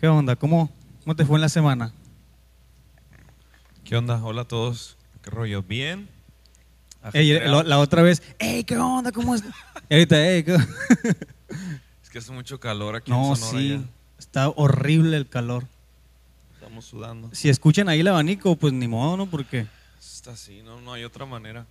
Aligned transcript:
¿Qué 0.00 0.08
onda? 0.08 0.34
¿Cómo, 0.34 0.70
¿Cómo 1.04 1.14
te 1.14 1.26
fue 1.26 1.36
en 1.36 1.42
la 1.42 1.50
semana? 1.50 1.92
¿Qué 3.84 3.96
onda? 3.98 4.22
Hola 4.24 4.42
a 4.42 4.48
todos. 4.48 4.96
¿Qué 5.22 5.28
rollo? 5.28 5.62
¿Bien? 5.62 6.08
Ey, 7.12 7.32
la, 7.38 7.62
la 7.62 7.78
otra 7.78 8.00
vez, 8.02 8.22
¡Ey, 8.38 8.64
qué 8.64 8.76
onda! 8.78 9.12
¿Cómo 9.12 9.34
es? 9.34 9.42
Y 9.90 9.94
ahorita, 9.94 10.26
¡Ey, 10.26 10.42
qué 10.42 10.54
Es 12.02 12.10
que 12.10 12.18
hace 12.18 12.32
mucho 12.32 12.58
calor 12.60 12.96
aquí 12.96 13.10
No, 13.10 13.30
en 13.30 13.36
Sonora. 13.36 13.58
sí, 13.58 13.68
ya. 13.70 13.80
está 14.18 14.48
horrible 14.48 15.16
el 15.18 15.28
calor. 15.28 15.66
Estamos 16.54 16.84
sudando. 16.86 17.28
Si 17.32 17.48
escuchan 17.50 17.88
ahí 17.88 18.00
el 18.00 18.08
abanico, 18.08 18.56
pues 18.56 18.72
ni 18.72 18.88
modo, 18.88 19.16
¿no? 19.18 19.26
Porque 19.26 19.66
Está 19.98 20.32
así, 20.32 20.62
no, 20.62 20.80
no 20.80 20.92
hay 20.94 21.04
otra 21.04 21.24
manera. 21.26 21.66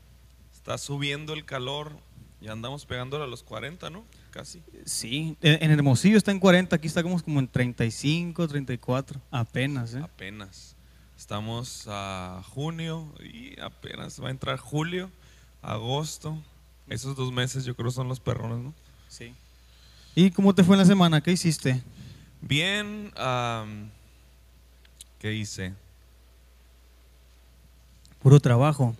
Está 0.53 0.77
subiendo 0.77 1.33
el 1.33 1.45
calor 1.45 1.93
y 2.41 2.47
andamos 2.47 2.85
pegándole 2.85 3.23
a 3.23 3.27
los 3.27 3.43
40, 3.43 3.89
¿no? 3.89 4.03
Casi. 4.39 4.63
sí, 4.85 5.35
en 5.41 5.61
en 5.63 5.71
Hermosillo 5.71 6.17
está 6.17 6.31
en 6.31 6.39
40, 6.39 6.73
aquí 6.73 6.87
está 6.87 7.03
como, 7.03 7.21
como 7.21 7.41
en 7.41 7.47
35, 7.49 8.47
34, 8.47 9.19
apenas, 9.31 9.95
¿eh? 9.95 9.99
Apenas. 10.01 10.77
Estamos 11.17 11.83
a 11.89 12.41
junio 12.47 13.13
y 13.19 13.59
apenas 13.59 14.23
va 14.23 14.29
a 14.29 14.31
entrar 14.31 14.57
julio, 14.57 15.11
agosto. 15.61 16.41
Esos 16.87 17.17
dos 17.17 17.33
meses 17.33 17.65
yo 17.65 17.75
creo 17.75 17.91
son 17.91 18.07
los 18.07 18.21
perrones, 18.21 18.59
¿no? 18.59 18.73
Sí. 19.09 19.33
¿Y 20.15 20.31
cómo 20.31 20.55
te 20.55 20.63
fue 20.63 20.75
en 20.75 20.79
la 20.79 20.85
semana? 20.85 21.19
¿Qué 21.19 21.33
hiciste? 21.33 21.83
Bien, 22.39 23.11
¿qué 25.19 25.33
hice? 25.33 25.73
Puro 28.21 28.39
trabajo. 28.39 28.95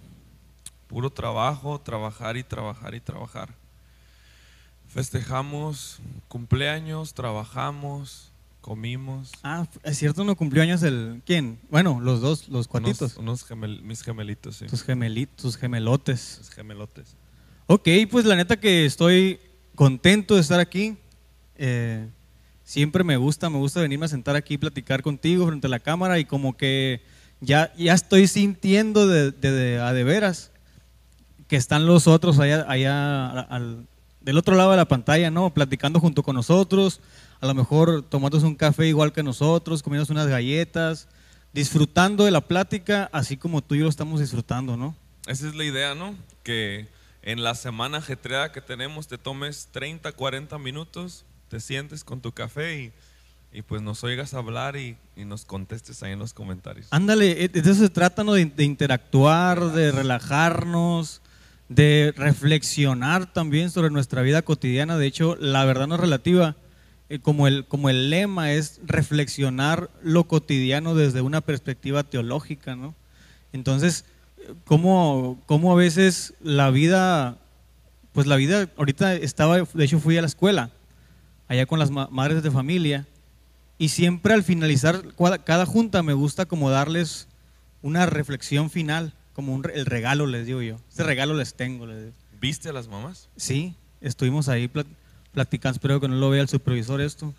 Puro 0.90 1.10
trabajo, 1.10 1.80
trabajar 1.80 2.36
y 2.36 2.44
trabajar 2.44 2.94
y 2.94 3.00
trabajar. 3.00 3.59
Festejamos 4.90 6.00
cumpleaños, 6.28 7.14
trabajamos, 7.14 8.32
comimos. 8.60 9.32
Ah, 9.44 9.68
es 9.84 9.98
cierto, 10.00 10.24
no 10.24 10.36
cumplió 10.36 10.64
años 10.64 10.82
el... 10.84 11.22
¿Quién? 11.26 11.60
Bueno, 11.70 12.00
los 12.02 12.22
dos, 12.22 12.50
los 12.50 12.68
cuatitos. 12.68 13.16
Unos, 13.18 13.44
unos 13.44 13.50
gemel- 13.50 13.82
mis 13.82 14.02
gemelitos, 14.02 14.58
sí. 14.58 14.66
Tus 14.66 14.82
gemelitos, 14.84 15.38
tus 15.38 15.58
gemelotes. 15.58 16.38
Mis 16.40 16.50
gemelotes. 16.50 17.16
Ok, 17.68 17.88
pues 18.10 18.26
la 18.26 18.36
neta 18.36 18.60
que 18.60 18.86
estoy 18.86 19.40
contento 19.76 20.34
de 20.36 20.42
estar 20.42 20.60
aquí. 20.60 20.98
Eh, 21.56 22.08
siempre 22.64 23.04
me 23.04 23.16
gusta, 23.18 23.50
me 23.52 23.58
gusta 23.60 23.82
venirme 23.82 24.06
a 24.06 24.10
sentar 24.10 24.36
aquí 24.36 24.56
y 24.56 24.58
platicar 24.58 25.04
contigo 25.04 25.46
frente 25.46 25.68
a 25.68 25.70
la 25.70 25.80
cámara 25.80 26.18
y 26.18 26.26
como 26.26 26.58
que 26.58 27.04
ya, 27.42 27.72
ya 27.78 27.94
estoy 27.94 28.28
sintiendo 28.28 29.08
de, 29.08 29.30
de, 29.32 29.52
de- 29.52 29.80
a 29.82 29.94
de 29.94 30.04
veras 30.04 30.52
que 31.48 31.56
están 31.58 31.86
los 31.86 32.08
otros 32.08 32.40
allá, 32.40 32.66
allá 32.68 33.30
al- 33.30 33.86
del 34.30 34.38
otro 34.38 34.56
lado 34.56 34.70
de 34.70 34.78
la 34.78 34.88
pantalla, 34.88 35.32
¿no? 35.32 35.52
Platicando 35.52 36.00
junto 36.00 36.22
con 36.22 36.36
nosotros, 36.36 37.02
a 37.42 37.48
lo 37.48 37.56
mejor 37.56 38.04
tomándose 38.04 38.46
un 38.46 38.54
café 38.54 38.88
igual 38.88 39.12
que 39.12 39.24
nosotros, 39.24 39.82
comiéndose 39.82 40.12
unas 40.12 40.28
galletas, 40.28 41.08
disfrutando 41.52 42.26
de 42.26 42.30
la 42.30 42.42
plática 42.42 43.10
así 43.12 43.38
como 43.38 43.64
tú 43.64 43.74
y 43.74 43.80
yo 43.80 43.86
lo 43.86 43.90
estamos 43.90 44.20
disfrutando, 44.20 44.78
¿no? 44.78 44.96
Esa 45.26 45.48
es 45.48 45.56
la 45.56 45.64
idea, 45.64 45.96
¿no? 45.96 46.14
Que 46.44 46.88
en 47.24 47.42
la 47.42 47.56
semana 47.56 47.98
ajetreada 47.98 48.52
que 48.52 48.62
tenemos 48.62 49.08
te 49.08 49.18
tomes 49.18 49.70
30, 49.72 50.12
40 50.12 50.60
minutos, 50.60 51.26
te 51.48 51.60
sientes 51.60 52.04
con 52.04 52.22
tu 52.22 52.32
café 52.32 52.80
y, 52.80 52.94
y 53.52 53.64
pues 53.64 53.82
nos 53.82 54.04
oigas 54.04 54.36
hablar 54.36 54.76
y, 54.76 54.96
y 55.16 55.26
nos 55.26 55.44
contestes 55.44 56.04
ahí 56.04 56.12
en 56.12 56.20
los 56.20 56.36
comentarios. 56.36 56.86
Ándale, 56.92 57.46
eh, 57.46 57.48
de 57.48 57.62
eso 57.62 57.74
se 57.74 57.90
trata, 57.90 58.24
¿no? 58.24 58.34
De, 58.34 58.46
de 58.46 58.64
interactuar, 58.64 59.72
de 59.72 59.92
relajarnos, 59.92 61.24
de 61.70 62.14
reflexionar 62.18 63.32
también 63.32 63.70
sobre 63.70 63.90
nuestra 63.92 64.22
vida 64.22 64.42
cotidiana. 64.42 64.98
De 64.98 65.06
hecho, 65.08 65.36
la 65.38 65.64
verdad 65.66 65.88
no 65.88 65.96
es 65.96 66.02
relativa. 66.02 66.56
eh, 67.10 67.20
como, 67.20 67.48
el, 67.48 67.66
como 67.66 67.90
el 67.90 68.10
lema 68.10 68.52
es 68.52 68.80
reflexionar 68.86 69.90
lo 70.04 70.26
cotidiano 70.26 70.94
desde 70.94 71.22
una 71.22 71.42
perspectiva 71.42 72.04
teológica, 72.04 72.76
¿no? 72.76 72.94
Entonces, 73.52 74.06
¿cómo, 74.66 75.42
cómo 75.48 75.72
a 75.72 75.76
veces 75.76 76.36
la 76.42 76.70
vida, 76.70 77.38
pues 78.14 78.28
la 78.28 78.36
vida, 78.36 78.70
ahorita 78.78 79.16
estaba, 79.16 79.58
de 79.58 79.86
hecho 79.86 80.00
fui 80.00 80.18
a 80.18 80.22
la 80.22 80.28
escuela, 80.28 80.70
allá 81.48 81.66
con 81.66 81.80
las 81.80 81.90
ma- 81.90 82.10
madres 82.12 82.44
de 82.44 82.52
familia, 82.52 83.08
y 83.80 83.90
siempre 83.90 84.34
al 84.36 84.44
finalizar 84.44 85.02
cada 85.46 85.66
junta 85.66 86.04
me 86.04 86.14
gusta 86.14 86.46
como 86.46 86.70
darles 86.70 87.28
una 87.82 88.06
reflexión 88.06 88.70
final, 88.70 89.14
como 89.40 89.54
un 89.56 89.64
el 89.74 89.86
regalo 89.86 90.28
les 90.28 90.46
digo 90.46 90.62
yo. 90.62 90.76
Este 90.90 91.04
regalo 91.04 91.34
les 91.34 91.54
tengo. 91.54 91.86
les 91.86 91.98
digo. 92.00 92.14
¿Viste 92.42 92.68
a 92.70 92.74
las 92.74 92.88
mamás? 92.90 93.30
Sí, 93.38 93.74
estuvimos 94.02 94.50
ahí 94.50 94.68
plat- 94.68 94.86
platicando, 95.32 95.76
espero 95.76 96.00
que 96.02 96.08
no 96.10 96.16
lo 96.16 96.30
vea 96.30 96.42
el 96.42 96.50
supervisor 96.50 97.00
esto. 97.02 97.34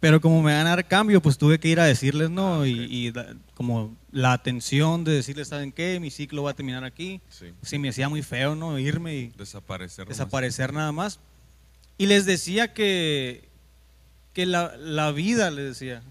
Pero 0.00 0.22
como 0.22 0.42
me 0.42 0.54
van 0.54 0.66
a 0.66 0.70
dar 0.70 0.88
cambio, 0.88 1.20
pues 1.20 1.36
tuve 1.36 1.60
que 1.60 1.68
ir 1.68 1.78
a 1.78 1.84
decirles, 1.84 2.30
¿no? 2.30 2.64
Y, 2.64 2.72
y 2.90 3.10
da- 3.10 3.34
como 3.54 3.94
la 4.10 4.32
atención 4.32 5.04
de 5.04 5.12
decirles, 5.12 5.48
¿saben 5.48 5.72
qué? 5.72 6.00
Mi 6.00 6.10
ciclo 6.10 6.42
va 6.42 6.52
a 6.52 6.54
terminar 6.54 6.84
aquí. 6.84 7.20
Sí. 7.28 7.52
Sí, 7.62 7.78
me 7.78 7.90
hacía 7.90 8.08
muy 8.08 8.22
feo, 8.22 8.54
¿no? 8.54 8.78
Irme 8.78 9.14
y 9.16 9.28
Desaparecer. 9.36 10.08
desaparecer 10.08 10.72
nada 10.72 10.90
más. 10.92 11.20
Y 11.98 12.06
les 12.06 12.24
decía 12.24 12.72
que, 12.72 13.46
que 14.32 14.46
la, 14.46 14.74
la 14.78 15.12
vida, 15.12 15.50
les 15.50 15.66
decía. 15.78 16.02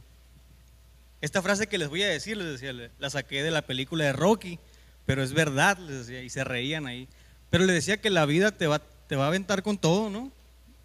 Esta 1.21 1.41
frase 1.41 1.67
que 1.67 1.77
les 1.77 1.89
voy 1.89 2.03
a 2.03 2.07
decir, 2.07 2.37
les 2.37 2.47
decía, 2.47 2.71
le- 2.73 2.91
la 2.99 3.09
saqué 3.09 3.43
de 3.43 3.51
la 3.51 3.61
película 3.61 4.05
de 4.05 4.13
Rocky, 4.13 4.59
pero 5.05 5.21
es 5.23 5.33
verdad, 5.33 5.77
les 5.77 6.05
decía, 6.07 6.23
y 6.23 6.29
se 6.29 6.43
reían 6.43 6.87
ahí. 6.87 7.07
Pero 7.49 7.65
les 7.65 7.75
decía 7.75 7.97
que 7.99 8.09
la 8.09 8.25
vida 8.25 8.51
te 8.51 8.67
va, 8.67 8.79
te 8.79 9.15
va 9.15 9.25
a 9.25 9.27
aventar 9.27 9.63
con 9.63 9.77
todo, 9.77 10.09
¿no? 10.09 10.31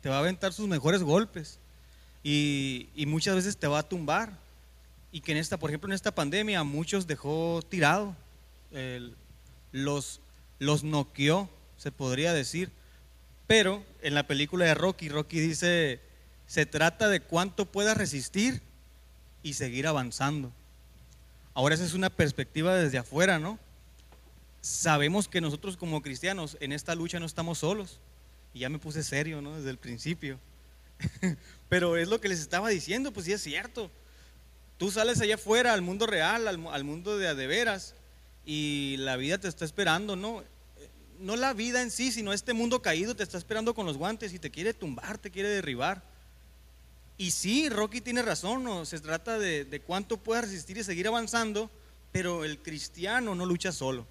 Te 0.00 0.08
va 0.08 0.16
a 0.16 0.20
aventar 0.20 0.52
sus 0.52 0.66
mejores 0.66 1.02
golpes. 1.02 1.58
Y, 2.22 2.88
y 2.94 3.06
muchas 3.06 3.34
veces 3.34 3.56
te 3.58 3.66
va 3.66 3.80
a 3.80 3.88
tumbar. 3.88 4.32
Y 5.12 5.20
que 5.20 5.32
en 5.32 5.38
esta, 5.38 5.58
por 5.58 5.70
ejemplo, 5.70 5.88
en 5.88 5.94
esta 5.94 6.14
pandemia 6.14 6.60
a 6.60 6.64
muchos 6.64 7.06
dejó 7.06 7.60
tirado. 7.68 8.16
Los, 9.72 10.20
los 10.58 10.84
noqueó, 10.84 11.48
se 11.76 11.92
podría 11.92 12.32
decir. 12.32 12.70
Pero 13.46 13.84
en 14.02 14.14
la 14.14 14.26
película 14.26 14.64
de 14.64 14.74
Rocky, 14.74 15.08
Rocky 15.08 15.38
dice, 15.38 16.00
se 16.46 16.66
trata 16.66 17.08
de 17.08 17.20
cuánto 17.20 17.66
puedas 17.66 17.96
resistir 17.96 18.62
y 19.44 19.52
seguir 19.54 19.86
avanzando. 19.86 20.50
Ahora 21.54 21.76
esa 21.76 21.84
es 21.84 21.94
una 21.94 22.10
perspectiva 22.10 22.74
desde 22.74 22.98
afuera, 22.98 23.38
¿no? 23.38 23.60
Sabemos 24.60 25.28
que 25.28 25.40
nosotros 25.40 25.76
como 25.76 26.02
cristianos 26.02 26.56
en 26.60 26.72
esta 26.72 26.94
lucha 26.96 27.20
no 27.20 27.26
estamos 27.26 27.58
solos. 27.58 28.00
Y 28.52 28.60
ya 28.60 28.68
me 28.68 28.78
puse 28.78 29.02
serio, 29.04 29.40
¿no? 29.42 29.56
Desde 29.56 29.70
el 29.70 29.78
principio. 29.78 30.38
Pero 31.68 31.96
es 31.96 32.08
lo 32.08 32.20
que 32.20 32.28
les 32.28 32.40
estaba 32.40 32.68
diciendo, 32.70 33.12
pues 33.12 33.26
sí 33.26 33.32
es 33.32 33.42
cierto. 33.42 33.90
Tú 34.78 34.90
sales 34.90 35.20
allá 35.20 35.34
afuera 35.36 35.72
al 35.72 35.82
mundo 35.82 36.06
real, 36.06 36.48
al, 36.48 36.58
mu- 36.58 36.70
al 36.70 36.82
mundo 36.84 37.18
de 37.18 37.34
de 37.34 37.46
veras, 37.46 37.94
y 38.46 38.96
la 38.98 39.16
vida 39.16 39.38
te 39.38 39.48
está 39.48 39.64
esperando, 39.64 40.16
¿no? 40.16 40.42
No 41.20 41.36
la 41.36 41.52
vida 41.52 41.82
en 41.82 41.90
sí, 41.90 42.10
sino 42.12 42.32
este 42.32 42.52
mundo 42.54 42.82
caído 42.82 43.14
te 43.14 43.22
está 43.22 43.38
esperando 43.38 43.74
con 43.74 43.86
los 43.86 43.96
guantes 43.96 44.32
y 44.32 44.38
te 44.38 44.50
quiere 44.50 44.74
tumbar, 44.74 45.18
te 45.18 45.30
quiere 45.30 45.48
derribar. 45.48 46.02
Y 47.16 47.30
sí, 47.30 47.68
Rocky 47.68 48.00
tiene 48.00 48.22
razón, 48.22 48.64
¿no? 48.64 48.84
se 48.84 48.98
trata 49.00 49.38
de, 49.38 49.64
de 49.64 49.80
cuánto 49.80 50.16
puedes 50.16 50.44
resistir 50.44 50.78
y 50.78 50.84
seguir 50.84 51.06
avanzando, 51.06 51.70
pero 52.10 52.44
el 52.44 52.58
cristiano 52.58 53.34
no 53.34 53.46
lucha 53.46 53.72
solo. 53.72 54.06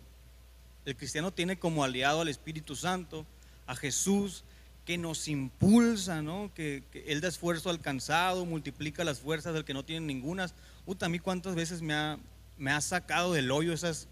El 0.85 0.95
cristiano 0.95 1.31
tiene 1.31 1.57
como 1.57 1.83
aliado 1.83 2.21
al 2.21 2.27
Espíritu 2.29 2.75
Santo, 2.75 3.25
a 3.65 3.75
Jesús, 3.75 4.43
que 4.85 4.97
nos 4.97 5.27
impulsa, 5.27 6.21
¿no? 6.21 6.51
Que, 6.53 6.83
que 6.91 7.05
Él 7.07 7.21
da 7.21 7.29
esfuerzo 7.29 7.69
al 7.69 7.79
cansado, 7.79 8.45
multiplica 8.45 9.03
las 9.03 9.19
fuerzas 9.19 9.53
del 9.53 9.63
que 9.63 9.73
no 9.73 9.83
tiene 9.83 10.05
ningunas. 10.05 10.53
Uta, 10.85 11.05
a 11.05 11.09
mí 11.09 11.19
cuántas 11.19 11.55
veces 11.55 11.81
me 11.81 11.93
ha, 11.93 12.19
me 12.57 12.71
ha 12.71 12.81
sacado 12.81 13.33
del 13.33 13.51
hoyo 13.51 13.71
esas, 13.71 14.07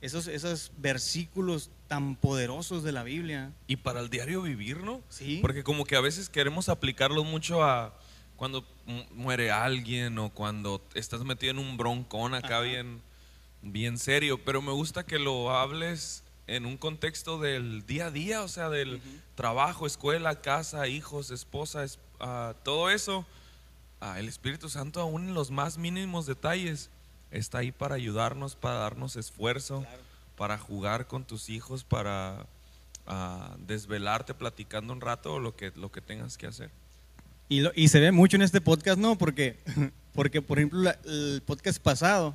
esos, 0.00 0.28
esos 0.28 0.70
versículos 0.78 1.70
tan 1.88 2.14
poderosos 2.14 2.84
de 2.84 2.92
la 2.92 3.02
Biblia. 3.02 3.52
Y 3.66 3.76
para 3.76 4.00
el 4.00 4.10
diario 4.10 4.42
vivir, 4.42 4.78
¿no? 4.78 5.02
Sí. 5.08 5.38
Porque 5.42 5.64
como 5.64 5.84
que 5.84 5.96
a 5.96 6.00
veces 6.00 6.28
queremos 6.28 6.68
aplicarlo 6.68 7.24
mucho 7.24 7.64
a 7.64 7.98
cuando 8.36 8.64
mu- 8.86 9.04
muere 9.12 9.50
alguien 9.50 10.18
o 10.18 10.30
cuando 10.30 10.82
estás 10.94 11.22
metido 11.24 11.52
en 11.52 11.58
un 11.58 11.76
broncón 11.76 12.34
acá 12.34 12.56
Ajá. 12.58 12.60
bien, 12.60 13.00
bien 13.62 13.98
serio. 13.98 14.42
Pero 14.44 14.62
me 14.62 14.72
gusta 14.72 15.04
que 15.04 15.18
lo 15.18 15.50
hables 15.54 16.24
en 16.46 16.66
un 16.66 16.76
contexto 16.76 17.38
del 17.38 17.86
día 17.86 18.06
a 18.06 18.10
día, 18.10 18.42
o 18.42 18.48
sea, 18.48 18.68
del 18.68 19.00
trabajo, 19.36 19.86
escuela, 19.86 20.40
casa, 20.40 20.88
hijos, 20.88 21.30
esposa, 21.30 21.84
es- 21.84 21.98
ah, 22.20 22.54
todo 22.64 22.90
eso. 22.90 23.24
Ah, 24.00 24.18
el 24.18 24.28
Espíritu 24.28 24.68
Santo 24.68 25.00
aún 25.00 25.28
en 25.28 25.34
los 25.34 25.50
más 25.52 25.78
mínimos 25.78 26.26
detalles 26.26 26.90
está 27.30 27.58
ahí 27.58 27.70
para 27.70 27.94
ayudarnos, 27.94 28.56
para 28.56 28.74
darnos 28.74 29.14
esfuerzo, 29.16 29.86
para 30.36 30.58
jugar 30.58 31.06
con 31.06 31.24
tus 31.24 31.48
hijos, 31.48 31.84
para 31.84 32.46
ah, 33.06 33.54
desvelarte 33.58 34.34
platicando 34.34 34.92
un 34.92 35.00
rato 35.00 35.34
o 35.34 35.38
lo 35.40 35.54
que, 35.56 35.72
lo 35.76 35.90
que 35.92 36.00
tengas 36.00 36.36
que 36.36 36.46
hacer. 36.48 36.70
Y, 37.52 37.60
lo- 37.60 37.72
y 37.74 37.88
se 37.88 38.00
ve 38.00 38.12
mucho 38.12 38.36
en 38.36 38.42
este 38.42 38.60
podcast, 38.62 38.98
¿no? 38.98 39.18
Porque, 39.18 39.58
porque 40.14 40.40
por 40.40 40.58
ejemplo, 40.58 40.80
la- 40.80 40.98
el 41.04 41.42
podcast 41.44 41.78
pasado, 41.82 42.34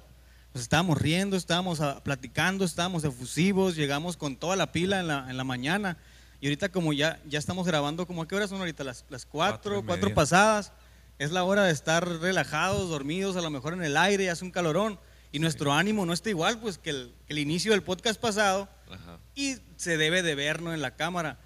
pues 0.52 0.62
estábamos 0.62 1.02
riendo, 1.02 1.36
estábamos 1.36 1.82
ah, 1.82 2.02
platicando, 2.04 2.64
estábamos 2.66 3.04
efusivos, 3.04 3.76
llegamos 3.76 4.16
con 4.16 4.36
toda 4.36 4.56
la 4.56 4.72
pila 4.72 5.00
en 5.00 5.08
la, 5.08 5.26
en 5.30 5.38
la 5.38 5.44
mañana. 5.44 5.98
Y 6.40 6.46
ahorita 6.46 6.70
como 6.70 6.94
ya, 6.94 7.20
ya 7.28 7.40
estamos 7.40 7.66
grabando, 7.66 8.06
como 8.06 8.22
a 8.22 8.28
qué 8.28 8.36
horas 8.36 8.52
son 8.52 8.60
ahorita? 8.60 8.84
Las, 8.84 9.06
las 9.10 9.26
Cuatro 9.26 9.82
cuatro, 9.82 9.86
cuatro 9.88 10.14
pasadas. 10.14 10.72
es 11.18 11.32
la 11.32 11.44
hora 11.44 11.64
de 11.64 11.72
estar 11.72 12.08
relajados, 12.08 12.90
dormidos, 12.90 13.36
a 13.38 13.42
lo 13.42 13.50
mejor 13.50 13.74
en 13.74 13.82
el 13.84 13.98
aire, 13.98 14.30
hace 14.30 14.46
un 14.46 14.52
calorón, 14.52 15.00
y 15.32 15.40
nuestro 15.40 15.74
ánimo 15.74 16.06
no 16.06 16.14
está 16.14 16.30
igual 16.30 16.60
pues 16.60 16.78
que 16.78 16.92
el, 16.92 17.16
el 17.28 17.40
inicio 17.40 17.72
del 17.72 17.82
podcast 17.82 18.22
pasado, 18.22 18.70
Ajá. 18.92 19.18
y 19.34 19.56
se 19.78 19.98
debe 19.98 20.22
de 20.22 20.36
vernos 20.36 20.76
en 20.76 20.82
la 20.84 20.96
cámara. 20.96 21.40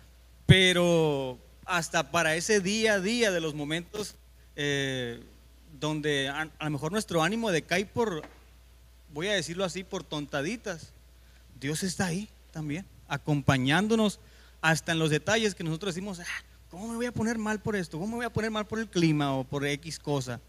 Pero 0.46 1.40
hasta 1.72 2.12
para 2.12 2.36
ese 2.36 2.60
día 2.60 2.96
a 2.96 3.00
día 3.00 3.32
de 3.32 3.40
los 3.40 3.56
momentos 3.56 4.16
eh, 4.58 5.24
donde 5.80 6.28
a, 6.28 6.50
lo 6.60 6.70
mejor 6.70 6.92
nuestro 6.92 7.24
ánimo 7.24 7.50
decae 7.50 7.86
por, 7.86 8.24
voy 9.14 9.30
a 9.30 9.34
decirlo 9.34 9.64
así, 9.64 9.86
por 9.86 10.04
tontaditas, 10.04 10.92
Dios 11.62 11.84
está 11.84 12.08
ahí 12.08 12.28
también, 12.52 12.86
acompañándonos 13.08 14.20
hasta 14.60 14.92
en 14.92 15.00
los 15.00 15.10
detalles 15.10 15.56
que 15.56 15.64
nosotros 15.64 15.96
decimos, 15.96 16.20
"Ah, 16.20 16.44
¿cómo 16.70 16.90
me 16.90 16.98
voy 16.98 17.06
a 17.06 17.14
poner 17.14 17.38
mal 17.38 17.62
por 17.62 17.78
esto? 17.78 17.98
¿Cómo 17.98 18.10
me 18.10 18.16
voy 18.18 18.26
a 18.26 18.34
poner 18.34 18.52
mal 18.52 18.68
por 18.68 18.80
el 18.80 18.90
clima 18.90 19.34
o 19.34 19.46
por 19.46 19.66
X 19.66 19.98
cosa? 19.98 20.42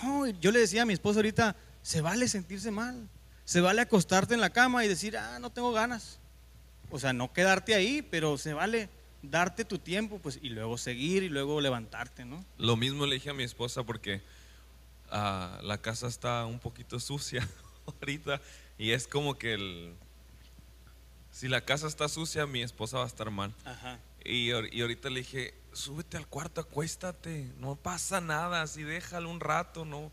No, 0.00 0.28
yo 0.28 0.52
le 0.52 0.60
decía 0.60 0.82
a 0.82 0.86
mi 0.86 0.92
esposa 0.92 1.18
ahorita, 1.18 1.56
se 1.82 2.02
vale 2.02 2.28
sentirse 2.28 2.70
mal, 2.70 3.08
se 3.44 3.60
vale 3.60 3.80
acostarte 3.80 4.34
en 4.34 4.40
la 4.40 4.50
cama 4.50 4.84
y 4.84 4.88
decir, 4.88 5.16
ah, 5.16 5.40
no 5.40 5.50
tengo 5.50 5.72
ganas. 5.72 6.20
O 6.88 7.00
sea, 7.00 7.12
no 7.12 7.32
quedarte 7.32 7.74
ahí, 7.74 8.00
pero 8.00 8.38
se 8.38 8.52
vale 8.52 8.88
darte 9.22 9.64
tu 9.64 9.78
tiempo, 9.78 10.18
pues, 10.20 10.38
y 10.42 10.48
luego 10.50 10.78
seguir 10.78 11.22
y 11.22 11.28
luego 11.28 11.60
levantarte, 11.60 12.24
¿no? 12.24 12.44
Lo 12.56 12.76
mismo 12.76 13.06
le 13.06 13.14
dije 13.16 13.30
a 13.30 13.34
mi 13.34 13.42
esposa 13.42 13.82
porque 13.82 14.20
ah, 15.10 15.58
la 15.62 15.78
casa 15.78 16.06
está 16.06 16.44
un 16.46 16.58
poquito 16.58 17.00
sucia 17.00 17.46
ahorita 18.00 18.40
y 18.78 18.90
es 18.92 19.06
como 19.08 19.36
que 19.38 19.54
el... 19.54 19.94
Si 21.30 21.46
la 21.48 21.60
casa 21.60 21.86
está 21.86 22.08
sucia, 22.08 22.46
mi 22.46 22.62
esposa 22.62 22.98
va 22.98 23.04
a 23.04 23.06
estar 23.06 23.30
mal. 23.30 23.54
Ajá. 23.64 23.98
Y, 24.24 24.50
y 24.50 24.80
ahorita 24.80 25.08
le 25.10 25.20
dije, 25.20 25.54
súbete 25.72 26.16
al 26.16 26.26
cuarto, 26.26 26.60
acuéstate, 26.60 27.48
no 27.60 27.76
pasa 27.76 28.20
nada, 28.20 28.62
así 28.62 28.82
déjalo 28.82 29.30
un 29.30 29.38
rato, 29.40 29.84
no, 29.84 30.10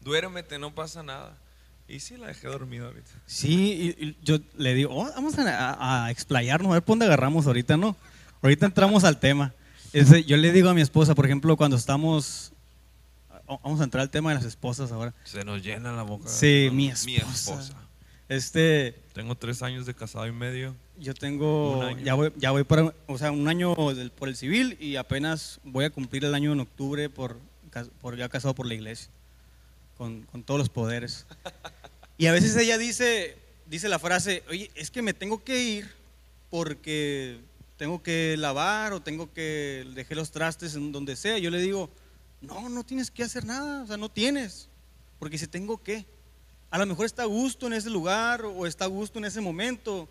duérmete, 0.00 0.58
no 0.58 0.72
pasa 0.74 1.02
nada. 1.02 1.36
Y 1.88 1.98
sí, 1.98 2.16
la 2.16 2.28
dejé 2.28 2.46
dormida 2.46 2.86
ahorita. 2.86 3.10
Sí, 3.26 3.96
y, 3.98 4.04
y 4.06 4.16
yo 4.22 4.38
le 4.56 4.74
digo, 4.74 4.94
"Oh, 4.94 5.10
vamos 5.12 5.36
a, 5.38 5.70
a- 5.72 6.04
a 6.06 6.10
explayarnos, 6.12 6.70
a 6.70 6.74
ver 6.74 6.82
por 6.84 6.92
dónde 6.92 7.06
agarramos 7.06 7.46
ahorita, 7.48 7.76
¿no? 7.76 7.96
Ahorita 8.42 8.66
entramos 8.66 9.04
al 9.04 9.18
tema. 9.20 9.52
Yo 10.26 10.36
le 10.36 10.52
digo 10.52 10.68
a 10.68 10.74
mi 10.74 10.80
esposa, 10.80 11.14
por 11.14 11.26
ejemplo, 11.26 11.56
cuando 11.56 11.76
estamos, 11.76 12.52
vamos 13.62 13.80
a 13.80 13.84
entrar 13.84 14.02
al 14.02 14.10
tema 14.10 14.30
de 14.30 14.36
las 14.36 14.44
esposas 14.44 14.92
ahora. 14.92 15.14
Se 15.24 15.44
nos 15.44 15.62
llena 15.62 15.92
la 15.92 16.02
boca. 16.02 16.28
Sí, 16.28 16.66
No, 16.68 16.72
mi 16.74 16.84
Mi 17.06 17.16
esposa. 17.16 17.32
esposa. 17.52 17.74
Este, 18.28 18.92
Tengo 19.12 19.34
tres 19.34 19.60
años 19.62 19.86
de 19.86 19.94
casado 19.94 20.26
y 20.26 20.32
medio. 20.32 20.76
yo 20.98 21.14
tengo, 21.14 21.78
Un 21.80 21.84
año. 21.84 22.04
ya 22.04 22.14
voy, 22.14 22.32
ya 22.36 22.50
voy 22.52 22.62
para, 22.62 22.94
o 23.08 23.18
sea, 23.18 23.32
un 23.32 23.48
año 23.48 23.74
del- 23.94 24.12
por 24.12 24.28
el 24.28 24.36
civil 24.36 24.76
y 24.80 24.94
apenas 24.96 25.58
voy 25.64 25.84
a 25.84 25.90
cumplir 25.90 26.24
el 26.24 26.34
año 26.34 26.52
en 26.52 26.60
octubre 26.60 27.08
por 27.10 27.36
ya 28.16 28.28
casado 28.28 28.54
por 28.54 28.66
la 28.66 28.74
iglesia, 28.74 29.10
con, 29.96 30.22
con 30.22 30.42
todos 30.44 30.58
los 30.58 30.68
poderes. 30.68 31.26
Y 32.18 32.26
a 32.26 32.32
veces 32.32 32.56
ella 32.56 32.78
dice, 32.78 33.36
dice 33.66 33.88
la 33.88 33.98
frase, 33.98 34.44
oye, 34.48 34.70
es 34.76 34.90
que 34.92 35.02
me 35.02 35.12
tengo 35.14 35.42
que 35.42 35.62
ir 35.64 35.90
porque 36.50 37.40
tengo 37.80 38.02
que 38.02 38.36
lavar 38.36 38.92
o 38.92 39.00
tengo 39.00 39.32
que 39.32 39.86
dejar 39.94 40.18
los 40.18 40.30
trastes 40.30 40.74
en 40.74 40.92
donde 40.92 41.16
sea. 41.16 41.38
Yo 41.38 41.48
le 41.48 41.62
digo, 41.62 41.88
no, 42.42 42.68
no 42.68 42.84
tienes 42.84 43.10
que 43.10 43.22
hacer 43.22 43.46
nada, 43.46 43.84
o 43.84 43.86
sea, 43.86 43.96
no 43.96 44.10
tienes, 44.10 44.68
porque 45.18 45.38
si 45.38 45.46
tengo 45.46 45.82
que. 45.82 46.04
A 46.68 46.76
lo 46.76 46.84
mejor 46.84 47.06
está 47.06 47.22
a 47.22 47.24
gusto 47.24 47.68
en 47.68 47.72
ese 47.72 47.88
lugar 47.88 48.44
o 48.44 48.66
está 48.66 48.84
a 48.84 48.88
gusto 48.88 49.18
en 49.18 49.24
ese 49.24 49.40
momento. 49.40 50.10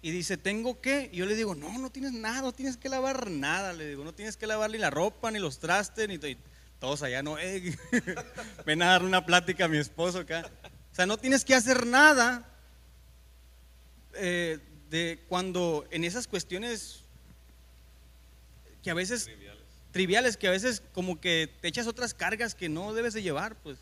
Y 0.00 0.12
dice, 0.12 0.38
¿tengo 0.38 0.80
que? 0.80 1.10
Y 1.12 1.18
yo 1.18 1.26
le 1.26 1.36
digo, 1.36 1.54
no, 1.54 1.76
no 1.76 1.90
tienes 1.90 2.12
nada, 2.12 2.40
no 2.40 2.52
tienes 2.52 2.78
que 2.78 2.88
lavar 2.88 3.30
nada. 3.30 3.74
Le 3.74 3.86
digo, 3.86 4.02
no 4.02 4.14
tienes 4.14 4.38
que 4.38 4.46
lavar 4.46 4.70
ni 4.70 4.78
la 4.78 4.88
ropa, 4.88 5.30
ni 5.30 5.38
los 5.38 5.58
trastes, 5.58 6.08
ni 6.08 6.18
todos 6.78 7.02
allá, 7.02 7.22
no, 7.22 7.38
eh, 7.38 7.76
ven 8.64 8.80
a 8.80 8.86
dar 8.86 9.02
una 9.02 9.26
plática 9.26 9.66
a 9.66 9.68
mi 9.68 9.76
esposo 9.76 10.20
acá. 10.20 10.50
O 10.90 10.94
sea, 10.94 11.04
no 11.04 11.18
tienes 11.18 11.44
que 11.44 11.54
hacer 11.54 11.84
nada 11.84 12.48
eh, 14.14 14.58
de 14.94 15.18
cuando 15.28 15.84
en 15.90 16.04
esas 16.04 16.28
cuestiones 16.28 17.00
que 18.80 18.92
a 18.92 18.94
veces 18.94 19.28
triviales, 19.90 20.36
que 20.36 20.46
a 20.46 20.52
veces 20.52 20.84
como 20.92 21.20
que 21.20 21.52
te 21.60 21.66
echas 21.66 21.88
otras 21.88 22.14
cargas 22.14 22.54
que 22.54 22.68
no 22.68 22.94
debes 22.94 23.12
de 23.12 23.20
llevar, 23.20 23.56
pues 23.56 23.78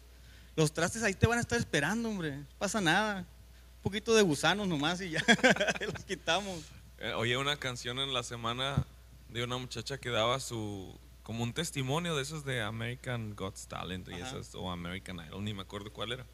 los 0.56 0.72
trastes 0.72 1.02
ahí 1.02 1.12
te 1.12 1.26
van 1.26 1.36
a 1.36 1.42
estar 1.42 1.58
esperando, 1.58 2.08
hombre, 2.08 2.38
no 2.38 2.46
pasa 2.58 2.80
nada. 2.80 3.18
Un 3.18 3.82
poquito 3.82 4.14
de 4.14 4.22
gusanos 4.22 4.66
nomás 4.66 5.02
y 5.02 5.10
ya 5.10 5.22
los 5.92 6.02
quitamos. 6.06 6.62
Eh, 6.96 7.12
oí 7.12 7.34
una 7.34 7.58
canción 7.58 7.98
en 7.98 8.14
la 8.14 8.22
semana 8.22 8.82
de 9.28 9.44
una 9.44 9.58
muchacha 9.58 9.98
que 9.98 10.08
daba 10.08 10.40
su 10.40 10.98
como 11.24 11.42
un 11.42 11.52
testimonio 11.52 12.16
de 12.16 12.22
esos 12.22 12.42
de 12.46 12.62
American 12.62 13.36
God's 13.36 13.66
Talent 13.66 14.08
y 14.08 14.14
esas 14.14 14.54
o 14.54 14.70
American 14.70 15.16
Idol, 15.16 15.44
ni 15.44 15.52
me 15.52 15.60
acuerdo 15.60 15.92
cuál 15.92 16.12
era. 16.12 16.26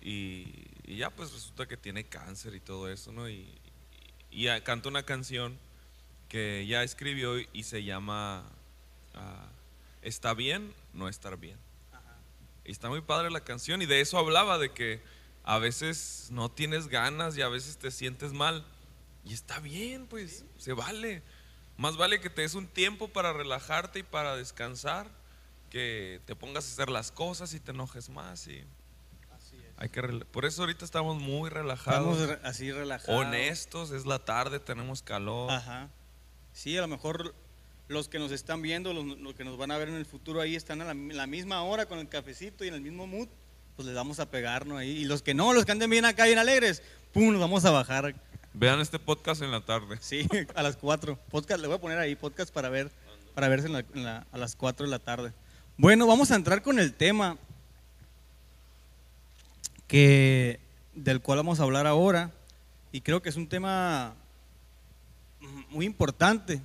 Y, 0.00 0.68
y 0.84 0.98
ya 0.98 1.10
pues 1.10 1.32
resulta 1.32 1.66
que 1.66 1.76
tiene 1.76 2.04
cáncer 2.04 2.54
y 2.54 2.60
todo 2.60 2.88
eso, 2.88 3.10
¿no? 3.10 3.28
Y, 3.28 3.52
y 4.30 4.46
canta 4.60 4.88
una 4.88 5.02
canción 5.02 5.58
que 6.28 6.66
ya 6.66 6.82
escribió 6.82 7.38
y 7.52 7.62
se 7.62 7.84
llama 7.84 8.44
ah, 9.14 9.48
Está 10.02 10.32
bien, 10.34 10.72
no 10.92 11.08
estar 11.08 11.36
bien. 11.36 11.58
Y 12.64 12.70
está 12.70 12.88
muy 12.88 13.00
padre 13.00 13.30
la 13.30 13.42
canción 13.42 13.82
y 13.82 13.86
de 13.86 14.00
eso 14.00 14.18
hablaba, 14.18 14.58
de 14.58 14.72
que 14.72 15.00
a 15.44 15.58
veces 15.58 16.28
no 16.30 16.50
tienes 16.50 16.88
ganas 16.88 17.36
y 17.36 17.42
a 17.42 17.48
veces 17.48 17.78
te 17.78 17.90
sientes 17.90 18.32
mal. 18.32 18.64
Y 19.24 19.32
está 19.32 19.58
bien, 19.60 20.06
pues, 20.06 20.44
se 20.58 20.72
vale. 20.72 21.22
Más 21.76 21.96
vale 21.96 22.20
que 22.20 22.30
te 22.30 22.42
des 22.42 22.54
un 22.54 22.66
tiempo 22.66 23.08
para 23.08 23.32
relajarte 23.32 24.00
y 24.00 24.02
para 24.02 24.36
descansar, 24.36 25.08
que 25.70 26.20
te 26.26 26.36
pongas 26.36 26.64
a 26.64 26.72
hacer 26.72 26.90
las 26.90 27.10
cosas 27.10 27.54
y 27.54 27.60
te 27.60 27.72
enojes 27.72 28.08
más. 28.08 28.46
Y 28.46 28.64
hay 29.78 29.88
que 29.88 30.02
Por 30.02 30.44
eso 30.44 30.62
ahorita 30.62 30.84
estamos 30.84 31.20
muy 31.20 31.48
relajados, 31.50 32.18
Estamos 32.20 32.44
así 32.44 32.70
relajados. 32.72 33.20
honestos, 33.26 33.90
es 33.92 34.04
la 34.06 34.18
tarde, 34.18 34.58
tenemos 34.60 35.02
calor. 35.02 35.50
Ajá. 35.50 35.88
Sí, 36.52 36.76
a 36.76 36.80
lo 36.80 36.88
mejor 36.88 37.34
los 37.86 38.08
que 38.08 38.18
nos 38.18 38.32
están 38.32 38.60
viendo, 38.60 38.92
los, 38.92 39.04
los 39.18 39.34
que 39.34 39.44
nos 39.44 39.56
van 39.56 39.70
a 39.70 39.78
ver 39.78 39.88
en 39.88 39.94
el 39.94 40.04
futuro 40.04 40.40
ahí 40.40 40.56
están 40.56 40.80
a 40.82 40.84
la, 40.84 40.94
la 40.94 41.26
misma 41.26 41.62
hora 41.62 41.86
con 41.86 41.98
el 41.98 42.08
cafecito 42.08 42.64
y 42.64 42.68
en 42.68 42.74
el 42.74 42.80
mismo 42.80 43.06
mood, 43.06 43.28
pues 43.76 43.86
les 43.86 43.94
vamos 43.94 44.18
a 44.20 44.30
pegarnos 44.30 44.76
ahí. 44.78 44.90
Y 44.90 45.04
los 45.04 45.22
que 45.22 45.32
no, 45.34 45.52
los 45.52 45.64
que 45.64 45.72
anden 45.72 45.88
bien 45.88 46.04
acá, 46.04 46.26
bien 46.26 46.38
alegres, 46.38 46.82
pum, 47.12 47.30
nos 47.32 47.40
vamos 47.40 47.64
a 47.64 47.70
bajar. 47.70 48.14
Vean 48.54 48.80
este 48.80 48.98
podcast 48.98 49.40
en 49.42 49.52
la 49.52 49.60
tarde. 49.60 49.96
Sí, 50.00 50.26
a 50.56 50.62
las 50.62 50.76
4. 50.76 51.16
Podcast, 51.30 51.60
le 51.60 51.68
voy 51.68 51.76
a 51.76 51.80
poner 51.80 51.98
ahí 51.98 52.16
podcast 52.16 52.52
para 52.52 52.68
ver, 52.68 52.90
para 53.34 53.46
verse 53.48 53.68
en 53.68 53.72
la- 53.74 53.84
en 53.94 54.04
la- 54.04 54.26
a 54.32 54.38
las 54.38 54.56
4 54.56 54.84
de 54.86 54.90
la 54.90 54.98
tarde. 54.98 55.32
Bueno, 55.76 56.06
vamos 56.08 56.32
a 56.32 56.34
entrar 56.34 56.60
con 56.62 56.80
el 56.80 56.92
tema 56.94 57.38
que 59.88 60.60
del 60.94 61.20
cual 61.20 61.38
vamos 61.38 61.58
a 61.58 61.64
hablar 61.64 61.86
ahora 61.86 62.30
y 62.92 63.00
creo 63.00 63.20
que 63.22 63.28
es 63.30 63.36
un 63.36 63.48
tema 63.48 64.14
muy 65.70 65.86
importante 65.86 66.60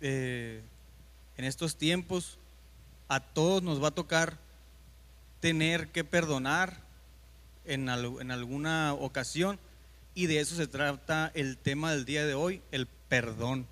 eh, 0.00 0.62
en 1.36 1.44
estos 1.44 1.76
tiempos. 1.76 2.38
A 3.08 3.20
todos 3.20 3.62
nos 3.62 3.82
va 3.82 3.88
a 3.88 3.94
tocar 3.94 4.38
tener 5.40 5.88
que 5.88 6.04
perdonar 6.04 6.78
en, 7.66 7.88
al- 7.88 8.16
en 8.20 8.30
alguna 8.30 8.94
ocasión 8.94 9.58
y 10.14 10.26
de 10.26 10.40
eso 10.40 10.54
se 10.56 10.66
trata 10.66 11.30
el 11.34 11.58
tema 11.58 11.92
del 11.92 12.04
día 12.04 12.24
de 12.24 12.34
hoy, 12.34 12.62
el 12.70 12.86
perdón. 12.86 13.66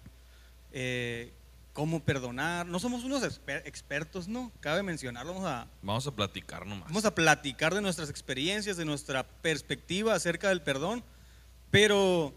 Eh, 0.72 1.32
¿Cómo 1.72 2.00
perdonar? 2.00 2.66
No 2.66 2.78
somos 2.78 3.02
unos 3.02 3.22
exper- 3.22 3.62
expertos, 3.64 4.28
¿no? 4.28 4.52
Cabe 4.60 4.82
mencionarlo, 4.82 5.32
vamos 5.32 5.48
a, 5.48 5.66
Vamos 5.80 6.06
a 6.06 6.10
platicar 6.14 6.66
nomás. 6.66 6.88
Vamos 6.88 7.04
a 7.06 7.14
platicar 7.14 7.74
de 7.74 7.80
nuestras 7.80 8.10
experiencias, 8.10 8.76
de 8.76 8.84
nuestra 8.84 9.26
perspectiva 9.26 10.14
acerca 10.14 10.50
del 10.50 10.60
perdón, 10.60 11.02
pero 11.70 12.34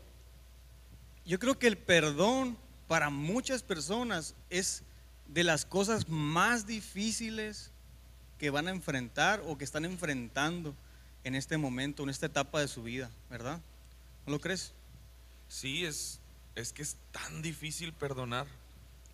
yo 1.25 1.37
creo 1.39 1.59
que 1.59 1.67
el 1.67 1.77
perdón 1.77 2.57
para 2.87 3.09
muchas 3.09 3.61
personas 3.61 4.35
es 4.49 4.83
de 5.27 5.43
las 5.43 5.65
cosas 5.65 6.07
más 6.07 6.65
difíciles 6.65 7.71
que 8.37 8.49
van 8.51 8.67
a 8.67 8.71
enfrentar 8.71 9.41
o 9.45 9.57
que 9.57 9.65
están 9.65 9.83
enfrentando 9.83 10.73
en 11.25 11.35
este 11.35 11.57
momento, 11.57 12.03
en 12.03 12.09
esta 12.09 12.27
etapa 12.27 12.61
de 12.61 12.67
su 12.69 12.83
vida, 12.83 13.09
¿verdad? 13.29 13.59
¿No 14.25 14.31
lo 14.33 14.39
crees? 14.39 14.71
Sí, 15.49 15.83
es, 15.85 16.19
es 16.55 16.71
que 16.71 16.83
es 16.83 16.95
tan 17.11 17.41
difícil 17.41 17.91
perdonar. 17.91 18.45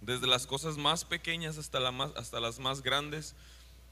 Desde 0.01 0.27
las 0.27 0.47
cosas 0.47 0.77
más 0.77 1.05
pequeñas 1.05 1.57
hasta, 1.57 1.79
la 1.79 1.91
más, 1.91 2.11
hasta 2.15 2.39
las 2.39 2.59
más 2.59 2.81
grandes. 2.81 3.35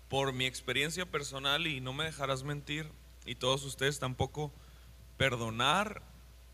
Por 0.10 0.34
mi 0.34 0.46
experiencia 0.46 1.06
personal, 1.06 1.68
y 1.68 1.82
no 1.82 1.94
me 1.94 2.04
dejarás 2.04 2.44
mentir, 2.44 2.92
y 3.26 3.36
todos 3.36 3.64
ustedes 3.64 4.00
tampoco, 4.00 4.52
perdonar 5.18 6.02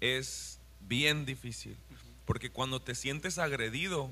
es 0.01 0.59
bien 0.81 1.25
difícil. 1.25 1.77
Porque 2.25 2.51
cuando 2.51 2.81
te 2.81 2.95
sientes 2.95 3.38
agredido, 3.38 4.12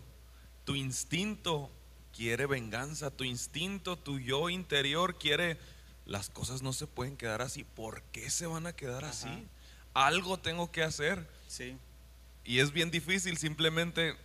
tu 0.63 0.75
instinto 0.75 1.69
quiere 2.15 2.45
venganza, 2.45 3.11
tu 3.11 3.23
instinto, 3.23 3.97
tu 3.97 4.19
yo 4.19 4.49
interior 4.49 5.17
quiere, 5.17 5.57
las 6.05 6.29
cosas 6.29 6.61
no 6.61 6.71
se 6.71 6.87
pueden 6.87 7.17
quedar 7.17 7.41
así. 7.41 7.63
¿Por 7.63 8.01
qué 8.03 8.29
se 8.29 8.45
van 8.45 8.67
a 8.67 8.73
quedar 8.73 9.03
así? 9.03 9.27
Algo 9.93 10.37
tengo 10.37 10.71
que 10.71 10.83
hacer. 10.83 11.27
Sí. 11.47 11.75
Y 12.45 12.59
es 12.59 12.71
bien 12.71 12.91
difícil, 12.91 13.37
simplemente 13.37 14.15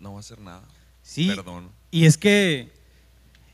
no 0.00 0.12
va 0.12 0.18
a 0.18 0.20
hacer 0.20 0.40
nada. 0.40 0.62
Sí. 1.02 1.28
Perdón. 1.28 1.70
Y 1.90 2.06
es 2.06 2.16
que 2.16 2.72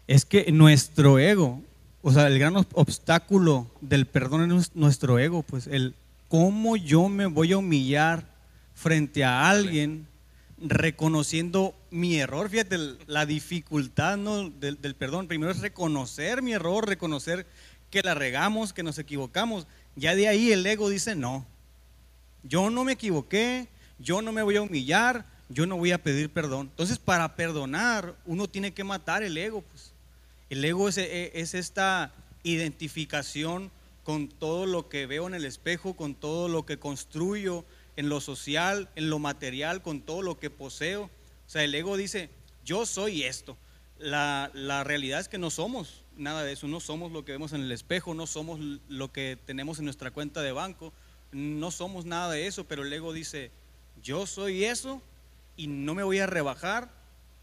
Es 0.06 0.24
que 0.24 0.50
nuestro 0.52 1.18
ego, 1.18 1.62
o 2.02 2.12
sea, 2.12 2.26
el 2.26 2.38
gran 2.38 2.56
obstáculo 2.56 3.70
del 3.80 4.06
perdón 4.06 4.50
es 4.52 4.74
nuestro 4.74 5.18
ego, 5.18 5.42
pues 5.42 5.66
el 5.66 5.94
cómo 6.28 6.76
yo 6.76 7.08
me 7.08 7.26
voy 7.26 7.52
a 7.52 7.58
humillar 7.58 8.26
frente 8.74 9.22
a 9.22 9.48
alguien 9.48 10.06
reconociendo 10.58 11.74
mi 11.90 12.16
error. 12.16 12.48
Fíjate, 12.48 12.78
la 13.06 13.26
dificultad 13.26 14.16
¿no? 14.16 14.48
del, 14.48 14.80
del, 14.80 14.94
perdón. 14.94 15.28
Primero 15.28 15.52
es 15.52 15.60
reconocer 15.60 16.42
mi 16.42 16.52
error, 16.52 16.88
reconocer 16.88 17.46
que 17.90 18.02
la 18.02 18.14
regamos, 18.14 18.72
que 18.72 18.82
nos 18.82 18.98
equivocamos. 18.98 19.66
Ya 19.94 20.14
de 20.14 20.28
ahí 20.28 20.52
el 20.52 20.64
ego 20.64 20.88
dice, 20.88 21.14
no, 21.14 21.44
yo 22.42 22.70
no 22.70 22.84
me 22.84 22.92
equivoqué, 22.92 23.68
yo 23.98 24.22
no 24.22 24.32
me 24.32 24.42
voy 24.42 24.56
a 24.56 24.62
humillar, 24.62 25.26
yo 25.52 25.66
no 25.66 25.76
voy 25.76 25.92
a 25.92 26.02
pedir 26.02 26.30
perdón. 26.30 26.68
Entonces, 26.70 26.98
para 26.98 27.36
perdonar, 27.36 28.16
uno 28.26 28.48
tiene 28.48 28.72
que 28.72 28.84
matar 28.84 29.22
el 29.22 29.36
ego. 29.36 29.62
Pues. 29.62 29.92
El 30.50 30.64
ego 30.64 30.88
es, 30.88 30.98
es 30.98 31.54
esta 31.54 32.12
identificación 32.42 33.70
con 34.04 34.28
todo 34.28 34.66
lo 34.66 34.88
que 34.88 35.06
veo 35.06 35.26
en 35.26 35.34
el 35.34 35.44
espejo, 35.44 35.94
con 35.94 36.14
todo 36.14 36.48
lo 36.48 36.66
que 36.66 36.78
construyo, 36.78 37.64
en 37.96 38.08
lo 38.08 38.20
social, 38.20 38.88
en 38.96 39.10
lo 39.10 39.18
material, 39.18 39.82
con 39.82 40.00
todo 40.00 40.22
lo 40.22 40.38
que 40.38 40.50
poseo. 40.50 41.04
O 41.04 41.50
sea, 41.50 41.62
el 41.62 41.74
ego 41.74 41.96
dice, 41.96 42.30
yo 42.64 42.86
soy 42.86 43.24
esto. 43.24 43.56
La, 43.98 44.50
la, 44.54 44.82
realidad 44.82 45.20
es 45.20 45.28
que 45.28 45.38
no 45.38 45.50
somos 45.50 46.02
nada 46.16 46.42
de 46.42 46.52
eso, 46.52 46.66
no 46.66 46.80
somos 46.80 47.12
lo 47.12 47.24
que 47.24 47.32
vemos 47.32 47.52
en 47.52 47.60
el 47.60 47.70
espejo, 47.70 48.14
no 48.14 48.26
somos 48.26 48.58
lo 48.88 49.12
que 49.12 49.38
tenemos 49.46 49.78
en 49.78 49.84
nuestra 49.84 50.10
cuenta 50.10 50.42
de 50.42 50.50
banco, 50.50 50.92
no 51.30 51.70
somos 51.70 52.04
nada 52.04 52.32
de 52.32 52.48
eso, 52.48 52.64
pero 52.64 52.82
el 52.82 52.92
ego 52.92 53.12
dice, 53.12 53.52
yo 54.02 54.26
soy 54.26 54.64
eso 54.64 55.00
y 55.56 55.66
no 55.66 55.94
me 55.94 56.02
voy 56.02 56.18
a 56.18 56.26
rebajar 56.26 56.90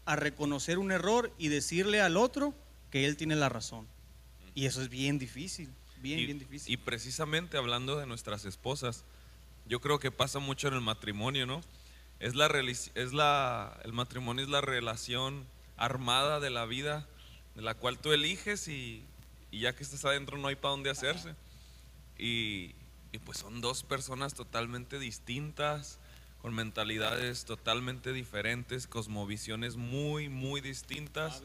a 0.04 0.16
reconocer 0.16 0.78
un 0.78 0.92
error 0.92 1.32
y 1.38 1.48
decirle 1.48 2.00
al 2.00 2.16
otro 2.16 2.54
que 2.90 3.06
él 3.06 3.16
tiene 3.16 3.36
la 3.36 3.48
razón. 3.48 3.86
Y 4.54 4.66
eso 4.66 4.82
es 4.82 4.88
bien 4.88 5.18
difícil, 5.18 5.70
bien, 6.02 6.26
bien 6.26 6.38
difícil. 6.38 6.72
Y 6.72 6.76
precisamente 6.76 7.56
hablando 7.56 7.98
de 7.98 8.06
nuestras 8.06 8.44
esposas, 8.44 9.04
yo 9.66 9.80
creo 9.80 10.00
que 10.00 10.10
pasa 10.10 10.40
mucho 10.40 10.68
en 10.68 10.74
el 10.74 10.80
matrimonio, 10.80 11.46
¿no? 11.46 11.60
Es 12.18 12.34
la, 12.34 12.48
es 12.94 13.12
la, 13.12 13.80
el 13.84 13.92
matrimonio 13.92 14.44
es 14.44 14.50
la 14.50 14.60
relación 14.60 15.46
armada 15.76 16.40
de 16.40 16.50
la 16.50 16.66
vida, 16.66 17.06
de 17.54 17.62
la 17.62 17.74
cual 17.74 17.98
tú 17.98 18.12
eliges 18.12 18.68
y, 18.68 19.04
ya 19.52 19.74
que 19.74 19.82
estás 19.82 20.04
adentro 20.04 20.36
no 20.38 20.48
hay 20.48 20.56
para 20.56 20.72
dónde 20.72 20.90
hacerse. 20.90 21.34
Y, 22.18 22.74
y, 23.12 23.18
pues 23.24 23.38
son 23.38 23.60
dos 23.60 23.82
personas 23.82 24.34
totalmente 24.34 24.98
distintas, 24.98 25.98
con 26.42 26.54
mentalidades 26.54 27.44
totalmente 27.44 28.12
diferentes, 28.12 28.86
cosmovisiones 28.86 29.76
muy, 29.76 30.28
muy 30.28 30.60
distintas. 30.60 31.42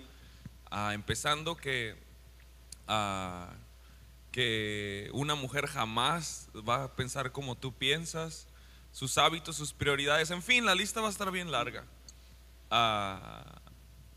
Ah, 0.71 0.93
empezando 0.93 1.55
que 1.55 1.95
ah, 2.87 3.53
que 4.35 5.09
una 5.13 5.35
mujer 5.35 5.65
jamás 5.65 6.49
va 6.67 6.83
a 6.83 6.95
pensar 6.97 7.31
como 7.31 7.55
tú 7.55 7.73
piensas, 7.73 8.47
sus 8.91 9.17
hábitos, 9.17 9.55
sus 9.55 9.71
prioridades, 9.71 10.29
en 10.29 10.43
fin, 10.43 10.65
la 10.65 10.75
lista 10.75 10.99
va 10.99 11.07
a 11.07 11.09
estar 11.09 11.31
bien 11.31 11.51
larga. 11.51 11.85
Ah, 12.69 13.61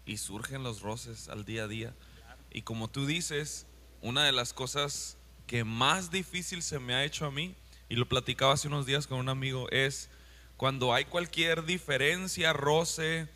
y 0.06 0.16
surgen 0.16 0.64
los 0.64 0.80
roces 0.80 1.28
al 1.28 1.44
día 1.44 1.64
a 1.64 1.68
día. 1.68 1.94
Y 2.50 2.62
como 2.62 2.88
tú 2.88 3.06
dices, 3.06 3.66
una 4.00 4.24
de 4.24 4.32
las 4.32 4.52
cosas 4.52 5.18
que 5.46 5.62
más 5.62 6.10
difícil 6.10 6.64
se 6.64 6.80
me 6.80 6.94
ha 6.94 7.04
hecho 7.04 7.24
a 7.24 7.30
mí, 7.30 7.54
y 7.88 7.94
lo 7.94 8.08
platicaba 8.08 8.54
hace 8.54 8.66
unos 8.66 8.86
días 8.86 9.06
con 9.06 9.20
un 9.20 9.28
amigo, 9.28 9.70
es 9.70 10.10
cuando 10.58 10.92
hay 10.92 11.04
cualquier 11.04 11.64
diferencia, 11.64 12.52
roce, 12.52 13.28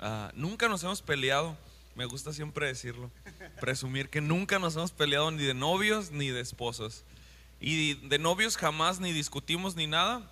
ah, 0.00 0.30
nunca 0.34 0.68
nos 0.68 0.84
hemos 0.84 1.00
peleado, 1.00 1.56
me 1.96 2.04
gusta 2.04 2.34
siempre 2.34 2.66
decirlo, 2.66 3.10
presumir 3.58 4.10
que 4.10 4.20
nunca 4.20 4.58
nos 4.58 4.76
hemos 4.76 4.92
peleado 4.92 5.30
ni 5.30 5.42
de 5.42 5.54
novios 5.54 6.10
ni 6.10 6.28
de 6.28 6.40
esposos. 6.40 7.04
Y 7.58 7.94
de 8.06 8.18
novios 8.18 8.58
jamás 8.58 9.00
ni 9.00 9.12
discutimos 9.12 9.76
ni 9.76 9.86
nada. 9.86 10.30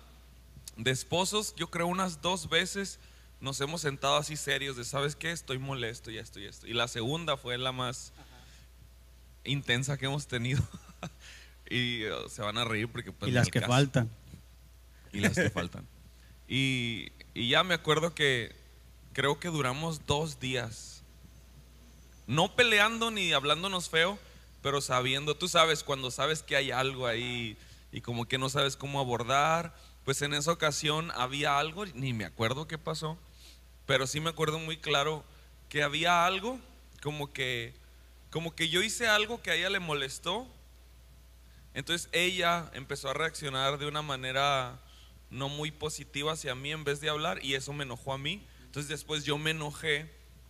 De 0.77 0.91
esposos, 0.91 1.55
yo 1.57 1.71
creo 1.71 1.87
unas 1.87 2.21
dos 2.21 2.49
veces 2.49 2.99
nos 3.41 3.59
hemos 3.59 3.81
sentado 3.81 4.15
así 4.15 4.37
serios 4.37 4.77
de, 4.77 4.85
¿sabes 4.85 5.15
qué? 5.15 5.31
Estoy 5.31 5.57
molesto 5.57 6.11
y 6.11 6.19
esto 6.19 6.39
y 6.39 6.45
esto. 6.45 6.67
Y 6.67 6.73
la 6.73 6.87
segunda 6.87 7.35
fue 7.35 7.57
la 7.57 7.71
más 7.71 8.13
intensa 9.43 9.97
que 9.97 10.05
hemos 10.05 10.27
tenido. 10.27 10.61
y 11.67 12.05
uh, 12.05 12.29
se 12.29 12.43
van 12.43 12.59
a 12.59 12.63
reír 12.63 12.87
porque... 12.89 13.11
Pues, 13.11 13.31
y 13.31 13.33
las 13.33 13.49
que 13.49 13.61
faltan. 13.61 14.07
Y 15.11 15.21
las 15.21 15.33
que 15.33 15.49
faltan. 15.49 15.87
Y, 16.47 17.11
ya 17.35 17.63
me 17.63 17.73
acuerdo 17.73 18.15
que 18.15 18.55
creo 19.13 19.39
que 19.39 19.49
duramos 19.49 20.05
dos 20.07 20.39
días 20.39 21.03
no 22.25 22.55
peleando 22.55 23.11
ni 23.11 23.31
hablándonos 23.31 23.89
feo, 23.89 24.19
pero 24.61 24.81
sabiendo, 24.81 25.35
tú 25.35 25.47
sabes, 25.47 25.83
cuando 25.83 26.11
sabes 26.11 26.43
que 26.43 26.55
hay 26.55 26.71
algo 26.71 27.07
ahí 27.07 27.57
y 27.91 28.01
como 28.01 28.27
que 28.27 28.37
no 28.37 28.49
sabes 28.49 28.75
cómo 28.75 28.99
abordar, 28.99 29.73
pues 30.03 30.21
en 30.21 30.33
esa 30.33 30.51
ocasión 30.51 31.11
había 31.15 31.57
algo, 31.57 31.85
ni 31.85 32.13
me 32.13 32.25
acuerdo 32.25 32.67
qué 32.67 32.77
pasó, 32.77 33.17
pero 33.85 34.07
sí 34.07 34.19
me 34.19 34.29
acuerdo 34.29 34.59
muy 34.59 34.77
claro 34.77 35.23
que 35.69 35.83
había 35.83 36.25
algo 36.25 36.59
como 37.01 37.31
que 37.31 37.73
como 38.29 38.55
que 38.55 38.69
yo 38.69 38.81
hice 38.81 39.07
algo 39.07 39.41
que 39.41 39.51
a 39.51 39.55
ella 39.55 39.69
le 39.69 39.79
molestó. 39.79 40.47
Entonces 41.73 42.09
ella 42.11 42.69
empezó 42.73 43.09
a 43.09 43.13
reaccionar 43.13 43.77
de 43.77 43.87
una 43.87 44.01
manera 44.01 44.79
no 45.29 45.49
muy 45.49 45.71
positiva 45.71 46.33
hacia 46.33 46.55
mí 46.55 46.71
en 46.71 46.83
vez 46.83 47.01
de 47.01 47.09
hablar 47.09 47.43
y 47.43 47.55
eso 47.55 47.73
me 47.73 47.83
enojó 47.83 48.13
a 48.13 48.17
mí. 48.17 48.45
Entonces 48.65 48.89
después 48.89 49.23
yo 49.23 49.37
me 49.37 49.51
enojé 49.51 50.09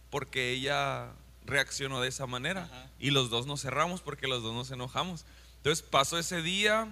porque 0.10 0.52
ella 0.52 1.12
reaccionó 1.46 2.02
de 2.02 2.10
esa 2.10 2.28
manera. 2.28 2.70
Y 3.00 3.12
los 3.12 3.30
dos 3.30 3.48
nos 3.48 3.62
cerramos 3.62 4.02
porque 4.02 4.28
los 4.28 4.44
dos 4.44 4.54
nos 4.54 4.72
enojamos. 4.72 5.26
Entonces 5.58 5.86
pasó 5.86 6.20
ese 6.20 6.42
día, 6.42 6.88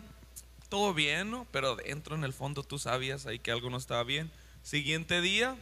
todo 0.70 0.94
bien, 0.94 1.32
¿no? 1.32 1.46
Pero 1.52 1.76
dentro, 1.76 2.16
en 2.16 2.24
el 2.24 2.34
fondo, 2.34 2.64
tú 2.64 2.80
sabías 2.80 3.26
ahí 3.26 3.40
que 3.40 3.52
algo 3.52 3.70
no 3.70 3.78
estaba 3.78 4.04
bien. 4.04 4.32
Siguiente 4.64 5.22
día, 5.22 5.56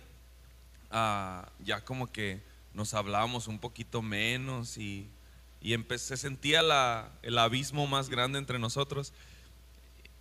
ah, 0.92 1.50
ya 1.63 1.84
como 1.84 2.12
que 2.12 2.42
nos 2.74 2.94
hablábamos 2.94 3.48
un 3.48 3.60
poquito 3.60 4.01
menos 4.01 4.77
y, 4.77 5.10
y 5.62 5.75
se 5.98 6.18
sentía 6.18 6.62
la, 6.62 7.12
el 7.22 7.38
abismo 7.38 7.86
más 7.88 8.10
grande 8.10 8.39
entre 8.39 8.60
nosotros. 8.60 9.13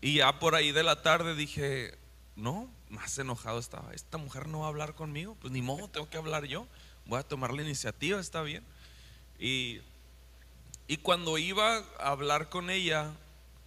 Y 0.03 0.17
ya 0.17 0.39
por 0.39 0.55
ahí 0.55 0.73
de 0.73 0.83
la 0.83 1.01
tarde 1.01 1.35
dije, 1.35 1.97
no, 2.37 2.69
más 2.91 3.17
enojado 3.19 3.59
estaba. 3.59 3.95
Esta 3.95 4.19
mujer 4.19 4.49
no 4.49 4.61
va 4.61 4.67
a 4.67 4.69
hablar 4.69 4.95
conmigo, 4.95 5.35
pues 5.41 5.51
ni 5.51 5.63
modo, 5.63 5.89
tengo 5.89 6.11
que 6.11 6.19
hablar 6.19 6.45
yo 6.45 6.67
voy 7.07 7.19
a 7.19 7.23
tomar 7.23 7.53
la 7.53 7.63
iniciativa, 7.63 8.21
está 8.21 8.43
bien. 8.43 8.65
Y, 9.39 9.81
y 10.87 10.99
cuando 10.99 11.39
iba 11.39 11.79
a 11.99 12.09
hablar 12.11 12.49
con 12.49 12.71
ella, 12.71 13.13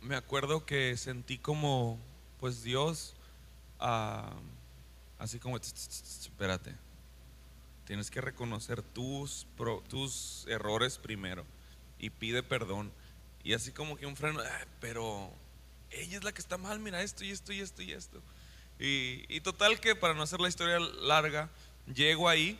me 0.01 0.15
acuerdo 0.15 0.65
que 0.65 0.95
sentí 0.97 1.37
como, 1.37 1.99
pues 2.39 2.63
Dios, 2.63 3.15
ah, 3.79 4.33
así 5.19 5.39
como, 5.39 5.57
espérate, 5.57 6.75
tienes 7.85 8.09
que 8.09 8.21
reconocer 8.21 8.81
tus, 8.81 9.47
tus 9.89 10.45
errores 10.47 10.97
primero 10.97 11.45
y 11.99 12.09
pide 12.09 12.43
perdón. 12.43 12.91
Y 13.43 13.53
así 13.53 13.71
como 13.71 13.95
que 13.95 14.07
un 14.07 14.15
freno, 14.15 14.41
pero 14.79 15.31
ella 16.01 16.17
es 16.17 16.23
la 16.23 16.33
que 16.33 16.41
está 16.41 16.57
mal, 16.57 16.79
mira 16.79 17.01
esto 17.01 17.23
y 17.23 17.31
esto 17.31 17.53
y 17.53 17.61
esto 17.61 17.81
y 17.81 17.91
esto. 17.91 18.21
Y, 18.79 19.25
y 19.29 19.41
total 19.41 19.79
que 19.79 19.95
para 19.95 20.13
no 20.13 20.23
hacer 20.23 20.39
la 20.41 20.49
historia 20.49 20.79
larga, 20.79 21.49
llego 21.87 22.27
ahí 22.27 22.59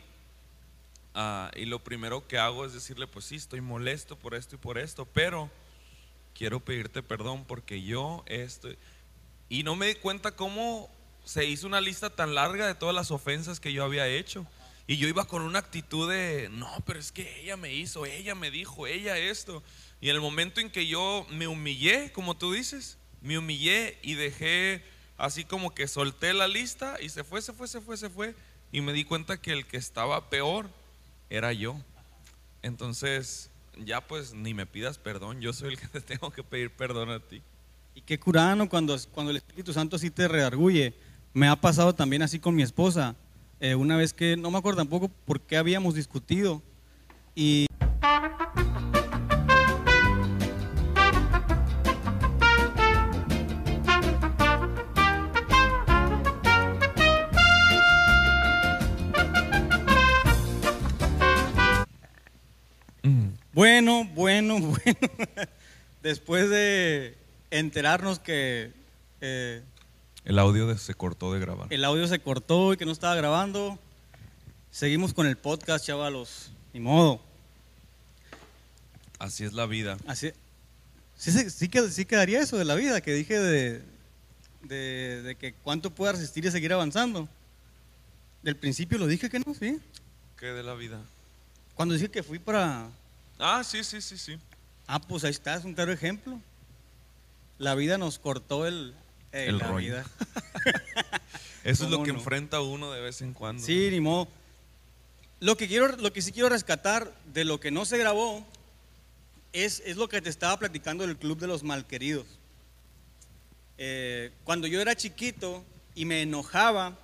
Ah, 1.18 1.50
y 1.56 1.64
lo 1.64 1.82
primero 1.82 2.28
que 2.28 2.38
hago 2.38 2.66
es 2.66 2.74
decirle, 2.74 3.08
pues 3.08 3.24
sí, 3.24 3.38
estoy 3.38 3.62
molesto 3.62 4.20
por 4.20 4.36
esto 4.36 4.56
y 4.56 4.60
por 4.60 4.78
esto, 4.78 5.06
pero 5.06 5.50
quiero 6.34 6.60
pedirte 6.60 7.02
perdón 7.02 7.46
porque 7.46 7.82
yo 7.82 8.24
estoy... 8.28 8.78
Y 9.48 9.64
no 9.64 9.78
me 9.78 9.88
di 9.88 9.96
cuenta 9.96 10.36
cómo 10.36 10.90
se 11.24 11.46
hizo 11.46 11.68
una 11.68 11.80
lista 11.80 12.10
tan 12.10 12.36
larga 12.36 12.68
de 12.68 12.76
todas 12.76 12.94
las 12.94 13.12
ofensas 13.12 13.62
que 13.62 13.72
yo 13.72 13.86
había 13.86 14.08
hecho. 14.08 14.46
Y 14.88 14.98
yo 14.98 15.08
iba 15.08 15.26
con 15.26 15.42
una 15.42 15.60
actitud 15.60 16.12
de, 16.12 16.50
no, 16.52 16.70
pero 16.86 17.00
es 17.00 17.14
que 17.14 17.42
ella 17.42 17.56
me 17.56 17.74
hizo, 17.74 18.06
ella 18.06 18.36
me 18.36 18.52
dijo, 18.52 18.86
ella 18.86 19.18
esto. 19.18 19.64
Y 20.02 20.10
en 20.10 20.16
el 20.16 20.22
momento 20.22 20.60
en 20.60 20.70
que 20.70 20.86
yo 20.86 21.26
me 21.30 21.48
humillé, 21.48 22.12
como 22.12 22.36
tú 22.36 22.52
dices, 22.52 22.98
me 23.26 23.40
humillé 23.40 23.98
y 24.04 24.14
dejé 24.14 24.84
así 25.18 25.44
como 25.46 25.74
que 25.74 25.88
solté 25.88 26.34
la 26.34 26.48
lista 26.48 26.98
y 27.02 27.10
se 27.10 27.24
fue, 27.24 27.42
se 27.42 27.54
fue, 27.54 27.68
se 27.68 27.82
fue, 27.82 27.98
se 27.98 28.10
fue. 28.10 28.36
Y 28.72 28.82
me 28.82 28.94
di 28.94 29.04
cuenta 29.04 29.38
que 29.38 29.52
el 29.52 29.66
que 29.66 29.78
estaba 29.78 30.30
peor 30.30 30.70
era 31.30 31.52
yo. 31.52 31.76
Entonces, 32.62 33.50
ya 33.84 34.02
pues 34.02 34.34
ni 34.34 34.54
me 34.54 34.66
pidas 34.68 35.00
perdón, 35.00 35.42
yo 35.42 35.54
soy 35.54 35.74
el 35.74 35.80
que 35.80 35.88
te 35.92 36.02
tengo 36.02 36.32
que 36.32 36.44
pedir 36.44 36.70
perdón 36.70 37.10
a 37.10 37.20
ti. 37.20 37.42
Y 37.96 38.02
qué 38.02 38.20
curano 38.20 38.70
cuando, 38.70 38.96
cuando 39.12 39.32
el 39.32 39.38
Espíritu 39.38 39.74
Santo 39.74 39.96
así 39.96 40.12
te 40.12 40.28
redarguye. 40.28 40.94
Me 41.34 41.48
ha 41.48 41.56
pasado 41.56 41.96
también 41.96 42.22
así 42.22 42.40
con 42.40 42.54
mi 42.54 42.62
esposa. 42.62 43.16
Eh, 43.60 43.74
una 43.74 43.98
vez 43.98 44.14
que 44.14 44.38
no 44.38 44.52
me 44.52 44.60
acuerdo 44.60 44.78
tampoco 44.78 45.10
por 45.10 45.42
qué 45.42 45.58
habíamos 45.58 45.96
discutido. 45.96 46.62
Y 47.34 47.66
Bueno, 63.76 64.06
bueno, 64.06 64.60
bueno. 64.62 64.98
Después 66.02 66.50
de 66.50 67.18
enterarnos 67.52 68.20
que 68.20 68.72
eh, 69.20 69.64
El 70.24 70.40
audio 70.40 70.78
se 70.78 70.94
cortó 70.94 71.34
de 71.34 71.42
grabar. 71.42 71.68
el 71.74 71.84
audio 71.84 72.08
se 72.08 72.20
cortó 72.20 72.72
y 72.72 72.78
que 72.78 72.86
no 72.86 72.94
estaba 72.94 73.16
grabando, 73.16 73.78
seguimos 74.72 75.14
con 75.14 75.28
el 75.28 75.36
podcast, 75.36 75.86
chavalos. 75.86 76.52
Ni 76.74 76.80
modo. 76.80 77.20
Así 79.20 79.44
es 79.44 79.52
la 79.52 79.66
vida. 79.66 79.98
Así, 80.08 80.32
sí, 81.18 81.32
sí, 81.50 81.70
sí 81.90 82.06
quedaría 82.06 82.40
eso 82.40 82.58
de 82.58 82.64
la 82.64 82.76
vida, 82.76 83.02
que 83.02 83.12
dije 83.12 83.38
de, 83.38 83.82
de, 84.64 85.22
de 85.22 85.36
que 85.36 85.54
cuánto 85.54 85.90
puede 85.90 86.14
resistir 86.14 86.46
y 86.46 86.52
seguir 86.52 86.72
avanzando. 86.72 87.28
Del 88.42 88.56
principio 88.56 88.98
lo 88.98 89.08
dije 89.08 89.30
que 89.30 89.40
no, 89.40 89.54
sí. 89.54 89.82
¿Qué 90.40 90.46
de 90.46 90.64
la 90.64 90.76
vida? 90.76 91.02
Cuando 91.74 91.94
dije 91.94 92.10
que 92.10 92.24
fui 92.24 92.40
para... 92.40 92.90
Ah, 93.40 93.64
sí, 93.64 93.84
sí, 93.84 94.02
sí, 94.02 94.18
sí. 94.18 94.38
Ah, 94.88 95.00
pues 95.00 95.24
ahí 95.24 95.32
está, 95.32 95.56
es 95.56 95.66
un 95.66 95.74
claro 95.74 95.92
ejemplo. 95.92 96.40
La 97.58 97.76
vida 97.76 97.98
nos 97.98 98.20
cortó 98.20 98.66
el... 98.68 98.94
eh, 99.32 99.46
El 99.50 99.58
la 99.58 99.68
rollo. 99.68 99.78
vida. 99.96 100.06
Eso 101.64 101.86
es 101.86 101.90
lo 101.90 101.98
¿Cómo 101.98 102.06
que 102.06 102.14
no? 102.14 102.20
enfrenta 102.20 102.62
uno 102.62 102.92
de 102.92 103.02
vez 103.02 103.22
en 103.22 103.34
cuando. 103.34 103.64
Sí, 103.66 103.90
ni 103.92 104.00
modo. 104.00 104.28
Lo 105.40 105.58
que, 105.58 105.68
quiero, 105.68 105.88
lo 105.98 106.14
que 106.14 106.22
sí 106.22 106.32
quiero 106.32 106.50
rescatar 106.50 107.14
de 107.34 107.44
lo 107.44 107.60
que 107.60 107.72
no 107.72 107.86
se 107.86 107.98
grabó 107.98 108.46
es, 109.54 109.82
es 109.86 109.98
lo 109.98 110.08
que 110.08 110.22
te 110.22 110.30
estaba 110.30 110.58
platicando 110.58 111.06
del 111.06 111.18
Club 111.18 111.40
de 111.40 111.48
los 111.48 111.64
Malqueridos. 111.64 112.28
Eh, 113.78 114.32
cuando 114.46 114.68
yo 114.68 114.80
era 114.82 114.96
chiquito 114.96 115.64
y 115.94 116.06
me 116.06 116.22
enojaba 116.22 116.98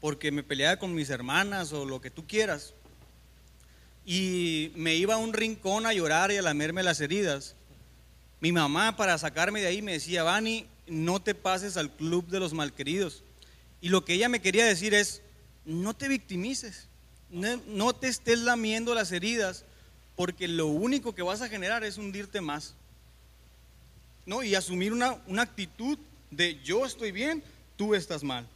porque 0.00 0.30
me 0.32 0.42
peleaba 0.42 0.76
con 0.78 0.94
mis 0.94 1.08
hermanas 1.10 1.72
o 1.72 1.84
lo 1.86 2.00
que 2.00 2.10
tú 2.10 2.26
quieras, 2.26 2.74
y 4.04 4.72
me 4.74 4.94
iba 4.94 5.14
a 5.14 5.18
un 5.18 5.32
rincón 5.32 5.86
a 5.86 5.92
llorar 5.92 6.32
y 6.32 6.36
a 6.36 6.42
lamerme 6.42 6.82
las 6.82 7.00
heridas, 7.00 7.54
mi 8.40 8.52
mamá 8.52 8.96
para 8.96 9.18
sacarme 9.18 9.60
de 9.60 9.66
ahí 9.66 9.82
me 9.82 9.92
decía, 9.92 10.22
Vani, 10.22 10.66
no 10.86 11.20
te 11.20 11.34
pases 11.34 11.76
al 11.76 11.90
Club 11.90 12.26
de 12.28 12.40
los 12.40 12.54
Malqueridos. 12.54 13.22
Y 13.80 13.90
lo 13.90 14.04
que 14.04 14.14
ella 14.14 14.28
me 14.28 14.40
quería 14.40 14.64
decir 14.64 14.94
es, 14.94 15.22
no 15.64 15.94
te 15.94 16.08
victimices, 16.08 16.88
no, 17.30 17.60
no 17.66 17.94
te 17.94 18.08
estés 18.08 18.38
lamiendo 18.38 18.94
las 18.94 19.12
heridas, 19.12 19.64
porque 20.16 20.48
lo 20.48 20.66
único 20.66 21.14
que 21.14 21.22
vas 21.22 21.42
a 21.42 21.48
generar 21.48 21.84
es 21.84 21.98
hundirte 21.98 22.40
más. 22.40 22.74
¿No? 24.26 24.42
Y 24.42 24.54
asumir 24.54 24.92
una, 24.92 25.18
una 25.26 25.42
actitud 25.42 25.98
de 26.30 26.60
yo 26.62 26.86
estoy 26.86 27.12
bien, 27.12 27.42
tú 27.76 27.94
estás 27.94 28.22
mal. 28.22 28.46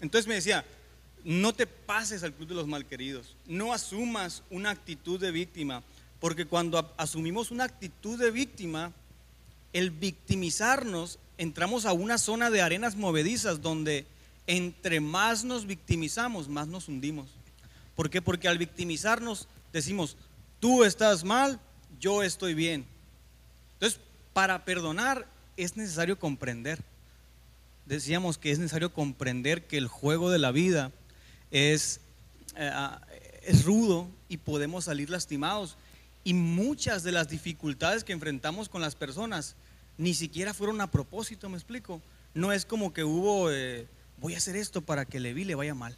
Entonces 0.00 0.26
me 0.28 0.34
decía, 0.34 0.64
no 1.24 1.54
te 1.54 1.66
pases 1.66 2.22
al 2.22 2.34
club 2.34 2.48
de 2.48 2.54
los 2.54 2.66
malqueridos, 2.66 3.36
no 3.46 3.72
asumas 3.72 4.42
una 4.50 4.70
actitud 4.70 5.18
de 5.18 5.30
víctima, 5.30 5.82
porque 6.20 6.46
cuando 6.46 6.92
asumimos 6.96 7.50
una 7.50 7.64
actitud 7.64 8.18
de 8.18 8.30
víctima, 8.30 8.92
el 9.72 9.90
victimizarnos, 9.90 11.18
entramos 11.38 11.86
a 11.86 11.92
una 11.92 12.18
zona 12.18 12.50
de 12.50 12.62
arenas 12.62 12.96
movedizas 12.96 13.60
donde 13.60 14.06
entre 14.46 15.00
más 15.00 15.44
nos 15.44 15.66
victimizamos, 15.66 16.48
más 16.48 16.68
nos 16.68 16.88
hundimos. 16.88 17.28
¿Por 17.96 18.10
qué? 18.10 18.20
Porque 18.20 18.48
al 18.48 18.58
victimizarnos 18.58 19.48
decimos, 19.72 20.16
tú 20.60 20.84
estás 20.84 21.24
mal, 21.24 21.58
yo 22.00 22.22
estoy 22.22 22.54
bien. 22.54 22.84
Entonces, 23.74 24.00
para 24.32 24.64
perdonar 24.64 25.26
es 25.56 25.76
necesario 25.76 26.18
comprender. 26.18 26.82
Decíamos 27.86 28.38
que 28.38 28.50
es 28.50 28.58
necesario 28.58 28.92
comprender 28.92 29.66
que 29.66 29.78
el 29.78 29.88
juego 29.88 30.30
de 30.30 30.38
la 30.38 30.52
vida 30.52 30.92
es, 31.54 32.00
eh, 32.56 32.68
ah, 32.72 33.00
es 33.44 33.64
rudo 33.64 34.10
y 34.28 34.38
podemos 34.38 34.84
salir 34.84 35.08
lastimados. 35.08 35.76
Y 36.24 36.34
muchas 36.34 37.04
de 37.04 37.12
las 37.12 37.28
dificultades 37.28 38.02
que 38.02 38.12
enfrentamos 38.12 38.68
con 38.68 38.80
las 38.80 38.96
personas 38.96 39.54
ni 39.96 40.14
siquiera 40.14 40.52
fueron 40.52 40.80
a 40.80 40.90
propósito, 40.90 41.48
me 41.48 41.56
explico. 41.56 42.02
No 42.34 42.52
es 42.52 42.66
como 42.66 42.92
que 42.92 43.04
hubo, 43.04 43.52
eh, 43.52 43.86
voy 44.18 44.34
a 44.34 44.38
hacer 44.38 44.56
esto 44.56 44.80
para 44.80 45.04
que 45.04 45.20
Levi 45.20 45.44
le 45.44 45.54
vaya 45.54 45.74
mal. 45.74 45.96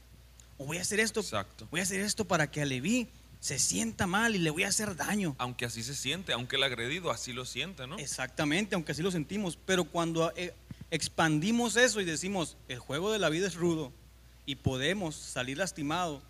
O 0.59 0.67
voy 0.67 0.77
a 0.77 0.83
hacer 0.83 1.01
esto, 1.01 1.21
Exacto. 1.21 1.67
voy 1.71 1.81
a 1.81 1.85
hacer 1.85 2.01
esto 2.01 2.27
para 2.27 2.51
que 2.51 2.61
a 2.61 2.67
Levi 2.67 3.09
se 3.41 3.59
sienta 3.59 4.07
mal 4.07 4.37
y 4.37 4.39
le 4.39 4.51
voy 4.51 4.65
a 4.65 4.69
hacer 4.69 4.95
daño. 4.95 5.37
Aunque 5.39 5.65
así 5.65 5.83
se 5.83 5.95
siente, 5.95 6.35
aunque 6.35 6.57
el 6.57 6.65
agredido 6.65 7.11
así 7.11 7.33
lo 7.33 7.47
siente, 7.47 7.87
¿no? 7.87 7.97
Exactamente, 7.99 8.75
aunque 8.75 8.93
así 8.93 9.03
lo 9.03 9.11
sentimos, 9.11 9.59
pero 9.65 9.85
cuando 9.85 10.33
eh, 10.37 10.53
expandimos 10.91 11.77
eso 11.77 12.01
y 12.03 12.05
decimos, 12.05 12.59
el 12.69 12.79
juego 12.79 13.11
de 13.11 13.19
la 13.19 13.31
vida 13.31 13.47
es 13.47 13.55
rudo 13.55 13.93
y 14.47 14.55
podemos 14.57 15.15
salir 15.17 15.59
lastimados 15.59 16.23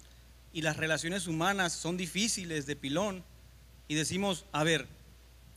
y 0.53 0.63
las 0.63 0.77
relaciones 0.79 1.27
humanas 1.27 1.73
son 1.73 1.97
difíciles 1.97 2.67
de 2.67 2.75
pilón 2.77 3.23
y 3.89 3.95
decimos, 3.95 4.47
a 4.53 4.65
ver, 4.65 4.87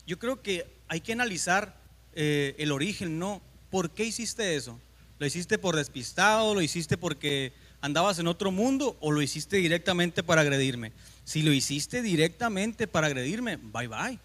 yo 0.06 0.20
creo 0.20 0.42
que 0.42 0.68
hay 0.88 1.02
que 1.02 1.14
analizar 1.14 1.76
eh, 2.14 2.56
el 2.60 2.72
origen, 2.72 3.18
¿no? 3.18 3.42
¿Por 3.72 3.92
qué 3.92 4.04
hiciste 4.04 4.56
eso? 4.56 4.80
¿Lo 5.20 5.26
hiciste 5.26 5.58
por 5.58 5.76
despistado? 5.76 6.54
¿Lo 6.54 6.62
hiciste 6.62 6.98
porque 6.98 7.54
andabas 7.82 8.20
en 8.20 8.28
otro 8.28 8.52
mundo? 8.52 8.98
¿O 9.00 9.12
lo 9.12 9.22
hiciste 9.22 9.58
directamente 9.58 10.24
para 10.24 10.42
agredirme? 10.42 10.92
Si 11.24 11.44
lo 11.44 11.54
hiciste 11.54 12.02
directamente 12.02 12.88
para 12.88 13.08
agredirme, 13.08 13.58
bye 13.58 13.88
bye. 13.88 14.20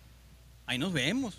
Ahí 0.67 0.79
nos 0.79 0.93
vemos, 0.93 1.37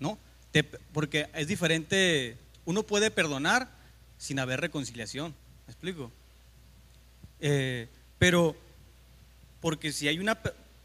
¿no? 0.00 0.18
Te- 0.50 0.64
porque 0.64 1.28
es 1.34 1.46
diferente, 1.46 2.38
uno 2.64 2.82
puede 2.82 3.10
perdonar 3.10 3.70
sin 4.18 4.38
haber 4.38 4.60
reconciliación, 4.60 5.34
¿me 5.66 5.72
explico? 5.72 6.10
Eh, 7.40 7.88
pero, 8.18 8.56
porque 9.60 9.92
si 9.92 10.08
hay 10.08 10.18
una, 10.18 10.38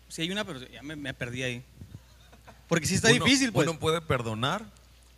si 0.10 0.22
hay 0.22 0.32
una, 0.32 0.44
pero 0.46 0.60
ya 0.68 0.82
me, 0.84 0.96
me 0.96 1.14
perdí 1.14 1.44
ahí. 1.44 1.64
Porque 2.68 2.88
si 2.88 2.96
está 2.96 3.12
Uno- 3.12 3.24
difícil, 3.26 3.52
pues. 3.52 3.68
Uno 3.68 3.80
puede 3.80 4.02
perdonar 4.02 4.66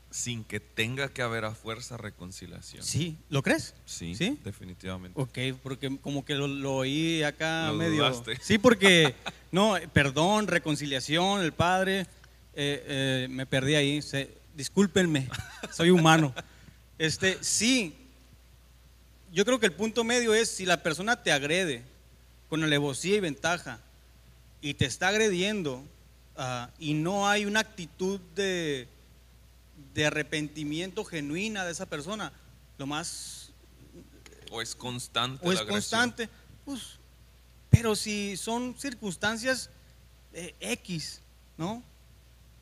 sin 0.09 0.43
que 0.43 0.59
tenga 0.59 1.09
que 1.09 1.23
haber 1.23 1.43
a 1.45 1.55
fuerza 1.55 1.97
reconciliación. 1.97 2.83
Sí, 2.83 3.17
¿lo 3.29 3.41
crees? 3.41 3.73
Sí, 3.85 4.13
¿Sí? 4.15 4.37
definitivamente. 4.43 5.19
Ok, 5.19 5.57
porque 5.63 5.97
como 5.99 6.23
que 6.23 6.35
lo, 6.35 6.47
lo 6.47 6.75
oí 6.75 7.23
acá 7.23 7.67
Lo 7.69 7.73
medio. 7.77 7.97
dudaste. 8.03 8.37
Sí, 8.41 8.59
porque, 8.59 9.15
no, 9.51 9.75
eh, 9.77 9.87
perdón, 9.91 10.45
reconciliación, 10.47 11.41
el 11.41 11.51
padre, 11.51 12.01
eh, 12.53 12.83
eh, 12.87 13.27
me 13.31 13.47
perdí 13.47 13.73
ahí, 13.73 14.01
se- 14.03 14.29
discúlpenme, 14.55 15.27
soy 15.71 15.89
humano. 15.89 16.33
Este, 16.99 17.39
sí, 17.43 17.95
yo 19.33 19.45
creo 19.45 19.59
que 19.59 19.65
el 19.65 19.73
punto 19.73 20.03
medio 20.03 20.33
es 20.35 20.49
si 20.49 20.65
la 20.65 20.83
persona 20.83 21.23
te 21.23 21.31
agrede 21.31 21.83
con 22.49 22.63
alevosía 22.63 23.15
y 23.15 23.19
ventaja 23.19 23.79
y 24.61 24.75
te 24.75 24.85
está 24.85 25.07
agrediendo 25.07 25.83
ah, 26.37 26.69
y 26.77 26.93
no 26.93 27.27
hay 27.27 27.45
una 27.45 27.59
actitud 27.61 28.19
de, 28.35 28.87
de 29.95 30.05
arrepentimiento 30.05 31.03
genuina 31.03 31.65
de 31.65 31.71
esa 31.71 31.87
persona, 31.87 32.31
lo 32.77 32.85
más 32.85 33.51
O 34.51 34.61
es 34.61 34.75
constante. 34.75 35.45
o 35.47 35.51
es 35.51 35.61
constante, 35.61 36.29
pues, 36.63 36.99
pero 37.71 37.95
si 37.95 38.37
son 38.37 38.75
circunstancias 38.77 39.71
eh, 40.33 40.53
X, 40.59 41.21
¿no? 41.57 41.81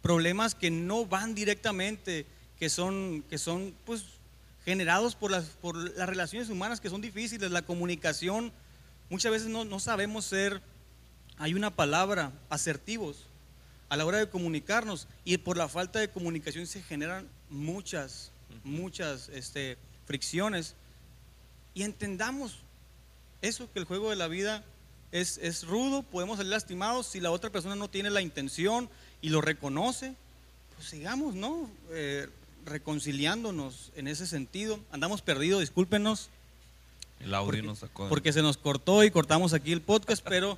Problemas 0.02 0.56
que 0.56 0.72
no 0.72 1.06
van 1.06 1.36
directamente, 1.36 2.26
que 2.58 2.70
son, 2.70 3.24
que 3.30 3.38
son 3.38 3.76
pues, 3.86 4.06
generados 4.66 5.16
por 5.16 5.32
las, 5.32 5.46
por 5.46 5.76
las 5.76 6.08
relaciones 6.08 6.50
humanas 6.50 6.80
que 6.80 6.90
son 6.90 7.02
difíciles, 7.02 7.52
la 7.52 7.64
comunicación, 7.64 8.52
muchas 9.10 9.32
veces 9.32 9.48
no, 9.48 9.66
no 9.66 9.80
sabemos 9.80 10.26
ser, 10.26 10.62
hay 11.38 11.54
una 11.54 11.76
palabra, 11.76 12.32
asertivos 12.50 13.26
a 13.90 13.98
la 13.98 14.06
hora 14.06 14.20
de 14.20 14.30
comunicarnos 14.30 15.08
y 15.26 15.38
por 15.38 15.58
la 15.58 15.68
falta 15.68 16.00
de 16.00 16.10
comunicación 16.10 16.66
se 16.66 16.82
generan 16.82 17.28
muchas, 17.50 18.32
muchas 18.64 19.28
este, 19.30 19.78
fricciones. 20.06 20.76
Y 21.74 21.84
entendamos 21.84 22.60
eso, 23.42 23.70
que 23.74 23.80
el 23.80 23.86
juego 23.86 24.10
de 24.10 24.16
la 24.16 24.28
vida 24.28 24.64
es, 25.12 25.40
es 25.40 25.66
rudo, 25.66 26.04
podemos 26.04 26.38
salir 26.38 26.52
lastimados, 26.52 27.08
si 27.08 27.20
la 27.20 27.32
otra 27.32 27.50
persona 27.50 27.76
no 27.76 27.90
tiene 27.90 28.10
la 28.10 28.22
intención 28.22 28.90
y 29.22 29.30
lo 29.30 29.42
reconoce, 29.42 30.16
pues 30.76 30.88
sigamos, 30.88 31.36
¿no? 31.36 31.70
Eh, 31.90 32.30
reconciliándonos 32.66 33.92
en 33.96 34.08
ese 34.08 34.28
sentido. 34.28 34.80
Andamos 34.92 35.22
perdidos, 35.22 35.62
discúlpenos, 35.62 36.30
El 37.20 37.34
audio 37.34 37.46
porque, 37.46 37.62
nos 37.64 37.80
sacó. 37.80 38.10
porque 38.10 38.34
se 38.34 38.42
nos 38.42 38.58
cortó 38.58 39.04
y 39.04 39.12
cortamos 39.12 39.54
aquí 39.54 39.72
el 39.72 39.82
podcast, 39.82 40.24
pero 40.28 40.58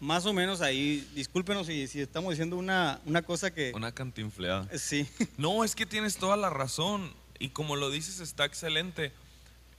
más 0.00 0.26
o 0.26 0.32
menos 0.32 0.60
ahí, 0.60 1.08
discúlpenos 1.14 1.66
si, 1.66 1.86
si 1.86 2.00
estamos 2.00 2.30
diciendo 2.30 2.56
una, 2.56 3.00
una 3.06 3.22
cosa 3.22 3.52
que... 3.54 3.72
Una 3.74 3.92
cantinfleada. 3.92 4.68
Sí, 4.76 5.06
No, 5.36 5.62
es 5.64 5.74
que 5.74 5.86
tienes 5.86 6.16
toda 6.16 6.36
la 6.36 6.50
razón. 6.50 7.12
Y 7.38 7.50
como 7.50 7.76
lo 7.76 7.90
dices, 7.90 8.20
está 8.20 8.44
excelente. 8.44 9.12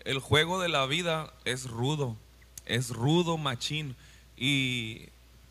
El 0.05 0.19
juego 0.19 0.61
de 0.61 0.69
la 0.69 0.85
vida 0.85 1.33
es 1.45 1.69
rudo. 1.69 2.15
Es 2.65 2.89
rudo, 2.89 3.37
machín. 3.37 3.95
Y, 4.37 5.09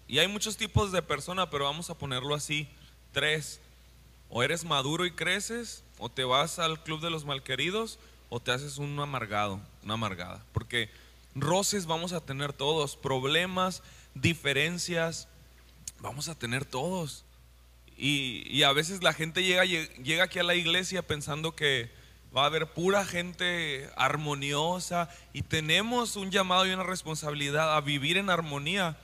y 0.08 0.18
hay 0.18 0.28
muchos 0.28 0.56
tipos 0.56 0.92
de 0.92 1.02
persona, 1.02 1.50
pero 1.50 1.64
vamos 1.64 1.90
a 1.90 1.94
ponerlo 1.98 2.34
así. 2.34 2.66
Tres. 3.12 3.60
O 4.30 4.42
eres 4.42 4.64
maduro 4.64 5.04
y 5.04 5.10
creces, 5.10 5.84
o 6.02 6.08
te 6.08 6.24
vas 6.24 6.58
al 6.58 6.82
club 6.82 7.00
de 7.00 7.10
los 7.10 7.24
malqueridos, 7.24 8.00
o 8.28 8.40
te 8.40 8.50
haces 8.50 8.78
un 8.78 8.98
amargado, 8.98 9.60
una 9.84 9.94
amargada. 9.94 10.44
Porque 10.52 10.90
roces 11.36 11.86
vamos 11.86 12.12
a 12.12 12.20
tener 12.20 12.52
todos, 12.52 12.96
problemas, 12.96 13.84
diferencias, 14.12 15.28
vamos 16.00 16.28
a 16.28 16.34
tener 16.34 16.64
todos. 16.64 17.24
Y, 17.96 18.42
y 18.50 18.64
a 18.64 18.72
veces 18.72 19.04
la 19.04 19.12
gente 19.12 19.44
llega, 19.44 19.64
llega 19.64 20.24
aquí 20.24 20.40
a 20.40 20.42
la 20.42 20.56
iglesia 20.56 21.06
pensando 21.06 21.54
que 21.54 21.88
va 22.36 22.42
a 22.42 22.46
haber 22.46 22.66
pura 22.72 23.04
gente 23.04 23.88
armoniosa 23.94 25.08
y 25.32 25.42
tenemos 25.42 26.16
un 26.16 26.32
llamado 26.32 26.66
y 26.66 26.72
una 26.72 26.82
responsabilidad 26.82 27.76
a 27.76 27.80
vivir 27.80 28.16
en 28.16 28.28
armonía, 28.28 28.96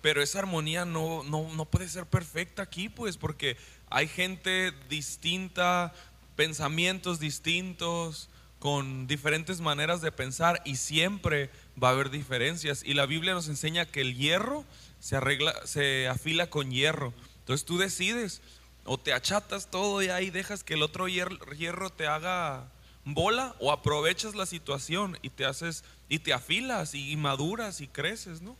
pero 0.00 0.22
esa 0.22 0.38
armonía 0.38 0.86
no, 0.86 1.22
no, 1.22 1.52
no 1.52 1.66
puede 1.66 1.86
ser 1.86 2.06
perfecta 2.06 2.62
aquí, 2.62 2.88
pues, 2.88 3.18
porque 3.18 3.58
hay 3.90 4.08
gente 4.08 4.72
distinta, 4.88 5.92
pensamientos 6.36 7.18
distintos, 7.18 8.28
con 8.58 9.06
diferentes 9.06 9.60
maneras 9.60 10.00
de 10.00 10.12
pensar 10.12 10.62
y 10.64 10.76
siempre 10.76 11.50
va 11.82 11.88
a 11.88 11.92
haber 11.92 12.10
diferencias. 12.10 12.82
Y 12.84 12.94
la 12.94 13.06
Biblia 13.06 13.34
nos 13.34 13.48
enseña 13.48 13.86
que 13.86 14.00
el 14.00 14.16
hierro 14.16 14.64
se 14.98 15.16
arregla, 15.16 15.54
se 15.66 16.08
afila 16.08 16.48
con 16.48 16.70
hierro. 16.70 17.12
Entonces 17.40 17.66
tú 17.66 17.78
decides, 17.78 18.40
o 18.84 18.98
te 18.98 19.12
achatas 19.12 19.70
todo 19.70 20.02
y 20.02 20.08
ahí 20.08 20.30
dejas 20.30 20.64
que 20.64 20.74
el 20.74 20.82
otro 20.82 21.06
hierro, 21.08 21.90
te 21.90 22.06
haga 22.06 22.72
bola, 23.04 23.54
o 23.60 23.70
aprovechas 23.70 24.34
la 24.34 24.46
situación 24.46 25.16
y 25.22 25.30
te 25.30 25.44
haces, 25.44 25.84
y 26.08 26.18
te 26.18 26.32
afilas 26.32 26.94
y, 26.94 27.16
maduras 27.16 27.80
y 27.80 27.86
creces, 27.86 28.42
¿no? 28.42 28.56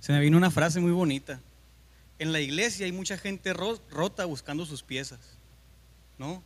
Se 0.00 0.12
me 0.12 0.20
vino 0.20 0.38
una 0.38 0.50
frase 0.50 0.80
muy 0.80 0.92
bonita. 0.92 1.40
En 2.18 2.32
la 2.32 2.40
iglesia 2.40 2.86
hay 2.86 2.92
mucha 2.92 3.18
gente 3.18 3.52
rota 3.52 4.24
buscando 4.24 4.64
sus 4.64 4.82
piezas, 4.82 5.20
¿no? 6.16 6.42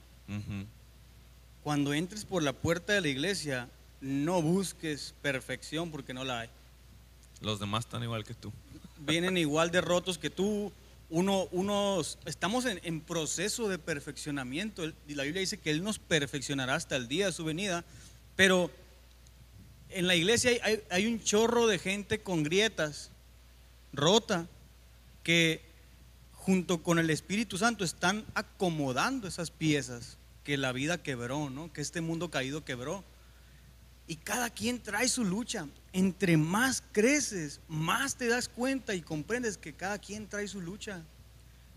Cuando 1.62 1.94
entres 1.94 2.24
por 2.24 2.42
la 2.42 2.52
puerta 2.52 2.92
de 2.92 3.00
la 3.00 3.08
iglesia, 3.08 3.68
no 4.00 4.42
busques 4.42 5.14
perfección 5.22 5.90
porque 5.90 6.14
no 6.14 6.24
la 6.24 6.40
hay. 6.40 6.50
Los 7.40 7.60
demás 7.60 7.84
están 7.84 8.02
igual 8.02 8.24
que 8.24 8.34
tú. 8.34 8.52
Vienen 8.98 9.36
igual 9.36 9.70
de 9.70 9.80
rotos 9.80 10.18
que 10.18 10.30
tú. 10.30 10.72
Uno, 11.10 11.48
unos, 11.52 12.18
estamos 12.26 12.66
en, 12.66 13.00
proceso 13.00 13.68
de 13.68 13.78
perfeccionamiento. 13.78 14.84
Y 15.06 15.14
la 15.14 15.22
Biblia 15.22 15.40
dice 15.40 15.58
que 15.58 15.70
Él 15.70 15.82
nos 15.82 15.98
perfeccionará 15.98 16.74
hasta 16.74 16.96
el 16.96 17.08
día 17.08 17.26
de 17.26 17.32
su 17.32 17.44
venida. 17.44 17.84
Pero 18.36 18.70
en 19.90 20.06
la 20.06 20.14
iglesia 20.14 20.52
hay, 20.62 20.82
hay 20.90 21.06
un 21.06 21.22
chorro 21.22 21.66
de 21.66 21.78
gente 21.78 22.20
con 22.20 22.42
grietas, 22.42 23.10
rota, 23.92 24.46
que 25.22 25.62
junto 26.32 26.82
con 26.82 26.98
el 26.98 27.10
Espíritu 27.10 27.56
Santo 27.58 27.84
están 27.84 28.24
acomodando 28.34 29.28
esas 29.28 29.50
piezas 29.50 30.17
que 30.48 30.56
la 30.56 30.72
vida 30.72 30.96
quebró, 31.02 31.50
¿no? 31.50 31.70
Que 31.74 31.82
este 31.82 32.00
mundo 32.00 32.30
caído 32.30 32.64
quebró. 32.64 33.04
Y 34.06 34.16
cada 34.16 34.48
quien 34.48 34.80
trae 34.82 35.06
su 35.06 35.22
lucha. 35.22 35.68
Entre 35.92 36.38
más 36.38 36.82
creces, 36.92 37.61
más 37.68 38.16
te 38.16 38.28
das 38.28 38.48
cuenta 38.48 38.94
y 38.94 39.02
comprendes 39.02 39.58
que 39.58 39.74
cada 39.74 39.98
quien 39.98 40.26
trae 40.26 40.48
su 40.48 40.62
lucha. 40.62 41.04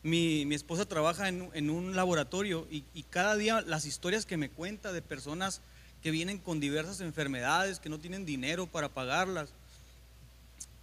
Mi, 0.03 0.43
esposa 0.53 0.86
trabaja 0.86 1.27
en, 1.27 1.69
un 1.69 1.97
laboratorio 1.97 2.65
y, 2.71 2.84
cada 3.10 3.36
día 3.36 3.60
las 3.60 3.84
historias 3.84 4.25
que 4.25 4.38
me 4.38 4.49
cuenta 4.49 4.93
de 4.93 5.01
personas 5.01 5.60
que 6.01 6.12
vienen 6.12 6.38
con 6.38 6.62
diversas 6.62 7.01
enfermedades, 7.01 7.81
que 7.81 7.89
no 7.89 7.99
tienen 7.99 8.25
dinero 8.25 8.67
para 8.67 8.88
pagarlas. 8.88 9.49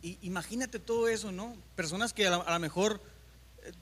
Y 0.02 0.18
imagínate 0.20 0.78
todo 0.78 1.08
eso, 1.08 1.32
¿no? 1.32 1.56
Personas 1.74 2.12
que 2.12 2.26
a 2.26 2.52
lo 2.52 2.58
mejor 2.58 3.00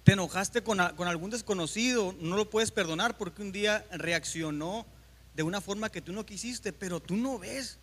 te 0.05 0.13
enojaste 0.13 0.63
con, 0.63 0.81
algún 0.81 1.31
desconocido, 1.31 2.15
no 2.21 2.37
lo 2.37 2.51
puedes 2.51 2.71
perdonar 2.71 3.17
porque 3.17 3.43
un 3.43 3.53
día 3.53 3.85
reaccionó 3.91 4.87
de 5.35 5.43
una 5.43 5.61
forma 5.61 5.91
que 5.91 6.01
tú 6.01 6.13
no 6.13 6.25
quisiste, 6.25 6.73
pero 6.73 7.01
tú 7.01 7.17
no 7.17 7.39
ves 7.39 7.79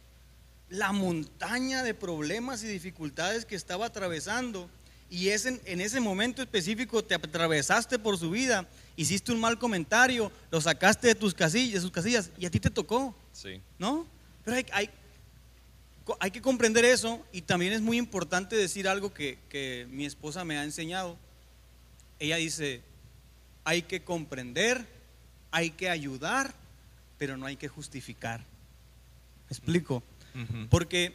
la 0.70 0.92
montaña 0.92 1.84
de 1.84 1.94
problemas 1.94 2.64
y 2.64 2.68
dificultades 2.68 3.46
que 3.46 3.56
estaba 3.56 3.86
atravesando. 3.86 4.70
Y 5.10 5.30
es 5.30 5.46
en, 5.46 5.60
ese 5.82 6.00
momento 6.00 6.42
específico 6.42 7.04
te 7.04 7.14
atravesaste 7.14 8.00
por 8.00 8.18
su 8.18 8.32
vida, 8.32 8.68
hiciste 8.96 9.32
un 9.32 9.40
mal 9.40 9.60
comentario, 9.60 10.32
lo 10.50 10.60
sacaste 10.60 11.10
de 11.10 11.16
tus 11.16 11.36
casillas, 11.36 11.74
de 11.74 11.82
sus 11.82 11.92
casillas 11.92 12.32
y 12.40 12.48
a 12.48 12.50
ti 12.50 12.60
te 12.60 12.72
tocó. 12.72 13.16
Sí. 13.32 13.62
¿No? 13.78 14.08
Pero 14.44 14.58
hay, 14.58 14.90
hay, 16.20 16.32
que 16.32 16.42
comprender 16.42 16.84
eso 16.84 17.24
y 17.32 17.44
también 17.44 17.74
es 17.74 17.82
muy 17.82 17.98
importante 17.98 18.56
decir 18.56 18.88
algo 18.88 19.14
que, 19.14 19.38
que 19.50 19.88
mi 19.92 20.06
esposa 20.06 20.44
me 20.44 20.58
ha 20.58 20.64
enseñado 20.64 21.18
ella 22.24 22.38
dice, 22.38 22.82
hay 23.66 23.82
que 23.82 24.04
comprender, 24.04 24.88
hay 25.52 25.72
que 25.72 25.90
ayudar, 25.90 26.54
pero 27.18 27.36
no 27.36 27.46
hay 27.46 27.58
que 27.58 27.68
justificar. 27.68 28.40
¿Me 28.40 29.50
explico? 29.50 30.04
Porque 30.70 31.14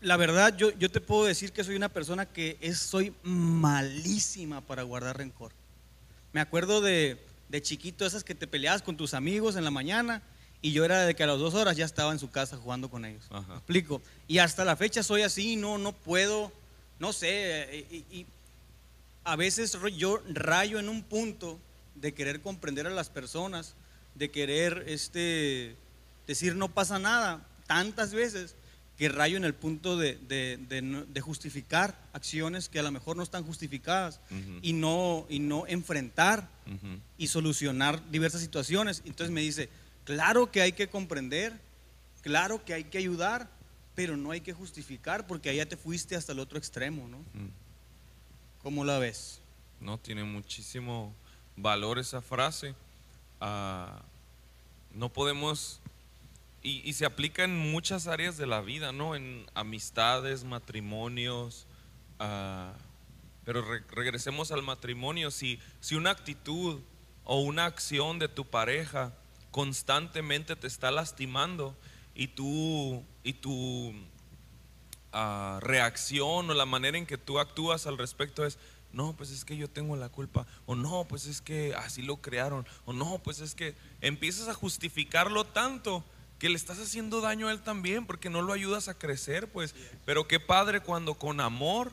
la 0.00 0.16
verdad 0.16 0.56
yo, 0.56 0.70
yo 0.78 0.90
te 0.90 1.00
puedo 1.00 1.24
decir 1.24 1.52
que 1.52 1.64
soy 1.64 1.74
una 1.74 1.88
persona 1.88 2.24
que 2.24 2.56
es, 2.60 2.78
soy 2.78 3.12
malísima 3.24 4.60
para 4.60 4.84
guardar 4.84 5.18
rencor. 5.18 5.52
Me 6.32 6.40
acuerdo 6.40 6.80
de, 6.80 7.18
de 7.48 7.60
chiquito 7.60 8.06
esas 8.06 8.22
que 8.22 8.36
te 8.36 8.46
peleabas 8.46 8.82
con 8.82 8.96
tus 8.96 9.14
amigos 9.14 9.56
en 9.56 9.64
la 9.64 9.72
mañana 9.72 10.22
y 10.62 10.70
yo 10.70 10.84
era 10.84 11.04
de 11.04 11.16
que 11.16 11.24
a 11.24 11.26
las 11.26 11.40
dos 11.40 11.54
horas 11.54 11.76
ya 11.76 11.84
estaba 11.84 12.12
en 12.12 12.20
su 12.20 12.30
casa 12.30 12.56
jugando 12.56 12.88
con 12.88 13.04
ellos. 13.04 13.28
¿Me 13.30 13.54
explico? 13.54 14.00
Y 14.28 14.38
hasta 14.38 14.64
la 14.64 14.76
fecha 14.76 15.02
soy 15.02 15.22
así, 15.22 15.56
no, 15.56 15.78
no 15.78 15.92
puedo, 15.92 16.52
no 17.00 17.12
sé. 17.12 17.86
y 17.90 18.24
a 19.24 19.36
veces 19.36 19.76
yo 19.96 20.22
rayo 20.32 20.78
en 20.78 20.88
un 20.88 21.02
punto 21.02 21.60
de 21.94 22.12
querer 22.14 22.40
comprender 22.40 22.86
a 22.86 22.90
las 22.90 23.10
personas, 23.10 23.74
de 24.14 24.30
querer 24.30 24.84
este, 24.86 25.76
decir 26.26 26.56
no 26.56 26.68
pasa 26.68 26.98
nada, 26.98 27.46
tantas 27.66 28.12
veces 28.12 28.56
que 28.96 29.08
rayo 29.08 29.36
en 29.36 29.44
el 29.44 29.54
punto 29.54 29.96
de, 29.96 30.18
justificar 31.20 31.98
acciones 32.12 32.68
que 32.68 32.78
a 32.78 32.82
lo 32.82 32.92
mejor 32.92 33.16
no 33.16 33.22
están 33.22 33.44
justificadas 33.44 34.20
y, 34.60 34.72
no, 34.74 35.26
y 35.28 35.38
no 35.38 35.66
enfrentar 35.66 36.48
y 37.16 37.28
solucionar 37.28 38.10
diversas 38.10 38.40
situaciones. 38.40 39.02
Entonces 39.04 39.32
me 39.32 39.40
dice, 39.40 39.68
claro 40.04 40.50
que 40.50 40.62
hay 40.62 40.72
que 40.72 40.88
comprender, 40.88 41.58
claro 42.20 42.64
que 42.64 42.74
hay 42.74 42.84
que 42.84 42.98
ayudar, 42.98 43.48
pero 43.94 44.16
no 44.16 44.30
hay 44.30 44.40
que 44.40 44.52
justificar 44.52 45.26
porque 45.26 45.50
allá 45.50 45.66
te 45.66 45.76
fuiste 45.76 46.14
hasta 46.16 46.32
el 46.32 46.38
otro 46.38 46.58
extremo, 46.58 47.08
¿no? 47.08 47.18
¿Cómo 48.62 48.84
la 48.84 49.00
ves? 49.00 49.40
No, 49.80 49.98
tiene 49.98 50.22
muchísimo 50.22 51.12
valor 51.56 51.98
esa 51.98 52.22
frase. 52.22 52.76
Ah, 53.40 54.02
no 54.94 55.08
podemos, 55.08 55.80
y, 56.62 56.92
se 56.92 57.04
aplica 57.04 57.42
en 57.42 57.56
muchas 57.72 58.06
áreas 58.06 58.36
de 58.36 58.46
la 58.46 58.60
vida, 58.60 58.92
¿no? 58.92 59.16
En 59.16 59.46
amistades, 59.54 60.44
matrimonios. 60.44 61.66
Ah, 62.20 62.74
pero 63.44 63.64
regresemos 63.90 64.52
al 64.52 64.62
matrimonio. 64.62 65.32
Si, 65.32 65.58
si 65.80 65.96
una 65.96 66.10
actitud 66.10 66.80
o 67.24 67.40
una 67.40 67.64
acción 67.64 68.20
de 68.20 68.28
tu 68.28 68.44
pareja 68.44 69.12
constantemente 69.50 70.54
te 70.54 70.68
está 70.68 70.92
lastimando 70.92 71.76
y 72.14 72.28
tú, 72.28 73.02
y 73.24 73.32
tu 75.12 75.60
reacción 75.60 76.50
o 76.50 76.54
la 76.54 76.66
manera 76.66 76.98
en 76.98 77.06
que 77.06 77.18
tú 77.18 77.38
actúas 77.38 77.86
al 77.86 77.98
respecto 77.98 78.44
es, 78.44 78.58
no, 78.92 79.14
pues 79.16 79.30
es 79.30 79.44
que 79.44 79.56
yo 79.56 79.68
tengo 79.68 79.96
la 79.96 80.08
culpa, 80.08 80.46
o 80.66 80.74
no, 80.74 81.06
pues 81.08 81.26
es 81.26 81.40
que 81.40 81.74
así 81.74 82.02
lo 82.02 82.16
crearon, 82.16 82.66
o 82.84 82.92
no, 82.92 83.20
pues 83.22 83.40
es 83.40 83.54
que 83.54 83.74
empiezas 84.00 84.48
a 84.48 84.54
justificarlo 84.54 85.44
tanto 85.44 86.04
que 86.38 86.48
le 86.48 86.56
estás 86.56 86.80
haciendo 86.80 87.20
daño 87.20 87.48
a 87.48 87.52
él 87.52 87.60
también 87.60 88.04
porque 88.04 88.28
no 88.28 88.42
lo 88.42 88.52
ayudas 88.52 88.88
a 88.88 88.98
crecer, 88.98 89.50
pues. 89.52 89.76
Pero 90.04 90.26
qué 90.26 90.40
padre 90.40 90.80
cuando 90.80 91.14
con 91.14 91.40
amor, 91.40 91.92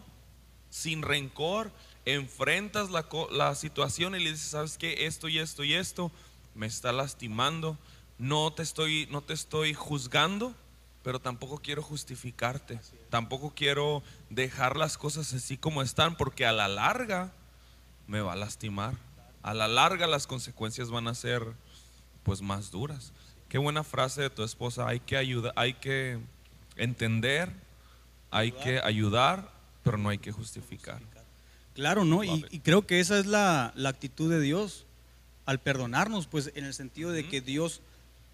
sin 0.71 1.03
rencor, 1.03 1.71
enfrentas 2.05 2.89
la, 2.89 3.07
la 3.31 3.53
situación 3.53 4.15
y 4.15 4.23
le 4.23 4.31
dices, 4.31 4.49
¿sabes 4.49 4.77
qué? 4.79 5.05
Esto 5.05 5.27
y 5.27 5.37
esto 5.37 5.63
y 5.63 5.75
esto 5.75 6.11
me 6.55 6.65
está 6.65 6.91
lastimando, 6.91 7.77
no 8.17 8.51
te 8.51 8.63
estoy, 8.63 9.07
no 9.11 9.21
te 9.21 9.33
estoy 9.33 9.75
juzgando, 9.75 10.55
pero 11.03 11.19
tampoco 11.19 11.59
quiero 11.59 11.81
justificarte. 11.81 12.79
Tampoco 13.09 13.53
quiero 13.55 14.03
dejar 14.29 14.77
las 14.77 14.97
cosas 14.97 15.33
así 15.33 15.57
como 15.57 15.81
están, 15.81 16.15
porque 16.15 16.45
a 16.45 16.51
la 16.51 16.67
larga 16.67 17.31
me 18.07 18.21
va 18.21 18.33
a 18.33 18.35
lastimar. 18.35 18.95
A 19.41 19.53
la 19.53 19.67
larga 19.67 20.07
las 20.07 20.27
consecuencias 20.27 20.89
van 20.89 21.07
a 21.07 21.15
ser 21.15 21.43
pues 22.23 22.41
más 22.41 22.71
duras. 22.71 23.13
Qué 23.47 23.57
buena 23.57 23.83
frase 23.83 24.21
de 24.21 24.29
tu 24.29 24.43
esposa. 24.43 24.87
Hay 24.87 24.99
que 24.99 25.17
ayudar, 25.17 25.53
hay 25.55 25.73
que 25.73 26.19
entender, 26.75 27.51
hay 28.29 28.51
que 28.51 28.79
ayudar, 28.79 29.51
pero 29.83 29.97
no 29.97 30.09
hay 30.09 30.17
que 30.17 30.31
justificar. 30.31 31.01
Claro, 31.73 32.03
¿no? 32.03 32.23
Y, 32.23 32.41
creo 32.59 32.85
que 32.85 32.99
esa 32.99 33.17
es 33.17 33.25
la, 33.25 33.71
la 33.75 33.89
actitud 33.89 34.29
de 34.29 34.41
Dios 34.41 34.85
al 35.45 35.59
perdonarnos, 35.59 36.27
pues 36.27 36.51
en 36.55 36.65
el 36.65 36.73
sentido 36.73 37.11
de 37.11 37.27
que 37.27 37.41
Dios 37.41 37.81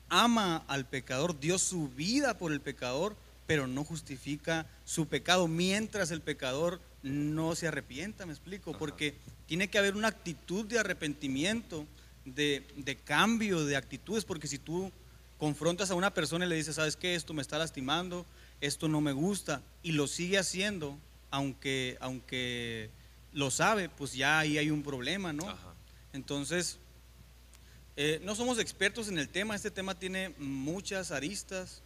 ama 0.09 0.63
al 0.67 0.85
pecador, 0.85 1.39
dio 1.39 1.57
su 1.57 1.89
vida 1.89 2.37
por 2.37 2.51
el 2.51 2.61
pecador, 2.61 3.15
pero 3.47 3.67
no 3.67 3.83
justifica 3.83 4.65
su 4.85 5.07
pecado. 5.07 5.47
Mientras 5.47 6.11
el 6.11 6.21
pecador 6.21 6.81
no 7.03 7.55
se 7.55 7.67
arrepienta, 7.67 8.25
me 8.25 8.33
explico, 8.33 8.77
porque 8.77 9.15
tiene 9.47 9.67
que 9.67 9.77
haber 9.77 9.95
una 9.95 10.07
actitud 10.07 10.65
de 10.65 10.79
arrepentimiento, 10.79 11.85
de, 12.25 12.97
cambio 13.03 13.65
de 13.65 13.75
actitudes, 13.75 14.25
porque 14.25 14.47
si 14.47 14.57
tú 14.57 14.91
confrontas 15.37 15.91
a 15.91 15.95
una 15.95 16.13
persona 16.13 16.45
y 16.45 16.49
le 16.49 16.55
dices, 16.55 16.75
sabes 16.75 16.95
qué, 16.95 17.15
esto 17.15 17.33
me 17.33 17.41
está 17.41 17.57
lastimando, 17.57 18.25
esto 18.61 18.87
no 18.87 19.01
me 19.01 19.11
gusta, 19.11 19.61
y 19.83 19.91
lo 19.91 20.07
sigue 20.07 20.39
haciendo, 20.39 20.97
aunque, 21.29 21.97
aunque 21.99 22.89
lo 23.33 23.51
sabe, 23.51 23.89
pues 23.89 24.13
ya 24.13 24.39
ahí 24.39 24.57
hay 24.57 24.71
un 24.71 24.81
problema, 24.81 25.33
¿no? 25.33 25.45
Entonces, 26.13 26.79
eh, 27.97 28.19
no 28.23 28.35
somos 28.35 28.59
expertos 28.59 29.07
en 29.07 29.17
el 29.17 29.29
tema, 29.29 29.55
este 29.55 29.71
tema 29.71 29.97
tiene 29.97 30.33
muchas 30.37 31.11
aristas 31.11 31.81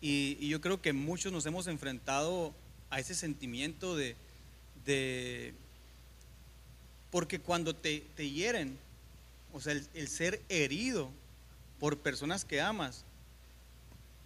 y, 0.00 0.48
yo 0.48 0.60
creo 0.60 0.80
que 0.80 0.92
muchos 0.92 1.32
nos 1.32 1.46
hemos 1.46 1.66
enfrentado 1.68 2.52
a 2.90 3.00
ese 3.00 3.14
sentimiento 3.14 3.96
de, 3.96 4.16
de 4.84 5.54
porque 7.10 7.38
cuando 7.38 7.74
te, 7.74 8.04
te 8.16 8.28
hieren, 8.28 8.76
o 9.52 9.60
sea, 9.60 9.72
el, 9.72 9.86
el 9.94 10.08
ser 10.08 10.42
herido 10.48 11.10
por 11.78 11.98
personas 11.98 12.44
que 12.44 12.60
amas, 12.60 13.04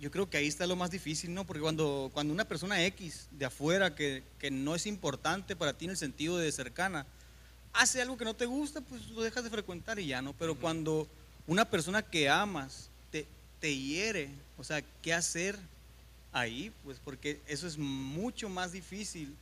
yo 0.00 0.10
creo 0.10 0.30
que 0.30 0.38
ahí 0.38 0.46
está 0.46 0.66
lo 0.66 0.76
más 0.76 0.90
difícil, 0.90 1.34
¿no? 1.34 1.44
Porque 1.44 1.60
cuando, 1.60 2.10
cuando 2.14 2.32
una 2.32 2.46
persona 2.46 2.82
X 2.86 3.28
de 3.32 3.44
afuera 3.44 3.94
que, 3.94 4.22
que 4.38 4.50
no 4.50 4.74
es 4.74 4.86
importante 4.86 5.54
para 5.54 5.74
ti 5.74 5.84
en 5.84 5.90
el 5.90 5.96
sentido 5.98 6.38
de 6.38 6.50
cercana, 6.50 7.06
hace 7.72 8.00
algo 8.02 8.16
que 8.16 8.24
no 8.24 8.34
te 8.34 8.46
gusta, 8.46 8.80
pues 8.80 9.08
lo 9.10 9.22
dejas 9.22 9.44
de 9.44 9.50
frecuentar 9.50 9.98
y 9.98 10.06
ya, 10.06 10.20
¿no? 10.22 10.32
Pero 10.34 10.54
cuando 10.56 11.08
una 11.46 11.64
persona 11.64 12.02
que 12.02 12.28
amas 12.28 12.90
te, 13.10 13.26
te 13.60 13.76
hiere, 13.76 14.30
o 14.58 14.64
sea, 14.64 14.82
¿qué 15.02 15.12
hacer 15.14 15.58
ahí? 16.32 16.72
Pues 16.84 16.98
porque 17.02 17.40
eso 17.46 17.66
es 17.66 17.78
mucho 17.78 18.48
más 18.48 18.72
difícil, 18.72 19.34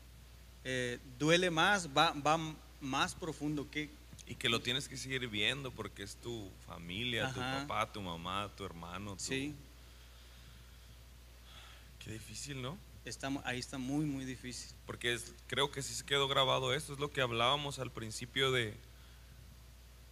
eh, 0.65 0.99
duele 1.19 1.51
más, 1.51 1.89
va, 1.97 2.13
va 2.13 2.39
más 2.81 3.15
profundo. 3.15 3.67
¿Qué, 3.71 3.91
Y 4.27 4.35
que 4.35 4.49
lo 4.49 4.61
tienes 4.61 4.89
que 4.89 4.97
seguir 4.97 5.27
viendo 5.29 5.71
porque 5.71 6.03
es 6.03 6.17
tu 6.17 6.51
familia, 6.67 7.33
tu 7.33 7.41
papá, 7.67 7.91
tu 7.93 8.01
mamá, 8.03 8.51
tu 8.57 8.65
hermano. 8.65 9.15
tu- 9.15 9.21
sí, 9.25 9.55
Qué 12.05 12.13
difícil, 12.13 12.63
¿no? 12.63 12.79
Está, 13.09 13.31
ahí 13.45 13.59
está 13.59 13.79
muy, 13.79 14.05
muy 14.07 14.25
difícil. 14.25 14.75
Porque 14.87 15.15
es- 15.15 15.35
creo 15.47 15.71
que 15.71 15.83
sí 15.83 15.95
se 15.95 16.05
quedó 16.05 16.29
grabado 16.29 16.75
esto, 16.75 16.93
es 16.93 16.99
lo 16.99 17.11
que 17.11 17.21
hablábamos 17.21 17.79
al 17.79 17.91
principio 17.91 18.51
de 18.53 18.75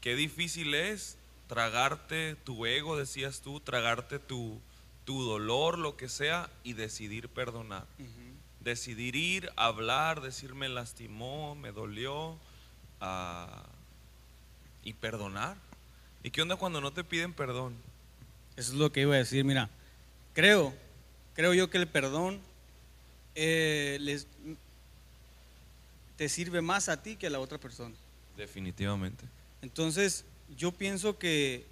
qué 0.00 0.14
difícil 0.14 0.74
es 0.74 1.16
tragarte 1.48 2.35
tu 2.44 2.66
ego, 2.66 2.96
decías 2.96 3.40
tú, 3.40 3.61
tragarte 3.61 4.18
tu, 4.18 4.61
tu 5.04 5.22
dolor, 5.22 5.78
lo 5.78 5.96
que 5.96 6.09
sea, 6.09 6.50
y 6.64 6.72
decidir 6.72 7.28
perdonar. 7.28 7.87
Decidir 8.61 9.14
ir, 9.14 9.50
hablar, 9.56 10.20
decir 10.20 10.54
me 10.54 10.68
lastimó, 10.68 11.54
me 11.54 11.70
dolió, 11.70 12.37
ah, 13.00 13.64
y 14.82 14.92
perdonar. 14.94 15.56
¿Y 16.24 16.30
qué 16.30 16.42
onda 16.42 16.56
cuando 16.56 16.80
no 16.80 16.92
te 16.92 17.04
piden 17.04 17.32
perdón? 17.32 17.76
Eso 18.56 18.72
es 18.72 18.78
lo 18.78 18.90
que 18.90 19.02
iba 19.02 19.14
a 19.14 19.18
decir. 19.18 19.44
Mira, 19.44 19.70
creo, 20.32 20.74
creo 21.35 21.54
yo 21.54 21.70
que 21.70 21.78
el 21.78 21.87
perdón 21.87 22.40
eh, 23.37 23.99
les, 24.01 24.27
te 26.16 26.29
sirve 26.29 26.61
más 26.62 26.88
a 26.88 27.03
ti 27.03 27.16
que 27.16 27.27
a 27.27 27.31
la 27.31 27.38
otra 27.40 27.59
persona. 27.59 27.94
Definitivamente. 28.37 29.25
Entonces, 29.62 30.25
yo 30.57 30.72
pienso 30.72 31.18
que 31.18 31.64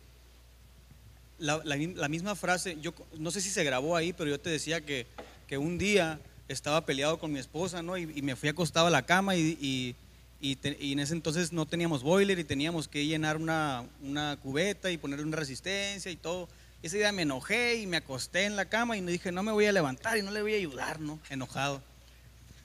la, 1.38 1.60
la 1.64 1.76
mi- 1.76 1.94
la 1.94 2.08
misma 2.08 2.34
frase, 2.36 2.78
yo 2.80 2.94
no 3.18 3.30
sé 3.30 3.40
si 3.40 3.50
se 3.50 3.64
grabó 3.64 3.96
ahí, 3.96 4.12
pero 4.12 4.30
yo 4.30 4.38
te 4.38 4.50
decía 4.50 4.80
que, 4.80 5.06
que 5.48 5.58
un 5.58 5.78
día 5.78 6.20
estaba 6.48 6.84
peleado 6.84 7.18
con 7.18 7.32
mi 7.32 7.38
esposa, 7.38 7.82
¿no? 7.82 7.96
Y, 7.98 8.02
y 8.14 8.22
me 8.22 8.36
fui 8.36 8.48
acostado 8.48 8.86
a 8.86 8.90
la 8.90 9.04
cama 9.06 9.34
y, 9.36 9.58
y- 9.60 9.96
y 10.40 10.56
te- 10.56 10.76
y 10.78 10.92
en 10.92 10.98
ese 11.00 11.14
entonces 11.14 11.52
no 11.52 11.64
teníamos 11.64 12.02
boiler 12.02 12.38
y 12.38 12.44
teníamos 12.44 12.86
que 12.86 13.06
llenar 13.06 13.38
una, 13.38 13.84
una 14.02 14.36
cubeta 14.42 14.90
y 14.90 14.98
ponerle 14.98 15.24
una 15.24 15.38
resistencia 15.38 16.10
y 16.10 16.16
todo. 16.16 16.48
Ese 16.84 16.98
día 16.98 17.12
me 17.12 17.22
enojé 17.22 17.76
y 17.76 17.86
me 17.86 17.96
acosté 17.96 18.44
en 18.44 18.56
la 18.56 18.66
cama 18.66 18.94
y 18.94 19.00
me 19.00 19.10
dije, 19.10 19.32
no 19.32 19.42
me 19.42 19.52
voy 19.52 19.64
a 19.64 19.72
levantar 19.72 20.18
y 20.18 20.22
no 20.22 20.30
le 20.30 20.42
voy 20.42 20.52
a 20.52 20.58
ayudar, 20.58 21.00
¿no? 21.00 21.18
Enojado. 21.30 21.80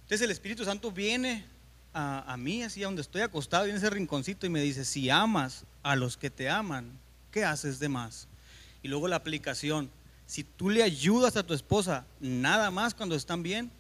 Entonces 0.02 0.20
el 0.20 0.30
Espíritu 0.30 0.66
Santo 0.66 0.92
viene 0.92 1.46
a, 1.94 2.34
a 2.34 2.36
mí, 2.36 2.62
así 2.62 2.84
a 2.84 2.88
donde 2.88 3.02
estoy 3.02 3.22
acostado, 3.22 3.66
en 3.66 3.78
ese 3.78 3.90
rinconcito, 3.90 4.46
y 4.46 4.50
me 4.50 4.60
dice, 4.60 4.84
si 4.84 5.10
amas 5.10 5.64
a 5.84 5.96
los 5.96 6.18
que 6.18 6.30
te 6.30 6.50
aman, 6.50 7.00
¿qué 7.32 7.46
haces 7.46 7.80
de 7.80 7.88
más? 7.88 8.28
Y 8.84 8.90
luego 8.90 9.08
la 9.08 9.16
aplicación, 9.16 9.90
si 10.26 10.44
tú 10.44 10.70
le 10.70 10.84
ayudas 10.84 11.38
a 11.38 11.44
tu 11.44 11.54
esposa 11.54 12.06
nada 12.20 12.72
más 12.72 12.94
cuando 12.94 13.16
están 13.16 13.42
bien, 13.42 13.72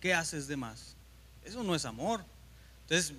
¿qué 0.00 0.12
haces 0.12 0.48
de 0.48 0.56
más? 0.56 0.96
Eso 1.44 1.62
no 1.62 1.72
es 1.72 1.84
amor. 1.84 2.24
Entonces, 2.82 3.14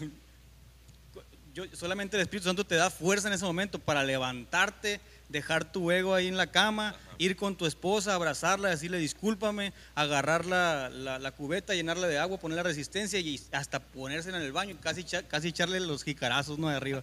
yo, 1.52 1.64
solamente 1.74 2.16
el 2.16 2.22
Espíritu 2.22 2.48
Santo 2.48 2.64
te 2.64 2.76
da 2.76 2.88
fuerza 2.88 3.28
en 3.28 3.34
ese 3.34 3.44
momento 3.44 3.78
para 3.78 4.02
levantarte, 4.02 5.02
dejar 5.28 5.70
tu 5.70 5.90
ego 5.90 6.14
ahí 6.14 6.28
en 6.28 6.36
la 6.36 6.48
cama, 6.50 6.94
ir 7.18 7.36
con 7.36 7.56
tu 7.56 7.66
esposa, 7.66 8.14
abrazarla, 8.14 8.68
decirle 8.68 8.98
discúlpame, 8.98 9.72
agarrar 9.94 10.44
la, 10.46 10.88
la- 10.90 11.30
cubeta, 11.32 11.74
llenarla 11.74 12.06
de 12.06 12.18
agua, 12.18 12.38
poner 12.38 12.56
la 12.56 12.62
resistencia 12.62 13.18
y 13.18 13.40
hasta 13.52 13.80
ponérsela 13.80 14.36
en 14.38 14.44
el 14.44 14.52
baño, 14.52 14.76
casi, 14.80 15.04
casi 15.04 15.48
echarle 15.48 15.80
los 15.80 16.04
jicarazos 16.04 16.58
¿no? 16.58 16.68
de 16.68 16.76
arriba. 16.76 17.02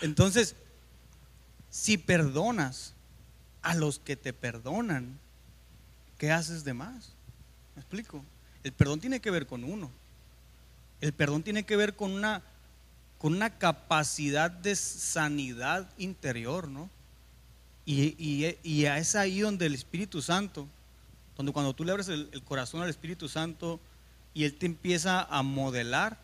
Entonces, 0.00 0.54
si 1.70 1.96
perdonas 1.98 2.92
a 3.62 3.74
los 3.74 3.98
que 3.98 4.16
te 4.16 4.32
perdonan, 4.32 5.18
¿qué 6.18 6.30
haces 6.32 6.64
de 6.64 6.74
más? 6.74 7.10
¿Me 7.74 7.80
explico? 7.80 8.24
El 8.64 8.72
perdón 8.72 9.00
tiene 9.00 9.20
que 9.20 9.30
ver 9.30 9.46
con 9.46 9.64
uno. 9.64 9.90
El 11.00 11.12
perdón 11.12 11.42
tiene 11.42 11.64
que 11.64 11.76
ver 11.76 11.96
con 11.96 12.12
una, 12.12 12.42
con 13.18 13.32
una 13.34 13.58
capacidad 13.58 14.50
de 14.50 14.76
sanidad 14.76 15.88
interior, 15.98 16.68
¿no? 16.68 16.90
Y, 17.84 18.14
y- 18.18 18.58
y 18.62 18.84
es 18.86 19.14
ahí 19.16 19.40
donde 19.40 19.66
el 19.66 19.74
Espíritu 19.74 20.22
Santo, 20.22 20.68
donde 21.36 21.52
cuando 21.52 21.74
tú 21.74 21.84
le 21.84 21.90
abres 21.92 22.08
el, 22.08 22.28
el 22.32 22.42
corazón 22.42 22.82
al 22.82 22.88
Espíritu 22.90 23.28
Santo 23.28 23.80
y 24.34 24.44
Él 24.44 24.54
te 24.54 24.66
empieza 24.66 25.22
a 25.22 25.42
modelar, 25.42 26.18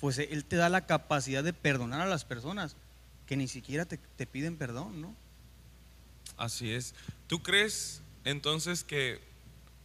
pues 0.00 0.18
Él 0.18 0.44
te 0.44 0.56
da 0.56 0.68
la 0.68 0.86
capacidad 0.86 1.42
de 1.44 1.52
perdonar 1.52 2.00
a 2.00 2.06
las 2.06 2.24
personas 2.24 2.76
que 3.26 3.36
ni 3.36 3.48
siquiera 3.48 3.84
te, 3.86 3.98
te 4.16 4.26
piden 4.26 4.56
perdón, 4.56 5.00
¿no? 5.00 5.14
Así 6.36 6.72
es. 6.72 6.94
¿Tú 7.28 7.42
crees 7.42 8.02
entonces 8.24 8.84
que 8.84 9.20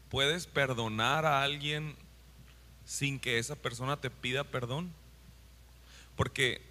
puedes 0.09 0.47
perdonar 0.47 1.25
a 1.25 1.43
alguien 1.43 1.95
sin 2.85 3.19
que 3.19 3.37
esa 3.37 3.55
persona 3.55 4.01
te 4.01 4.09
pida 4.09 4.43
perdón? 4.43 4.91
Porque 6.15 6.61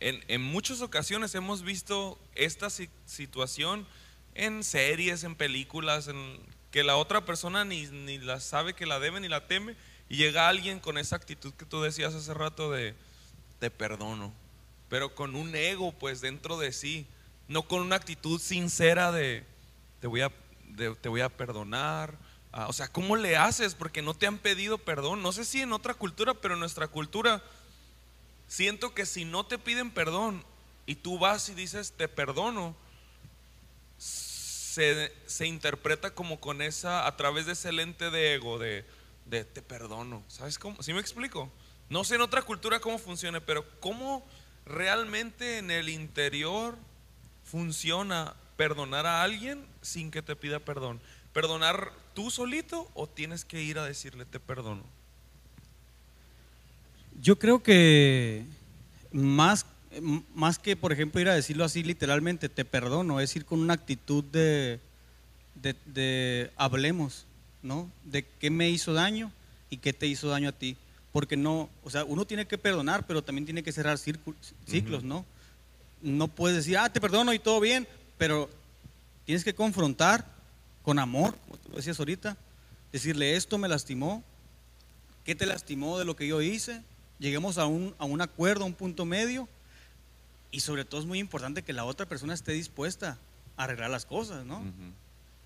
en, 0.00 0.22
en 0.28 0.42
muchas 0.42 0.80
ocasiones 0.82 1.34
hemos 1.34 1.62
visto 1.62 2.18
esta 2.34 2.70
si- 2.70 2.90
situación 3.06 3.86
en 4.34 4.62
series, 4.64 5.24
en 5.24 5.34
películas, 5.34 6.08
en 6.08 6.38
que 6.70 6.84
la 6.84 6.96
otra 6.96 7.24
persona 7.24 7.64
ni, 7.64 7.86
ni 7.86 8.18
la 8.18 8.40
sabe 8.40 8.74
que 8.74 8.86
la 8.86 8.98
debe 8.98 9.20
ni 9.20 9.28
la 9.28 9.46
teme 9.46 9.76
y 10.08 10.16
llega 10.16 10.48
alguien 10.48 10.78
con 10.80 10.98
esa 10.98 11.16
actitud 11.16 11.52
que 11.54 11.64
tú 11.64 11.80
decías 11.80 12.14
hace 12.14 12.34
rato 12.34 12.70
de 12.70 12.94
te 13.58 13.70
perdono, 13.70 14.32
pero 14.90 15.14
con 15.14 15.34
un 15.34 15.54
ego 15.56 15.92
pues 15.92 16.20
dentro 16.20 16.58
de 16.58 16.72
sí, 16.72 17.06
no 17.48 17.62
con 17.62 17.80
una 17.80 17.96
actitud 17.96 18.38
sincera 18.40 19.10
de 19.12 19.44
te 20.00 20.06
voy 20.06 20.20
a, 20.20 20.30
de- 20.68 20.94
te 20.96 21.08
voy 21.08 21.22
a 21.22 21.30
perdonar. 21.30 22.18
Ah, 22.52 22.68
o 22.68 22.72
sea, 22.72 22.88
¿cómo 22.88 23.16
le 23.16 23.36
haces? 23.36 23.74
Porque 23.74 24.00
no 24.02 24.14
te 24.14 24.26
han 24.26 24.38
pedido 24.38 24.78
perdón. 24.78 25.22
No 25.22 25.32
sé 25.32 25.44
si 25.44 25.60
en 25.62 25.72
otra 25.72 25.94
cultura, 25.94 26.34
pero 26.34 26.54
en 26.54 26.60
nuestra 26.60 26.88
cultura 26.88 27.42
siento 28.46 28.94
que 28.94 29.06
si 29.06 29.24
no 29.24 29.46
te 29.46 29.58
piden 29.58 29.90
perdón 29.90 30.44
y 30.86 30.96
tú 30.96 31.18
vas 31.18 31.48
y 31.48 31.54
dices 31.54 31.92
te 31.96 32.08
perdono, 32.08 32.76
se, 33.98 35.12
se 35.26 35.46
interpreta 35.46 36.14
como 36.14 36.38
con 36.40 36.62
esa, 36.62 37.06
a 37.06 37.16
través 37.16 37.46
de 37.46 37.52
ese 37.52 37.72
lente 37.72 38.10
de 38.10 38.34
ego, 38.34 38.58
de, 38.58 38.84
de 39.24 39.44
te 39.44 39.62
perdono. 39.62 40.22
¿Sabes 40.28 40.58
cómo? 40.58 40.82
¿Sí 40.82 40.92
me 40.92 41.00
explico? 41.00 41.50
No 41.88 42.04
sé 42.04 42.16
en 42.16 42.20
otra 42.20 42.42
cultura 42.42 42.80
cómo 42.80 42.98
funcione, 42.98 43.40
pero 43.40 43.64
cómo 43.80 44.26
realmente 44.64 45.58
en 45.58 45.70
el 45.70 45.88
interior 45.88 46.76
funciona 47.44 48.34
perdonar 48.56 49.06
a 49.06 49.22
alguien 49.22 49.66
sin 49.82 50.10
que 50.10 50.22
te 50.22 50.36
pida 50.36 50.58
perdón. 50.60 51.00
¿Perdonar 51.32 51.92
tú 52.14 52.30
solito 52.30 52.90
o 52.94 53.06
tienes 53.06 53.44
que 53.44 53.62
ir 53.62 53.78
a 53.78 53.84
decirle 53.84 54.24
te 54.24 54.40
perdono? 54.40 54.82
Yo 57.20 57.38
creo 57.38 57.62
que 57.62 58.44
más, 59.12 59.66
más 60.34 60.58
que, 60.58 60.76
por 60.76 60.92
ejemplo, 60.92 61.20
ir 61.20 61.28
a 61.28 61.34
decirlo 61.34 61.64
así 61.64 61.82
literalmente, 61.82 62.48
te 62.48 62.64
perdono, 62.64 63.20
es 63.20 63.34
ir 63.36 63.44
con 63.44 63.60
una 63.60 63.74
actitud 63.74 64.22
de, 64.24 64.80
de, 65.54 65.74
de 65.86 66.50
hablemos, 66.56 67.24
¿no? 67.62 67.90
De 68.04 68.24
qué 68.38 68.50
me 68.50 68.70
hizo 68.70 68.92
daño 68.92 69.32
y 69.70 69.78
qué 69.78 69.92
te 69.92 70.06
hizo 70.06 70.28
daño 70.28 70.50
a 70.50 70.52
ti. 70.52 70.76
Porque 71.12 71.36
no, 71.36 71.70
o 71.82 71.90
sea, 71.90 72.04
uno 72.04 72.26
tiene 72.26 72.46
que 72.46 72.58
perdonar, 72.58 73.06
pero 73.06 73.22
también 73.22 73.46
tiene 73.46 73.62
que 73.62 73.72
cerrar 73.72 73.96
círculos, 73.96 74.52
ciclos, 74.66 75.02
¿no? 75.02 75.24
No 76.02 76.28
puedes 76.28 76.58
decir, 76.58 76.76
ah, 76.76 76.92
te 76.92 77.00
perdono 77.00 77.32
y 77.32 77.38
todo 77.38 77.58
bien, 77.58 77.88
pero 78.18 78.50
tienes 79.24 79.42
que 79.42 79.54
confrontar 79.54 80.26
con 80.82 80.98
amor, 80.98 81.34
como 81.46 81.56
tú 81.56 81.70
lo 81.70 81.76
decías 81.76 81.98
ahorita, 81.98 82.36
decirle 82.92 83.34
esto 83.34 83.56
me 83.56 83.66
lastimó, 83.66 84.22
¿qué 85.24 85.34
te 85.34 85.46
lastimó 85.46 85.98
de 85.98 86.04
lo 86.04 86.14
que 86.14 86.28
yo 86.28 86.42
hice? 86.42 86.82
Lleguemos 87.18 87.58
a 87.58 87.66
un, 87.66 87.94
a 87.98 88.04
un 88.04 88.20
acuerdo, 88.20 88.64
a 88.64 88.66
un 88.66 88.74
punto 88.74 89.04
medio, 89.04 89.48
y 90.50 90.60
sobre 90.60 90.84
todo 90.84 91.00
es 91.00 91.06
muy 91.06 91.18
importante 91.18 91.62
que 91.62 91.72
la 91.72 91.84
otra 91.84 92.06
persona 92.06 92.34
esté 92.34 92.52
dispuesta 92.52 93.18
a 93.56 93.64
arreglar 93.64 93.90
las 93.90 94.06
cosas, 94.06 94.44
¿no? 94.44 94.62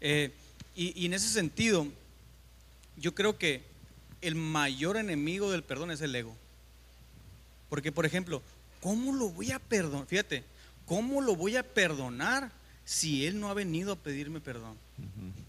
Eh, 0.01 0.33
y, 0.75 1.01
y 1.01 1.07
en 1.07 1.15
ese 1.15 1.29
sentido, 1.29 1.87
yo 2.97 3.15
creo 3.15 3.39
que 3.39 3.63
el 4.21 4.35
mayor 4.35 4.97
enemigo 4.97 5.51
del 5.51 5.63
perdón 5.63 5.91
es 5.91 6.01
el 6.01 6.15
ego. 6.15 6.37
Porque, 7.69 7.93
por 7.93 8.05
ejemplo, 8.05 8.43
¿cómo 8.81 9.13
lo 9.13 9.31
voy 9.31 9.53
a 9.53 9.59
perdonar? 9.59 10.07
Fíjate, 10.07 10.45
¿cómo 10.87 11.21
lo 11.21 11.37
voy 11.37 11.57
a 11.57 11.63
perdonar 11.63 12.51
si 12.85 13.27
él 13.27 13.41
no 13.41 13.49
ha 13.49 13.55
venido 13.55 13.93
a 13.93 13.97
pedirme 13.97 14.41
perdón? 14.41 14.77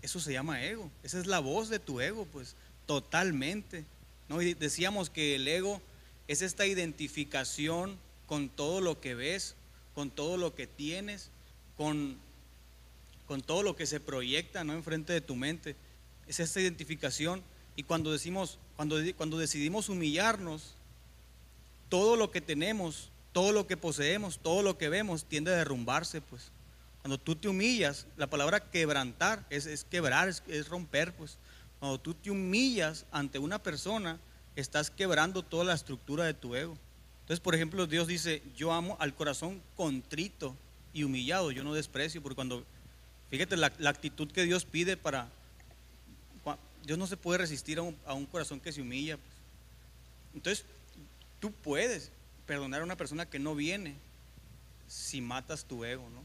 Eso 0.02 0.20
se 0.20 0.34
llama 0.34 0.64
ego. 0.64 0.90
Esa 1.04 1.20
es 1.20 1.26
la 1.26 1.40
voz 1.40 1.70
de 1.70 1.80
tu 1.80 2.00
ego, 2.00 2.26
pues, 2.32 2.56
totalmente. 2.86 3.84
¿no? 4.30 4.42
Y 4.42 4.54
decíamos 4.54 5.10
que 5.10 5.36
el 5.36 5.48
ego 5.48 5.82
es 6.32 6.42
esta 6.42 6.66
identificación 6.66 7.98
con 8.26 8.48
todo 8.48 8.80
lo 8.80 9.02
que 9.02 9.16
ves, 9.16 9.56
con 9.94 10.10
todo 10.10 10.38
lo 10.38 10.56
que 10.56 10.66
tienes, 10.66 11.30
con, 11.76 12.18
con 13.28 13.42
todo 13.42 13.64
lo 13.64 13.76
que 13.76 13.86
se 13.86 14.00
proyecta 14.00 14.64
¿no? 14.64 14.72
enfrente 14.72 15.12
de 15.12 15.20
tu 15.20 15.36
mente. 15.36 15.76
Es 16.28 16.40
esta 16.40 16.62
identificación. 16.62 17.44
Y 17.76 17.84
cuando 17.84 18.14
decimos, 18.14 18.60
cuando, 18.78 18.96
cuando 19.18 19.38
decidimos 19.38 19.90
humillarnos, 19.90 20.76
todo 21.90 22.16
lo 22.16 22.32
que 22.32 22.40
tenemos, 22.40 23.10
todo 23.34 23.52
lo 23.52 23.68
que 23.68 23.76
poseemos, 23.76 24.40
todo 24.40 24.64
lo 24.64 24.78
que 24.78 24.88
vemos 24.88 25.26
tiende 25.26 25.52
a 25.52 25.58
derrumbarse, 25.58 26.22
pues. 26.22 26.50
Cuando 27.02 27.18
tú 27.18 27.36
te 27.36 27.50
humillas, 27.50 28.08
la 28.16 28.28
palabra 28.28 28.72
quebrantar 28.72 29.46
es, 29.50 29.84
quebrar, 29.84 30.30
es, 30.30 30.44
es, 30.48 30.70
romper, 30.70 31.14
pues. 31.14 31.38
Cuando 31.82 32.00
tú 32.00 32.14
te 32.14 32.32
humillas 32.32 33.06
ante 33.12 33.38
una 33.38 33.62
persona, 33.62 34.18
estás 34.56 34.90
quebrando 34.90 35.44
toda 35.44 35.66
la 35.66 35.74
estructura 35.74 36.26
de 36.26 36.34
tu 36.34 36.56
ego. 36.56 36.78
Entonces, 37.22 37.40
por 37.40 37.56
ejemplo, 37.56 37.88
Dios 37.88 38.08
dice, 38.08 38.42
yo 38.56 38.74
amo 38.74 38.98
al 39.00 39.16
corazón 39.16 39.62
contrito 39.76 40.56
y 40.94 41.04
humillado, 41.04 41.52
yo 41.52 41.64
no 41.64 41.74
desprecio, 41.74 42.22
porque 42.22 42.36
cuando, 42.36 42.66
fíjate 43.30 43.56
la, 43.58 43.68
actitud 43.86 44.30
que 44.32 44.44
Dios 44.44 44.66
pide 44.66 44.98
para, 44.98 45.30
Dios 46.84 46.98
no 46.98 47.08
se 47.08 47.18
puede 47.18 47.38
resistir 47.38 47.80
a 47.80 48.14
un, 48.14 48.26
corazón 48.26 48.60
que 48.60 48.72
se 48.72 48.82
humilla. 48.82 49.18
Pues. 49.18 49.30
Entonces, 50.36 50.66
tú 51.40 51.52
puedes 51.52 52.12
perdonar 52.46 52.82
a 52.82 52.84
una 52.84 52.98
persona 52.98 53.26
que 53.26 53.40
no 53.40 53.56
viene 53.56 53.96
si 54.88 55.22
matas 55.22 55.64
tu 55.64 55.86
ego, 55.86 56.10
¿no? 56.10 56.22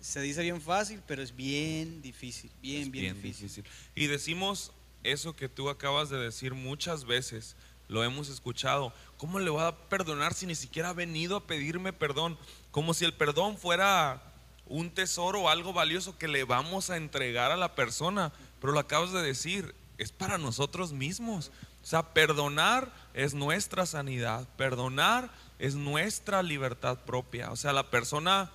Se 0.00 0.20
dice 0.20 0.42
bien 0.42 0.60
fácil, 0.60 1.00
pero 1.06 1.22
es 1.22 1.34
bien 1.34 2.02
difícil, 2.02 2.50
bien, 2.60 2.90
bien, 2.90 3.22
difícil. 3.22 3.64
Y 3.94 4.06
decimos 4.06 4.72
eso 5.04 5.36
que 5.36 5.48
tú 5.48 5.68
acabas 5.70 6.10
de 6.10 6.18
decir 6.18 6.54
muchas 6.54 7.04
veces, 7.04 7.56
lo 7.88 8.02
hemos 8.02 8.28
escuchado. 8.28 8.92
¿Cómo 9.16 9.38
le 9.38 9.50
voy 9.50 9.62
a 9.62 9.76
perdonar 9.88 10.34
si 10.34 10.46
ni 10.46 10.54
siquiera 10.54 10.90
ha 10.90 10.94
venido 10.94 11.36
a 11.36 11.46
pedirme 11.46 11.92
perdón? 11.92 12.38
Como 12.70 12.94
si 12.94 13.04
el 13.04 13.14
perdón 13.14 13.58
fuera 13.58 14.22
un 14.66 14.90
tesoro 14.90 15.42
o 15.42 15.48
algo 15.48 15.72
valioso 15.72 16.18
que 16.18 16.28
le 16.28 16.44
vamos 16.44 16.90
a 16.90 16.96
entregar 16.96 17.52
a 17.52 17.56
la 17.56 17.74
persona. 17.74 18.32
Pero 18.60 18.72
lo 18.72 18.80
acabas 18.80 19.12
de 19.12 19.22
decir, 19.22 19.74
es 19.98 20.12
para 20.12 20.38
nosotros 20.38 20.92
mismos. 20.92 21.50
O 21.82 21.86
sea, 21.86 22.14
perdonar 22.14 22.92
es 23.12 23.34
nuestra 23.34 23.84
sanidad, 23.84 24.48
perdonar 24.56 25.30
es 25.58 25.74
nuestra 25.74 26.42
libertad 26.42 26.98
propia. 27.04 27.50
O 27.52 27.56
sea, 27.56 27.72
la 27.72 27.90
persona 27.90 28.50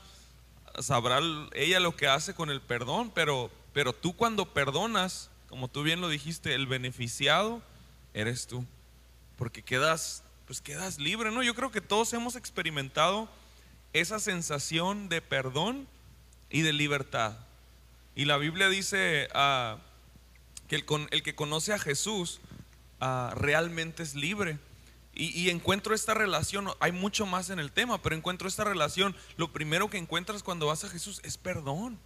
sabrá 0.79 1.19
ella 1.53 1.79
lo 1.79 1.95
que 1.95 2.07
hace 2.07 2.33
con 2.33 2.49
el 2.49 2.61
perdón, 2.61 3.11
pero, 3.13 3.51
pero 3.73 3.93
tú 3.93 4.15
cuando 4.15 4.53
perdonas, 4.53 5.29
como 5.49 5.67
tú 5.67 5.83
bien 5.83 6.01
lo 6.01 6.09
dijiste, 6.09 6.53
el 6.53 6.67
beneficiado 6.67 7.61
eres 8.13 8.47
tú 8.47 8.65
porque 9.39 9.63
quedas, 9.63 10.23
pues 10.47 10.59
quedas 10.59 10.99
libre, 10.99 11.31
¿no? 11.31 11.41
Yo 11.41 11.55
creo 11.55 11.71
que 11.71 11.79
todos 11.79 12.11
hemos 12.11 12.35
experimentado 12.35 13.29
esa 13.93 14.19
sensación 14.19 15.07
de 15.07 15.21
perdón 15.21 15.87
y 16.49 16.61
de 16.61 16.73
libertad. 16.73 17.37
Y 18.15 18.25
la 18.25 18.35
Biblia 18.35 18.67
dice 18.67 19.29
ah, 19.33 19.77
que 20.67 20.75
el, 20.75 20.85
el, 21.11 21.23
que 21.23 21.35
conoce 21.35 21.71
a 21.71 21.79
Jesús 21.79 22.41
ah, 22.99 23.33
realmente 23.37 24.03
es 24.03 24.13
libre. 24.13 24.59
Y, 25.13 25.49
encuentro 25.49 25.95
esta 25.95 26.13
relación, 26.13 26.69
hay 26.79 26.91
mucho 26.93 27.25
más 27.25 27.49
en 27.49 27.59
el 27.59 27.71
tema, 27.71 28.01
pero 28.01 28.15
encuentro 28.15 28.47
esta 28.47 28.63
relación. 28.63 29.15
Lo 29.37 29.51
primero 29.51 29.89
que 29.89 29.97
encuentras 29.97 30.43
cuando 30.43 30.67
vas 30.67 30.83
a 30.83 30.89
Jesús 30.89 31.19
es 31.23 31.37
perdón. 31.37 31.97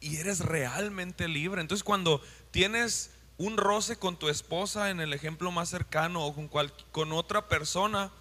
Y 0.00 0.16
eres 0.16 0.40
realmente 0.40 1.28
libre. 1.28 1.60
Entonces 1.60 1.84
cuando 1.84 2.22
tienes 2.54 3.10
un 3.36 3.56
roce 3.56 3.96
con 3.96 4.16
tu 4.16 4.28
esposa 4.28 4.90
en 4.90 5.00
el 5.00 5.12
ejemplo 5.12 5.50
más 5.50 5.70
cercano 5.70 6.24
o 6.24 6.48
con, 6.92 7.12
otra 7.12 7.48
persona 7.48 8.12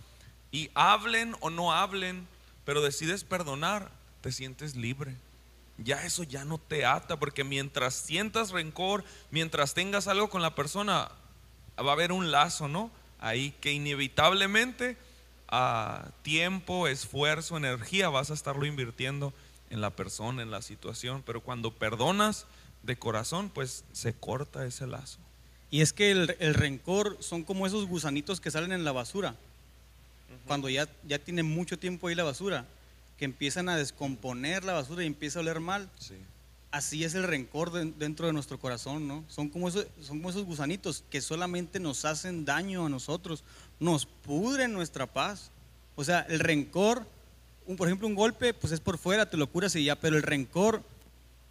y 0.51 0.71
hablen 0.73 1.35
o 1.39 1.51
no 1.51 1.71
hablen, 1.71 2.27
pero 2.65 2.81
decides 2.81 3.23
perdonar, 3.23 3.91
te 4.21 4.31
sientes 4.31 4.75
libre. 4.75 5.15
Ya 5.77 6.03
eso 6.03 6.23
ya 6.23 6.45
no 6.45 6.57
te 6.57 6.83
ata, 6.83 7.19
porque 7.19 7.43
mientras 7.43 7.93
sientas 7.93 8.49
rencor, 8.49 9.03
mientras 9.29 9.75
tengas 9.75 10.07
algo 10.07 10.31
con 10.31 10.41
la 10.41 10.55
persona, 10.55 11.11
va 11.77 11.91
a 11.91 11.93
haber 11.93 12.11
un 12.11 12.31
lazo, 12.31 12.67
¿no? 12.67 12.89
Ahí 13.19 13.51
que 13.61 13.71
inevitablemente 13.71 14.97
a 15.47 16.09
tiempo, 16.23 16.87
esfuerzo, 16.87 17.55
energía 17.55 18.09
vas 18.09 18.31
a 18.31 18.33
estarlo 18.33 18.65
invirtiendo 18.65 19.31
en 19.69 19.79
la 19.79 19.91
persona, 19.91 20.41
en 20.41 20.49
la 20.49 20.63
situación, 20.63 21.21
pero 21.23 21.41
cuando 21.41 21.71
perdonas, 21.71 22.47
de 22.83 22.97
corazón, 22.97 23.49
pues 23.49 23.83
se 23.93 24.13
corta 24.13 24.65
ese 24.65 24.85
lazo. 24.85 25.19
Y 25.71 25.81
es 25.81 25.91
que 25.91 26.11
el, 26.11 26.53
rencor 26.53 27.17
son 27.19 27.43
como 27.43 27.65
esos 27.65 27.87
gusanitos 27.87 28.39
que 28.39 28.51
salen 28.51 28.73
en 28.73 28.83
la 28.83 28.91
basura, 28.91 29.35
cuando 30.45 30.69
ya, 30.69 30.87
ya 31.07 31.17
tiene 31.17 31.41
mucho 31.41 31.79
tiempo 31.79 32.07
ahí 32.07 32.15
la 32.15 32.23
basura, 32.23 32.65
que 33.17 33.25
empiezan 33.25 33.69
a 33.69 33.77
descomponer 33.77 34.65
la 34.65 34.73
basura 34.73 35.03
y 35.03 35.07
empieza 35.07 35.39
a 35.39 35.41
oler 35.41 35.59
mal. 35.59 35.89
Así 36.69 37.03
es 37.03 37.15
el 37.15 37.23
rencor 37.23 37.71
dentro 37.71 38.27
de 38.27 38.33
nuestro 38.33 38.59
corazón, 38.59 39.07
¿no? 39.07 39.23
Son 39.29 39.49
como, 39.49 39.67
esos, 39.67 39.87
son 40.01 40.17
como 40.17 40.29
esos 40.29 40.43
gusanitos 40.43 41.03
que 41.09 41.21
solamente 41.21 41.79
nos 41.79 42.05
hacen 42.05 42.45
daño 42.45 42.85
a 42.85 42.89
nosotros, 42.89 43.43
nos 43.79 44.05
pudren 44.05 44.73
nuestra 44.73 45.07
paz. 45.07 45.51
O 45.95 46.03
sea, 46.03 46.21
el 46.29 46.39
rencor, 46.39 47.05
un, 47.65 47.77
por 47.77 47.87
ejemplo, 47.87 48.07
un 48.07 48.15
golpe, 48.15 48.53
pues 48.53 48.73
es 48.73 48.79
por 48.79 48.97
fuera, 48.97 49.29
te 49.29 49.37
lo 49.37 49.47
curas 49.47 49.75
y 49.75 49.83
ya, 49.83 49.95
pero 49.95 50.17
el 50.17 50.23
rencor 50.23 50.83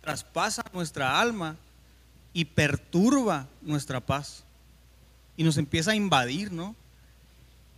traspasa 0.03 0.63
nuestra 0.75 1.19
alma 1.19 1.57
y 2.35 2.45
perturba 2.45 3.47
nuestra 3.63 4.01
paz. 4.01 4.45
Y 5.37 5.45
nos 5.45 5.57
empieza 5.57 5.93
a 5.93 5.95
invadir, 5.95 6.53
¿no? 6.53 6.77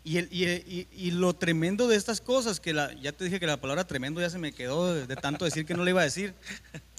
Y, 0.07 0.19
y, 0.19 1.11
lo 1.13 1.33
tremendo 1.33 1.89
de 1.89 1.97
estas 1.97 2.21
cosas, 2.21 2.61
que 2.61 2.75
la, 2.75 2.93
ya 2.93 3.13
te 3.13 3.25
dije 3.25 3.41
que 3.41 3.47
la 3.47 3.57
palabra 3.57 3.85
tremendo 3.85 4.21
ya 4.21 4.29
se 4.29 4.39
me 4.39 4.53
quedó 4.53 4.93
de, 4.95 5.17
tanto 5.17 5.47
decir 5.47 5.65
que 5.65 5.73
no 5.73 5.83
le 5.83 5.93
iba 5.93 6.03
a 6.03 6.05
decir. 6.05 6.35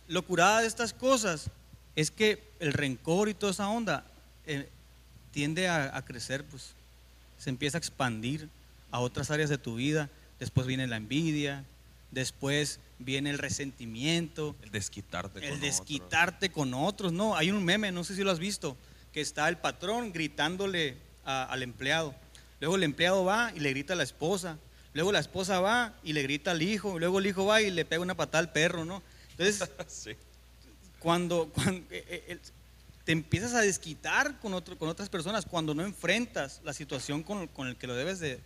Lo 0.08 0.24
curada 0.24 0.62
de 0.62 0.68
estas 0.68 0.92
cosas 0.92 1.52
es 1.96 2.10
que 2.10 2.42
el 2.60 2.74
rencor 2.74 3.30
y 3.30 3.36
toda 3.36 3.52
esa 3.52 3.68
onda 3.68 4.06
eh, 4.48 4.70
tiende 5.32 5.68
a, 5.68 5.96
a 5.96 6.04
crecer, 6.04 6.44
pues 6.46 6.74
se 7.38 7.52
empieza 7.52 7.78
a 7.78 7.80
expandir 7.80 8.50
a 8.90 9.00
otras 9.00 9.30
áreas 9.30 9.52
de 9.52 9.60
tu 9.60 9.76
vida. 9.76 10.10
Después 10.40 10.66
viene 10.66 10.88
la 10.88 10.98
envidia, 10.98 11.64
después 12.10 12.80
viene 13.00 13.30
el 13.30 13.38
resentimiento, 13.38 14.56
el 14.62 14.72
desquitarte, 14.72 15.44
el 15.44 15.52
con 15.52 15.62
desquitarte 15.62 16.48
otros. 16.48 16.56
con 16.56 16.74
otros. 16.74 17.12
No, 17.12 17.36
hay 17.36 17.52
un 17.52 17.64
meme, 17.64 17.92
no 17.92 18.04
sé 18.04 18.16
si 18.16 18.24
lo 18.24 18.32
has 18.32 18.40
visto, 18.40 18.78
que 19.12 19.22
está 19.22 19.48
el 19.50 19.58
patrón 19.58 20.14
gritándole 20.14 20.98
al 21.24 21.64
empleado. 21.64 22.16
Luego 22.60 22.76
el 22.76 22.84
empleado 22.84 23.26
va 23.26 23.52
y 23.56 23.60
le 23.60 23.72
grita 23.72 23.94
a 23.94 23.96
la 23.96 24.04
esposa. 24.04 24.58
Luego 24.94 25.12
la 25.12 25.20
esposa 25.20 25.60
va 25.60 25.94
y 26.04 26.14
le 26.14 26.24
grita 26.24 26.52
al 26.52 26.62
hijo. 26.62 27.00
Luego 27.00 27.20
el 27.20 27.28
hijo 27.28 27.46
va 27.46 27.62
y 27.62 27.70
le 27.70 27.86
pega 27.86 28.02
una 28.02 28.16
patada 28.16 28.40
al 28.40 28.52
perro, 28.52 28.86
¿no? 28.86 29.02
Entonces, 29.38 29.70
cuando, 31.00 31.50
cuando 31.54 31.82
eh, 31.92 32.24
eh, 32.28 32.40
te 33.04 33.12
empiezas 33.12 33.54
a 33.54 33.62
desquitar 33.62 34.40
con, 34.40 34.54
otro, 34.54 34.78
con 34.78 34.88
otras 34.88 35.10
personas, 35.10 35.46
cuando 35.46 35.76
no 35.76 35.84
enfrentas 35.84 36.62
la 36.64 36.74
situación 36.74 37.24
con, 37.24 37.48
con 37.48 37.68
el 37.68 37.76
que 37.76 37.88
lo 37.88 37.96
debes 37.96 38.20
de, 38.20 38.40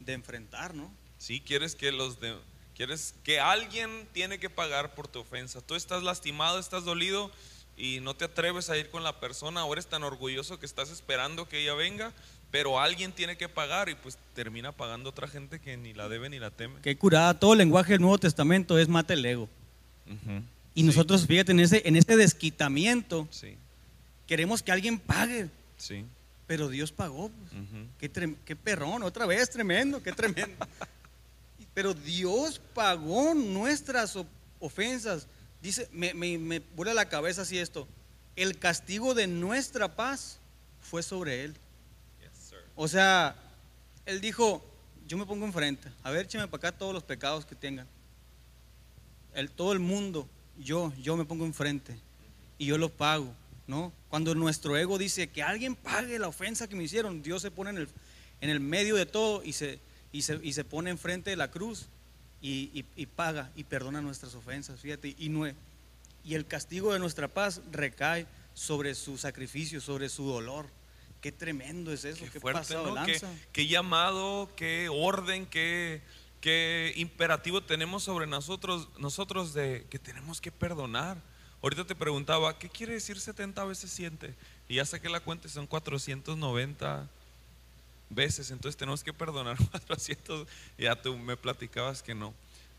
de 0.00 0.12
enfrentar, 0.12 0.74
¿no? 0.74 0.92
Sí, 1.18 1.40
quieres 1.40 1.74
que 1.74 1.92
los 1.92 2.20
de 2.20 2.36
Quieres 2.76 3.14
que 3.24 3.40
alguien 3.40 4.06
tiene 4.12 4.38
que 4.38 4.50
pagar 4.50 4.94
por 4.94 5.08
tu 5.08 5.20
ofensa. 5.20 5.62
Tú 5.62 5.76
estás 5.76 6.02
lastimado, 6.02 6.58
estás 6.58 6.84
dolido 6.84 7.30
y 7.74 8.00
no 8.00 8.14
te 8.14 8.26
atreves 8.26 8.68
a 8.68 8.76
ir 8.76 8.90
con 8.90 9.02
la 9.02 9.18
persona 9.18 9.64
o 9.64 9.72
eres 9.72 9.86
tan 9.86 10.02
orgulloso 10.02 10.60
que 10.60 10.66
estás 10.66 10.90
esperando 10.90 11.48
que 11.48 11.62
ella 11.62 11.72
venga, 11.72 12.12
pero 12.50 12.78
alguien 12.78 13.12
tiene 13.12 13.38
que 13.38 13.48
pagar 13.48 13.88
y 13.88 13.94
pues 13.94 14.18
termina 14.34 14.72
pagando 14.72 15.08
otra 15.08 15.26
gente 15.26 15.58
que 15.58 15.78
ni 15.78 15.94
la 15.94 16.10
debe 16.10 16.28
ni 16.28 16.38
la 16.38 16.50
teme. 16.50 16.74
Qué 16.82 16.98
curada, 16.98 17.38
todo 17.38 17.54
el 17.54 17.58
lenguaje 17.58 17.92
del 17.92 18.02
Nuevo 18.02 18.18
Testamento 18.18 18.78
es 18.78 18.88
mate 18.88 19.14
el 19.14 19.24
ego. 19.24 19.48
Y 20.74 20.82
nosotros, 20.82 21.26
fíjate, 21.26 21.52
en 21.52 21.60
ese, 21.60 21.82
en 21.86 21.96
ese 21.96 22.14
desquitamiento, 22.14 23.26
queremos 24.26 24.62
que 24.62 24.72
alguien 24.72 24.98
pague. 24.98 25.48
Sí. 25.78 26.04
Pero 26.46 26.68
Dios 26.68 26.92
pagó. 26.92 27.30
Pues. 27.30 28.12
qué, 28.12 28.36
qué 28.44 28.54
perrón, 28.54 29.02
otra 29.02 29.24
vez, 29.24 29.48
tremendo, 29.48 30.02
qué 30.02 30.12
tremendo. 30.12 30.66
Pero 31.76 31.92
Dios 31.92 32.58
pagó 32.72 33.34
nuestras 33.34 34.16
ofensas. 34.60 35.28
Dice, 35.60 35.86
me, 35.92 36.14
me, 36.14 36.60
vuela 36.74 36.94
la 36.94 37.10
cabeza 37.10 37.42
así 37.42 37.58
esto. 37.58 37.86
El 38.34 38.58
castigo 38.58 39.12
de 39.12 39.26
nuestra 39.26 39.94
paz 39.94 40.38
fue 40.80 41.02
sobre 41.02 41.44
Él. 41.44 41.54
o 42.76 42.88
sea, 42.88 43.36
Él 44.06 44.22
dijo, 44.22 44.64
yo 45.06 45.18
me 45.18 45.26
pongo 45.26 45.44
enfrente. 45.44 45.90
A 46.02 46.10
ver, 46.10 46.24
écheme 46.24 46.48
para 46.48 46.68
acá 46.68 46.78
todos 46.78 46.94
los 46.94 47.02
pecados 47.02 47.44
que 47.44 47.54
tengan. 47.54 47.86
El, 49.34 49.50
todo 49.50 49.74
el 49.74 49.78
mundo, 49.78 50.26
yo, 50.56 50.94
yo 51.02 51.14
me 51.18 51.26
pongo 51.26 51.44
enfrente. 51.44 51.94
Y 52.56 52.64
yo 52.64 52.78
lo 52.78 52.88
pago, 52.88 53.34
¿no? 53.66 53.92
Cuando 54.08 54.34
nuestro 54.34 54.78
ego 54.78 54.96
dice 54.96 55.28
que 55.28 55.42
alguien 55.42 55.76
pague 55.76 56.18
la 56.18 56.28
ofensa 56.28 56.68
que 56.68 56.74
me 56.74 56.84
hicieron, 56.84 57.22
Dios 57.22 57.42
se 57.42 57.50
pone 57.50 57.68
en 57.68 57.76
el, 57.76 57.88
en 58.40 58.48
el 58.48 58.60
medio 58.60 58.96
de 58.96 59.04
todo 59.04 59.44
y 59.44 59.52
se, 59.52 59.78
y 60.16 60.22
se, 60.22 60.40
y 60.42 60.52
se 60.52 60.64
pone 60.64 60.90
enfrente 60.90 61.30
de 61.30 61.36
la 61.36 61.50
cruz 61.50 61.86
y, 62.40 62.70
y- 62.74 62.84
y 62.96 63.06
paga 63.06 63.50
y 63.56 63.64
perdona 63.64 64.00
nuestras 64.00 64.34
ofensas, 64.34 64.80
fíjate, 64.80 65.14
y, 65.18 65.28
nue- 65.30 65.54
y 66.24 66.34
el 66.34 66.46
castigo 66.46 66.92
de 66.92 66.98
nuestra 66.98 67.28
paz 67.28 67.60
recae 67.72 68.26
sobre 68.54 68.94
su 68.94 69.18
sacrificio, 69.18 69.80
sobre 69.80 70.08
su 70.08 70.24
dolor. 70.26 70.66
Qué 71.20 71.32
tremendo 71.32 71.92
es 71.92 72.04
eso, 72.04 72.24
Qué 72.24 72.30
qué, 72.30 72.40
fuerte, 72.40 72.60
pasado 72.60 72.94
¿no? 72.94 73.04
Qué, 73.06 73.12
lanza. 73.12 73.32
qué 73.52 73.66
llamado, 73.66 74.48
qué 74.56 74.88
orden, 74.90 75.46
qué, 75.46 76.02
qué 76.40 76.92
imperativo 76.96 77.62
tenemos 77.62 78.04
sobre 78.04 78.26
nosotros, 78.26 78.88
nosotros 78.98 79.54
de 79.54 79.86
que 79.90 79.98
tenemos 79.98 80.40
que 80.40 80.52
perdonar. 80.52 81.16
Ahorita 81.62 81.84
te 81.86 81.94
preguntaba, 81.94 82.58
¿qué 82.58 82.68
quiere 82.68 82.92
decir 82.92 83.18
70 83.18 83.64
veces 83.64 83.90
siente? 83.90 84.34
Y 84.68 84.76
ya 84.76 84.84
saqué 84.84 85.08
la 85.08 85.20
cuenta, 85.20 85.48
son 85.48 85.66
490 85.66 87.08
veces, 88.10 88.50
entonces 88.50 88.76
tenemos 88.76 89.02
que 89.02 89.12
perdonar 89.12 89.56
400. 89.70 90.48
Ya 90.78 91.00
tú 91.00 91.16
me 91.16 91.36
platicabas 91.36 92.02
que 92.02 92.14
no. 92.14 92.34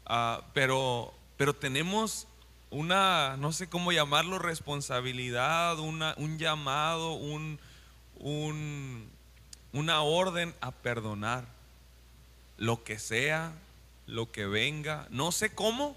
Ah, 0.05 0.41
pero, 0.53 1.13
pero 1.37 1.53
tenemos 1.53 2.27
una, 2.69 3.37
no 3.37 3.51
sé 3.51 3.67
cómo 3.67 3.91
llamarlo, 3.91 4.39
responsabilidad, 4.39 5.79
una, 5.79 6.13
un 6.17 6.37
llamado, 6.37 7.13
un, 7.13 7.59
un, 8.15 9.09
una 9.71 10.01
orden 10.01 10.53
a 10.61 10.71
perdonar 10.71 11.45
lo 12.57 12.83
que 12.83 12.99
sea, 12.99 13.53
lo 14.05 14.31
que 14.31 14.45
venga. 14.45 15.07
No 15.09 15.31
sé 15.31 15.53
cómo. 15.53 15.95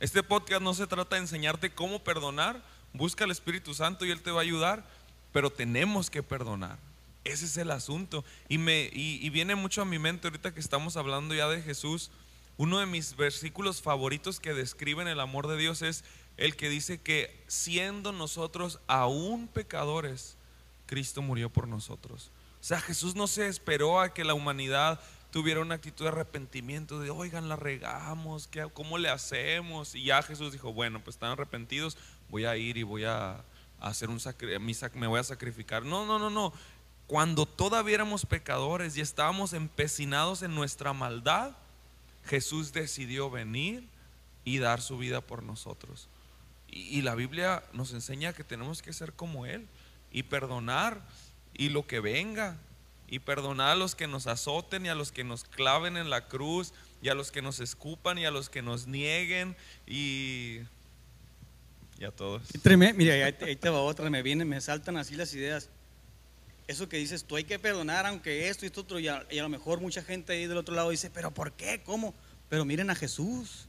Este 0.00 0.22
podcast 0.22 0.62
no 0.62 0.74
se 0.74 0.86
trata 0.86 1.16
de 1.16 1.22
enseñarte 1.22 1.72
cómo 1.74 1.98
perdonar. 1.98 2.62
Busca 2.92 3.24
al 3.24 3.30
Espíritu 3.30 3.74
Santo 3.74 4.04
y 4.04 4.10
Él 4.10 4.22
te 4.22 4.30
va 4.30 4.40
a 4.40 4.42
ayudar. 4.42 4.84
Pero 5.32 5.50
tenemos 5.50 6.08
que 6.08 6.22
perdonar. 6.22 6.78
Ese 7.28 7.44
es 7.44 7.56
el 7.58 7.70
asunto. 7.70 8.24
Y, 8.48 8.58
me, 8.58 8.90
y, 8.92 9.28
viene 9.30 9.54
mucho 9.54 9.82
a 9.82 9.84
mi 9.84 9.98
mente 9.98 10.26
ahorita 10.28 10.54
que 10.54 10.60
estamos 10.60 10.96
hablando 10.96 11.34
ya 11.34 11.48
de 11.48 11.62
Jesús. 11.62 12.10
Uno 12.56 12.78
de 12.78 12.86
mis 12.86 13.16
versículos 13.16 13.82
favoritos 13.82 14.40
que 14.40 14.54
describen 14.54 15.06
el 15.08 15.20
amor 15.20 15.46
de 15.46 15.56
Dios 15.56 15.82
es 15.82 16.04
el 16.36 16.56
que 16.56 16.68
dice 16.68 16.98
que 16.98 17.44
siendo 17.46 18.12
nosotros 18.12 18.80
aún 18.86 19.46
pecadores, 19.48 20.36
Cristo 20.86 21.22
murió 21.22 21.50
por 21.50 21.68
nosotros. 21.68 22.30
O 22.60 22.64
sea, 22.64 22.80
Jesús 22.80 23.14
no 23.14 23.26
se 23.26 23.46
esperó 23.46 24.00
a 24.00 24.12
que 24.14 24.24
la 24.24 24.34
humanidad 24.34 24.98
tuviera 25.30 25.60
una 25.60 25.74
actitud 25.74 26.04
de 26.06 26.08
arrepentimiento, 26.10 26.98
de, 26.98 27.10
oigan, 27.10 27.48
la 27.48 27.56
regamos, 27.56 28.48
¿qué, 28.48 28.66
¿cómo 28.72 28.98
le 28.98 29.10
hacemos? 29.10 29.94
Y 29.94 30.04
ya 30.04 30.22
Jesús 30.22 30.52
dijo, 30.52 30.72
bueno, 30.72 31.00
pues 31.04 31.16
están 31.16 31.30
arrepentidos, 31.32 31.96
voy 32.30 32.46
a 32.46 32.56
ir 32.56 32.76
y 32.78 32.82
voy 32.82 33.04
a, 33.04 33.44
hacer 33.80 34.08
un 34.08 34.18
sacri- 34.18 34.58
mi 34.58 34.72
sac- 34.74 34.94
me 34.94 35.06
voy 35.06 35.20
a 35.20 35.24
sacrificar. 35.24 35.84
No, 35.84 36.06
no, 36.06 36.18
no, 36.18 36.30
no. 36.30 36.52
Cuando 37.08 37.46
todavía 37.46 37.94
éramos 37.94 38.26
pecadores 38.26 38.94
y 38.96 39.00
estábamos 39.00 39.54
empecinados 39.54 40.42
en 40.42 40.54
nuestra 40.54 40.92
maldad, 40.92 41.52
Jesús 42.26 42.74
decidió 42.74 43.30
venir 43.30 43.82
y 44.44 44.58
dar 44.58 44.82
su 44.82 44.98
vida 44.98 45.22
por 45.22 45.42
nosotros. 45.42 46.06
Y, 46.70 47.00
la 47.00 47.14
Biblia 47.14 47.62
nos 47.72 47.94
enseña 47.94 48.34
que 48.34 48.44
tenemos 48.44 48.82
que 48.82 48.92
ser 48.92 49.14
como 49.14 49.46
Él 49.46 49.66
y 50.12 50.24
perdonar 50.24 51.00
y 51.54 51.70
lo 51.70 51.86
que 51.86 52.00
venga 52.00 52.58
y 53.08 53.20
perdonar 53.20 53.70
a 53.70 53.76
los 53.76 53.94
que 53.94 54.06
nos 54.06 54.26
azoten 54.26 54.84
y 54.84 54.90
a 54.90 54.94
los 54.94 55.10
que 55.10 55.24
nos 55.24 55.44
claven 55.44 55.96
en 55.96 56.10
la 56.10 56.28
cruz 56.28 56.74
y 57.00 57.08
a 57.08 57.14
los 57.14 57.32
que 57.32 57.40
nos 57.40 57.58
escupan 57.60 58.18
y 58.18 58.26
a 58.26 58.30
los 58.30 58.50
que 58.50 58.60
nos 58.60 58.86
nieguen 58.86 59.56
y, 59.86 60.58
y 61.98 62.04
a 62.04 62.10
todos. 62.10 62.42
Mira, 62.94 63.14
ahí 63.24 63.32
te, 63.32 63.46
ahí 63.46 63.56
te 63.56 63.70
va 63.70 63.80
otra, 63.80 64.10
me 64.10 64.22
vienen, 64.22 64.46
me 64.46 64.60
saltan 64.60 64.98
así 64.98 65.14
las 65.16 65.32
ideas. 65.32 65.70
Eso 66.68 66.86
que 66.86 66.98
dices, 66.98 67.24
tú 67.24 67.34
hay 67.34 67.44
que 67.44 67.58
perdonar, 67.58 68.04
aunque 68.04 68.50
esto 68.50 68.66
y 68.66 68.68
esto 68.68 68.82
otro, 68.82 69.00
y 69.00 69.08
a, 69.08 69.24
lo 69.30 69.48
mejor 69.48 69.80
mucha 69.80 70.02
gente 70.02 70.34
ahí 70.34 70.46
del 70.46 70.58
otro 70.58 70.74
lado 70.74 70.90
dice, 70.90 71.10
pero 71.10 71.30
¿por 71.32 71.52
qué? 71.52 71.80
¿Cómo? 71.82 72.14
Pero 72.50 72.66
miren 72.66 72.90
a 72.90 72.94
Jesús. 72.94 73.66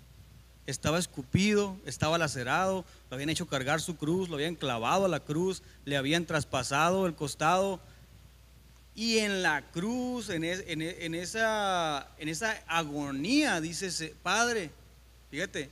Estaba 0.67 0.99
escupido, 0.99 1.77
estaba 1.85 2.17
lacerado, 2.17 2.85
lo 3.09 3.15
habían 3.15 3.29
hecho 3.29 3.47
cargar 3.47 3.79
su 3.79 3.95
cruz, 3.95 4.27
lo 4.27 4.35
habían 4.35 4.53
clavado 4.55 5.05
a 5.05 5.07
la 5.07 5.21
cruz, 5.21 5.63
le 5.85 5.95
habían 5.95 6.25
traspasado 6.25 7.07
el 7.07 7.15
costado. 7.15 7.79
Y 8.93 9.19
en 9.19 9.41
la 9.41 9.63
cruz, 9.71 10.29
en, 10.29 10.43
e- 10.43 11.21
esa 11.21 12.09
agonía, 12.67 13.61
dice, 13.61 14.13
Padre, 14.21 14.71
fíjate, 15.31 15.69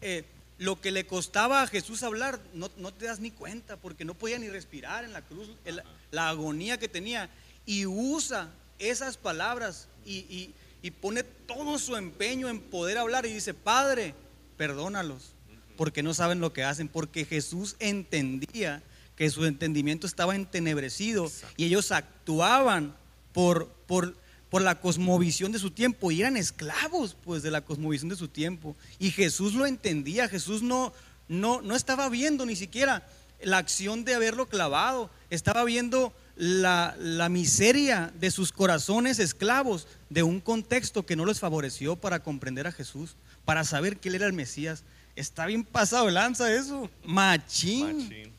eh, 0.00 0.24
lo 0.58 0.80
que 0.80 0.90
le 0.90 1.06
costaba 1.06 1.62
a 1.62 1.66
Jesús 1.66 2.02
hablar, 2.02 2.40
no, 2.54 2.70
no 2.78 2.92
te 2.94 3.04
das 3.06 3.20
ni 3.20 3.30
cuenta, 3.30 3.76
porque 3.76 4.04
no 4.04 4.14
podía 4.14 4.38
ni 4.38 4.48
respirar 4.48 5.04
en 5.04 5.12
la 5.12 5.22
cruz, 5.22 5.50
el- 5.64 5.82
la 6.10 6.28
agonía 6.30 6.78
que 6.78 6.88
tenía. 6.88 7.28
Y 7.66 7.84
usa 7.86 8.50
esas 8.78 9.16
palabras 9.16 9.88
y, 10.04 10.18
y- 10.30 10.54
y 10.82 10.90
pone 10.92 11.24
todo 11.24 11.78
su 11.78 11.96
empeño 11.96 12.48
en 12.48 12.60
poder 12.60 12.96
hablar 12.98 13.26
y 13.26 13.32
dice, 13.34 13.52
Padre, 13.54 14.14
perdónalos, 14.56 15.32
porque 15.76 16.02
no 16.02 16.14
saben 16.14 16.40
lo 16.40 16.52
que 16.52 16.64
hacen, 16.64 16.88
porque 16.88 17.24
Jesús 17.26 17.76
entendía 17.80 18.82
que 19.16 19.28
su 19.30 19.44
entendimiento 19.46 20.06
estaba 20.06 20.34
entenebrecido 20.36 21.30
y 21.56 21.64
ellos 21.66 21.90
actuaban 21.92 22.94
por, 23.32 23.68
por, 23.86 24.16
por 24.50 24.62
la 24.62 24.80
cosmovisión 24.80 25.52
de 25.52 25.58
su 25.58 25.70
tiempo 25.70 26.10
y 26.10 26.20
eran 26.20 26.36
esclavos 26.36 27.16
pues 27.24 27.42
de 27.42 27.50
la 27.50 27.62
cosmovisión 27.62 28.08
de 28.08 28.16
su 28.16 28.28
tiempo. 28.28 28.76
Y 28.98 29.10
Jesús 29.10 29.54
lo 29.54 29.66
entendía 29.66 30.28
Jesús 30.28 30.62
no 30.62 30.92
no 31.28 31.60
no 31.62 31.74
estaba 31.74 32.08
viendo 32.08 32.46
ni 32.46 32.54
siquiera 32.56 33.06
la 33.42 33.58
acción 33.58 34.04
de 34.04 34.14
haberlo 34.14 34.46
clavado 34.48 35.10
estaba 35.30 35.64
viendo 35.64 36.12
la, 36.36 36.94
la 36.98 37.28
miseria 37.28 38.12
de 38.20 38.30
sus 38.30 38.52
corazones 38.52 39.18
esclavos 39.18 39.86
de 40.10 40.22
un 40.22 40.40
contexto 40.40 41.04
que 41.04 41.16
no 41.16 41.24
les 41.26 41.40
favoreció 41.40 41.96
para 41.96 42.22
comprender 42.22 42.66
a 42.66 42.72
Jesús 42.72 43.16
para 43.44 43.64
saber 43.64 43.96
que 43.98 44.08
él 44.08 44.14
era 44.16 44.26
el 44.26 44.32
Mesías. 44.32 44.84
Está 45.16 45.46
bien 45.46 45.64
pasado 45.64 46.10
lanza 46.10 46.52
eso. 46.52 46.90
Machín, 47.04 47.96
Machín. 47.98 48.32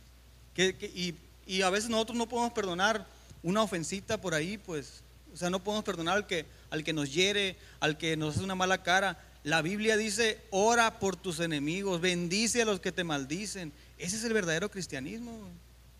que- 0.53 0.75
que- 0.75 0.87
y, 0.87 1.15
y 1.47 1.61
a 1.63 1.69
veces 1.69 1.89
nosotros 1.89 2.17
no 2.17 2.27
podemos 2.29 2.53
perdonar 2.53 3.07
una 3.43 3.61
ofensita 3.63 4.19
por 4.21 4.33
ahí, 4.33 4.57
pues, 4.57 5.01
o 5.33 5.37
sea, 5.37 5.49
no 5.49 5.63
podemos 5.63 5.83
perdonar 5.83 6.17
al 6.17 6.27
que, 6.27 6.45
al 6.69 6.83
que 6.83 6.93
nos 6.93 7.13
hiere, 7.13 7.57
al 7.79 7.97
que 7.97 8.17
nos 8.17 8.35
hace 8.35 8.43
una 8.43 8.55
mala 8.55 8.83
cara. 8.83 9.23
La 9.43 9.61
Biblia 9.61 9.97
dice, 9.97 10.41
ora 10.49 10.99
por 10.99 11.15
tus 11.15 11.39
enemigos, 11.39 12.01
bendice 12.01 12.61
a 12.61 12.65
los 12.65 12.79
que 12.79 12.91
te 12.91 13.03
maldicen. 13.03 13.71
Ese 13.97 14.17
es 14.17 14.23
el 14.23 14.33
verdadero 14.33 14.69
cristianismo. 14.69 15.31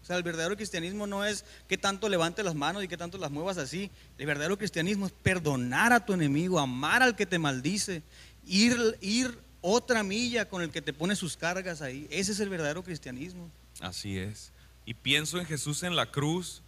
O 0.01 0.05
sea, 0.07 0.17
el 0.17 0.23
verdadero 0.23 0.55
cristianismo 0.55 1.05
no 1.05 1.25
es 1.25 1.43
que 1.67 1.77
tanto 1.77 2.07
levantes 2.07 2.45
las 2.45 2.55
manos 2.55 2.83
y 2.83 2.87
que 2.87 2.97
tanto 2.97 3.17
las 3.17 3.29
muevas 3.29 3.57
así. 3.57 3.91
El 4.17 4.25
verdadero 4.25 4.57
cristianismo 4.57 5.05
es 5.05 5.11
perdonar 5.11 5.91
a 5.93 6.05
tu 6.05 6.13
enemigo, 6.13 6.59
amar 6.59 7.03
al 7.03 7.15
que 7.15 7.25
te 7.25 7.39
maldice, 7.39 8.03
ir, 8.45 8.97
ir 9.01 9.37
otra 9.61 10.03
milla 10.03 10.47
con 10.47 10.61
el 10.61 10.71
que 10.71 10.81
te 10.81 10.93
pone 10.93 11.15
sus 11.15 11.35
cargas 11.35 11.81
ahí. 11.81 12.07
Ese 12.09 12.31
es 12.31 12.39
el 12.39 12.49
verdadero 12.49 12.83
cristianismo. 12.83 13.51
Así 13.81 14.17
es. 14.17 14.51
Y 14.85 14.93
pienso 14.93 15.39
en 15.39 15.45
Jesús 15.45 15.83
en 15.83 15.95
la 15.95 16.09
cruz 16.09 16.61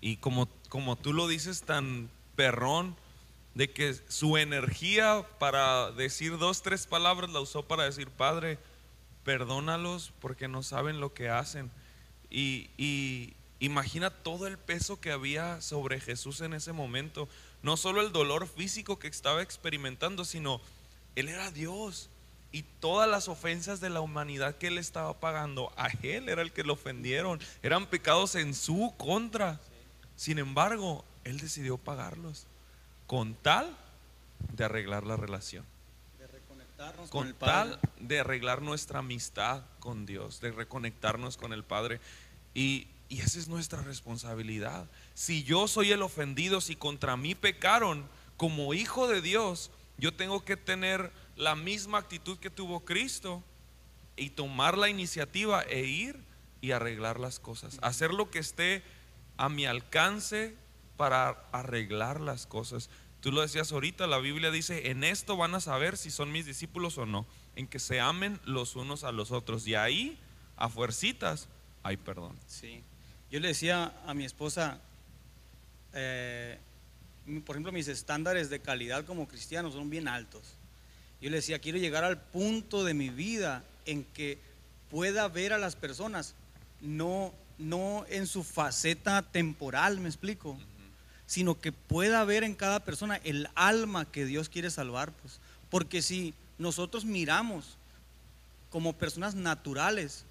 y 0.00 0.16
como, 0.16 0.48
como 0.68 0.96
tú 0.96 1.12
lo 1.12 1.28
dices 1.28 1.62
tan 1.62 2.10
perrón, 2.36 2.96
de 3.54 3.72
que 3.72 3.92
su 4.08 4.36
energía 4.36 5.26
para 5.40 5.90
decir 5.90 6.38
dos, 6.38 6.62
tres 6.62 6.86
palabras 6.86 7.30
la 7.30 7.40
usó 7.40 7.64
para 7.64 7.82
decir, 7.82 8.08
Padre, 8.08 8.56
perdónalos 9.24 10.12
porque 10.20 10.46
no 10.46 10.62
saben 10.62 11.00
lo 11.00 11.12
que 11.12 11.28
hacen. 11.28 11.70
Y, 12.30 12.70
y 12.76 13.34
imagina 13.58 14.10
todo 14.10 14.46
el 14.46 14.58
peso 14.58 15.00
que 15.00 15.10
había 15.10 15.60
sobre 15.60 15.98
Jesús 15.98 16.40
en 16.40 16.54
ese 16.54 16.72
momento. 16.72 17.28
No 17.62 17.76
solo 17.76 18.00
el 18.00 18.12
dolor 18.12 18.46
físico 18.46 19.00
que 19.00 19.08
estaba 19.08 19.42
experimentando, 19.42 20.24
sino 20.24 20.60
Él 21.16 21.28
era 21.28 21.50
Dios. 21.50 22.10
Y 22.52 22.62
todas 22.62 23.10
las 23.10 23.28
ofensas 23.28 23.80
de 23.80 23.90
la 23.90 24.00
humanidad 24.00 24.56
que 24.56 24.68
Él 24.68 24.78
estaba 24.78 25.18
pagando, 25.20 25.72
a 25.76 25.88
Él 26.02 26.28
era 26.28 26.42
el 26.42 26.52
que 26.52 26.62
lo 26.62 26.74
ofendieron. 26.74 27.40
Eran 27.62 27.86
pecados 27.86 28.36
en 28.36 28.54
su 28.54 28.94
contra. 28.96 29.60
Sin 30.18 30.40
embargo, 30.40 31.04
Él 31.22 31.38
decidió 31.38 31.78
pagarlos 31.78 32.48
con 33.06 33.34
tal 33.34 33.74
de 34.52 34.64
arreglar 34.64 35.06
la 35.06 35.16
relación 35.16 35.64
De 36.18 36.26
reconectarnos 36.26 37.08
con 37.08 37.20
con 37.20 37.28
el 37.28 37.34
Padre. 37.36 37.76
tal 37.76 37.80
de 38.00 38.18
arreglar 38.18 38.60
nuestra 38.60 38.98
amistad 38.98 39.62
con 39.78 40.06
Dios, 40.06 40.40
de 40.40 40.50
reconectarnos 40.50 41.36
con 41.36 41.52
el 41.52 41.62
Padre. 41.62 42.00
Y, 42.52 42.88
y 43.08 43.20
esa 43.20 43.38
es 43.38 43.46
nuestra 43.46 43.80
responsabilidad. 43.82 44.88
Si 45.14 45.44
yo 45.44 45.68
soy 45.68 45.92
el 45.92 46.02
ofendido, 46.02 46.60
si 46.60 46.74
contra 46.74 47.16
mí 47.16 47.36
pecaron, 47.36 48.04
como 48.36 48.74
hijo 48.74 49.06
de 49.06 49.22
Dios, 49.22 49.70
yo 49.98 50.12
tengo 50.12 50.44
que 50.44 50.56
tener 50.56 51.12
la 51.36 51.54
misma 51.54 51.98
actitud 51.98 52.38
que 52.38 52.50
tuvo 52.50 52.80
Cristo 52.80 53.40
y 54.16 54.30
tomar 54.30 54.76
la 54.76 54.88
iniciativa 54.88 55.62
e 55.62 55.84
ir 55.84 56.18
y 56.60 56.72
arreglar 56.72 57.20
las 57.20 57.38
cosas. 57.38 57.78
Hacer 57.82 58.12
lo 58.12 58.32
que 58.32 58.40
esté 58.40 58.82
a 59.38 59.48
mi 59.48 59.64
alcance 59.64 60.54
para 60.96 61.30
arreglar 61.52 62.20
las 62.20 62.46
cosas. 62.46 62.90
Tú 63.20 63.32
lo 63.32 63.40
decías 63.40 63.72
ahorita, 63.72 64.06
la 64.06 64.18
Biblia 64.18 64.50
dice, 64.50 64.90
en 64.90 65.02
esto 65.02 65.36
van 65.36 65.54
a 65.54 65.60
saber 65.60 65.96
si 65.96 66.10
son 66.10 66.30
mis 66.30 66.44
discípulos 66.44 66.98
o 66.98 67.06
no, 67.06 67.26
en 67.56 67.66
que 67.66 67.78
se 67.78 68.00
amen 68.00 68.38
los 68.44 68.76
unos 68.76 69.04
a 69.04 69.12
los 69.12 69.30
otros. 69.30 69.66
Y 69.66 69.74
ahí, 69.74 70.18
a 70.56 70.68
fuercitas, 70.68 71.48
hay 71.82 71.96
perdón. 71.96 72.36
Sí. 72.46 72.82
Yo 73.30 73.40
le 73.40 73.48
decía 73.48 73.94
a 74.06 74.14
mi 74.14 74.24
esposa, 74.24 74.80
eh, 75.94 76.58
por 77.44 77.56
ejemplo, 77.56 77.72
mis 77.72 77.88
estándares 77.88 78.50
de 78.50 78.60
calidad 78.60 79.04
como 79.04 79.28
cristiano 79.28 79.70
son 79.70 79.90
bien 79.90 80.08
altos. 80.08 80.54
Yo 81.20 81.30
le 81.30 81.36
decía, 81.36 81.58
quiero 81.58 81.78
llegar 81.78 82.04
al 82.04 82.20
punto 82.20 82.84
de 82.84 82.94
mi 82.94 83.10
vida 83.10 83.64
en 83.84 84.04
que 84.04 84.38
pueda 84.90 85.28
ver 85.28 85.52
a 85.52 85.58
las 85.58 85.76
personas, 85.76 86.34
no, 86.80 87.34
no 87.58 88.04
en 88.08 88.26
su 88.26 88.44
faceta 88.44 89.22
temporal, 89.22 90.00
me 90.00 90.08
explico, 90.08 90.58
sino 91.26 91.60
que 91.60 91.72
pueda 91.72 92.24
ver 92.24 92.44
en 92.44 92.54
cada 92.54 92.80
persona 92.80 93.16
el 93.24 93.48
alma 93.54 94.10
que 94.10 94.24
Dios 94.24 94.48
quiere 94.48 94.70
salvar. 94.70 95.12
Pues. 95.12 95.40
Porque 95.68 96.00
si 96.00 96.34
nosotros 96.56 97.04
miramos 97.04 97.76
como 98.70 98.94
personas 98.94 99.34
naturales 99.34 100.24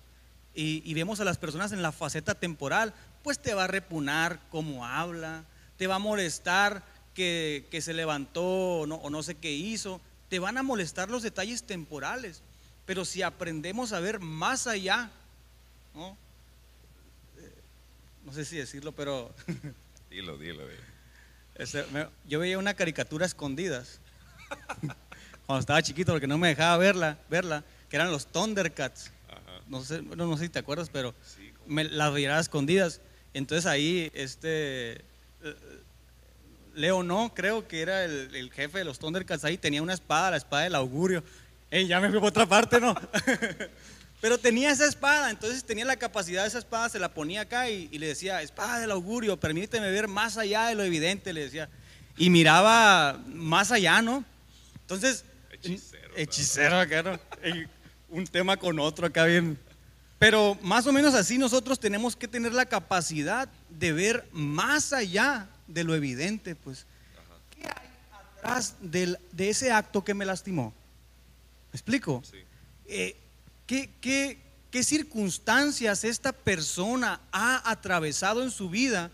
y, 0.53 0.91
vemos 0.95 1.19
a 1.19 1.25
las 1.25 1.37
personas 1.37 1.71
en 1.71 1.83
la 1.83 1.91
faceta 1.91 2.33
temporal, 2.33 2.93
pues 3.23 3.39
te 3.39 3.53
va 3.53 3.65
a 3.65 3.67
repunar 3.67 4.39
cómo 4.49 4.87
habla, 4.87 5.43
te 5.77 5.85
va 5.85 5.95
a 5.95 5.99
molestar 5.99 6.83
que, 7.13 7.67
que 7.69 7.81
se 7.81 7.93
levantó 7.93 8.79
o 8.79 8.87
no, 8.87 8.95
o 8.95 9.11
no 9.11 9.21
sé 9.21 9.35
qué 9.35 9.51
hizo, 9.51 10.01
te 10.29 10.39
van 10.39 10.57
a 10.57 10.63
molestar 10.63 11.09
los 11.09 11.21
detalles 11.21 11.63
temporales. 11.63 12.41
Pero 12.87 13.05
si 13.05 13.21
aprendemos 13.21 13.93
a 13.93 13.99
ver 13.99 14.19
más 14.19 14.65
allá, 14.65 15.11
¿no? 15.93 16.17
No 18.27 18.33
sé 18.33 18.43
si 18.43 18.57
decirlo, 18.57 18.91
pero 18.91 19.33
Dilo, 20.09 20.37
dilo, 20.37 20.67
dilo. 20.67 20.81
Este, 21.55 21.85
me- 21.93 22.07
yo 22.25 22.39
veía 22.39 22.57
una 22.57 22.73
caricatura 22.73 23.23
a 23.23 23.27
escondidas 23.27 24.01
cuando 25.45 25.61
estaba 25.61 25.81
chiquito 25.81 26.11
porque 26.11 26.27
no 26.27 26.37
me 26.37 26.49
dejaba 26.49 26.75
verla, 26.77 27.17
verla, 27.29 27.63
que 27.89 27.95
eran 27.95 28.11
los 28.11 28.27
Thundercats. 28.27 29.11
Ajá. 29.29 29.61
No 29.67 29.81
sé, 29.81 30.01
bueno, 30.01 30.27
no 30.27 30.35
sé 30.37 30.43
si 30.43 30.49
te 30.49 30.59
acuerdas, 30.59 30.89
pero 30.91 31.15
Sí, 31.25 31.53
me 31.67 31.85
las 31.85 32.11
veía 32.13 32.37
a 32.37 32.41
escondidas. 32.41 32.99
Entonces 33.33 33.65
ahí, 33.65 34.11
este, 34.13 34.95
eh, 35.43 35.55
Leo 36.75 37.03
no, 37.03 37.33
creo 37.33 37.65
que 37.65 37.81
era 37.81 38.03
el, 38.03 38.35
el 38.35 38.51
jefe 38.51 38.79
de 38.79 38.83
los 38.83 38.99
Thundercats 38.99 39.45
ahí, 39.45 39.57
tenía 39.57 39.81
una 39.81 39.93
espada, 39.93 40.31
la 40.31 40.37
espada 40.37 40.63
del 40.63 40.75
augurio. 40.75 41.23
Ey, 41.71 41.87
ya 41.87 42.01
me 42.01 42.09
fui 42.09 42.19
por 42.19 42.27
otra 42.27 42.45
parte, 42.45 42.81
¿no? 42.81 42.93
Pero 44.19 44.37
tenía 44.39 44.71
esa 44.71 44.85
espada, 44.87 45.29
entonces 45.29 45.63
tenía 45.63 45.85
la 45.85 45.95
capacidad 45.97 46.41
de 46.41 46.47
esa 46.47 46.57
espada, 46.59 46.89
se 46.89 46.97
la 46.99 47.13
ponía 47.13 47.41
acá 47.41 47.69
y, 47.69 47.87
y 47.91 47.99
le 47.99 48.07
decía, 48.07 48.41
espada 48.41 48.79
del 48.79 48.89
augurio, 48.91 49.39
permíteme 49.39 49.91
ver 49.91 50.07
más 50.07 50.37
allá 50.37 50.65
de 50.67 50.75
lo 50.75 50.83
evidente, 50.83 51.33
le 51.33 51.41
decía. 51.45 51.69
Y 52.17 52.31
miraba 52.31 53.21
más 53.27 53.71
allá, 53.71 54.01
¿no? 54.01 54.25
Entonces, 54.81 55.23
Hechicero, 55.51 56.13
hechicero 56.15 56.79
acá, 56.79 57.03
¿no? 57.03 57.19
Un 58.09 58.25
tema 58.25 58.57
con 58.57 58.79
otro 58.79 59.05
acá 59.07 59.25
bien. 59.25 59.57
Pero 60.17 60.57
más 60.63 60.87
o 60.87 60.91
menos 60.93 61.13
así 61.13 61.37
nosotros 61.37 61.79
tenemos 61.79 62.15
que 62.15 62.27
tener 62.27 62.53
la 62.53 62.65
capacidad 62.65 63.47
de 63.69 63.91
ver 63.93 64.27
más 64.31 64.93
allá 64.93 65.47
de 65.67 65.83
lo 65.83 65.93
evidente, 65.93 66.55
pues. 66.55 66.85
¿Qué 67.51 67.67
hay 67.67 67.87
atrás 68.37 68.75
del- 68.81 69.19
de 69.31 69.49
ese 69.49 69.71
acto 69.71 70.03
que 70.03 70.13
me 70.15 70.25
lastimó? 70.25 70.73
¿Me 71.71 71.77
explico? 71.77 72.23
Sí. 72.29 72.37
Eh, 72.87 73.15
¿qué, 73.67 73.91
qué, 74.01 74.39
qué 74.71 74.83
circunstancias 74.83 76.03
esta 76.03 76.31
persona 76.31 77.21
ha 77.31 77.69
atravesado 77.69 78.41
en 78.41 78.49
su 78.49 78.69
vida 78.69 79.11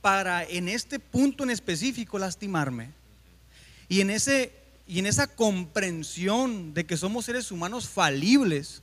para 0.00 0.44
en 0.44 0.68
este 0.68 1.00
punto 1.00 1.42
en 1.42 1.50
específico 1.50 2.18
lastimarme? 2.18 2.92
Y 3.88 4.02
en, 4.02 4.10
ese, 4.10 4.52
y 4.86 4.98
en 4.98 5.06
esa 5.06 5.26
comprensión 5.26 6.74
de 6.74 6.84
que 6.84 6.98
somos 6.98 7.24
seres 7.24 7.50
humanos 7.50 7.88
falibles, 7.88 8.82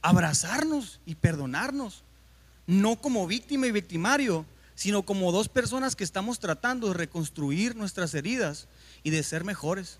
abrazarnos 0.00 0.98
y 1.06 1.14
perdonarnos, 1.14 2.02
no 2.66 2.96
como 2.96 3.26
víctima 3.26 3.66
y 3.66 3.72
victimario, 3.72 4.46
sino 4.74 5.02
como 5.02 5.30
dos 5.30 5.48
personas 5.48 5.94
que 5.94 6.04
estamos 6.04 6.40
tratando 6.40 6.88
de 6.88 6.94
reconstruir 6.94 7.76
nuestras 7.76 8.14
heridas 8.14 8.68
y 9.02 9.10
de 9.10 9.22
ser 9.22 9.44
mejores. 9.44 9.98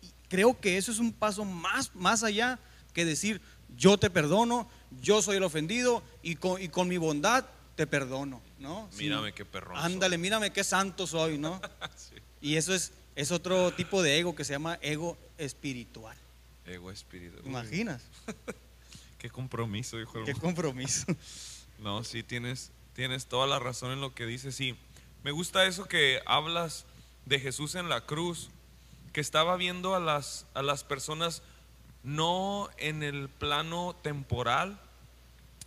Y 0.00 0.08
creo 0.28 0.58
que 0.58 0.78
eso 0.78 0.90
es 0.90 0.98
un 0.98 1.12
paso 1.12 1.44
más, 1.44 1.94
más 1.94 2.22
allá 2.22 2.58
que 2.96 3.04
decir, 3.04 3.42
yo 3.76 3.98
te 3.98 4.08
perdono, 4.08 4.70
yo 5.02 5.20
soy 5.20 5.36
el 5.36 5.42
ofendido 5.42 6.02
y 6.22 6.36
con, 6.36 6.60
y 6.62 6.68
con 6.68 6.88
mi 6.88 6.96
bondad 6.96 7.44
te 7.74 7.86
perdono, 7.86 8.40
¿no? 8.58 8.88
Mírame 8.96 9.34
qué 9.34 9.44
perrón. 9.44 9.76
Ándale, 9.76 10.16
mírame 10.16 10.50
qué 10.50 10.64
santo 10.64 11.06
soy, 11.06 11.36
¿no? 11.36 11.60
Sí. 11.96 12.14
Y 12.40 12.56
eso 12.56 12.74
es, 12.74 12.92
es 13.14 13.32
otro 13.32 13.70
tipo 13.72 14.02
de 14.02 14.18
ego 14.18 14.34
que 14.34 14.44
se 14.44 14.54
llama 14.54 14.78
ego 14.80 15.18
espiritual. 15.36 16.16
Ego 16.64 16.90
espíritu. 16.90 17.36
Uy, 17.42 17.50
¿Imaginas? 17.50 18.02
Qué 19.18 19.28
compromiso, 19.28 19.98
dijo 19.98 20.18
el 20.18 20.24
Qué 20.24 20.34
compromiso. 20.34 21.06
No, 21.78 22.02
sí, 22.04 22.22
tienes, 22.22 22.72
tienes 22.94 23.26
toda 23.26 23.46
la 23.46 23.58
razón 23.58 23.92
en 23.92 24.00
lo 24.00 24.14
que 24.14 24.24
dices. 24.24 24.54
Sí, 24.54 24.74
me 25.22 25.30
gusta 25.30 25.66
eso 25.66 25.84
que 25.84 26.22
hablas 26.24 26.86
de 27.26 27.38
Jesús 27.38 27.74
en 27.74 27.90
la 27.90 28.06
cruz, 28.06 28.48
que 29.12 29.20
estaba 29.20 29.58
viendo 29.58 29.94
a 29.94 30.00
las, 30.00 30.46
a 30.54 30.62
las 30.62 30.84
personas 30.84 31.42
no 32.06 32.68
en 32.78 33.02
el 33.02 33.28
plano 33.28 33.96
temporal, 34.00 34.78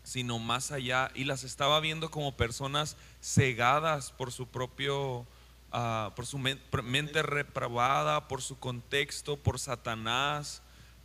sino 0.03 0.39
más 0.39 0.71
allá, 0.71 1.11
y 1.13 1.25
las 1.25 1.43
estaba 1.43 1.81
viendo 1.81 2.09
como 2.09 2.37
personas 2.37 2.95
cegadas 3.21 4.13
por 4.13 4.31
su 4.31 4.47
propio, 4.47 5.27
ah, 5.73 6.13
por 6.15 6.25
su 6.25 6.37
mente 6.37 7.21
reprobada, 7.23 8.29
por 8.29 8.41
su 8.41 8.57
contexto, 8.57 9.35
por 9.35 9.59
Satanás, 9.59 10.61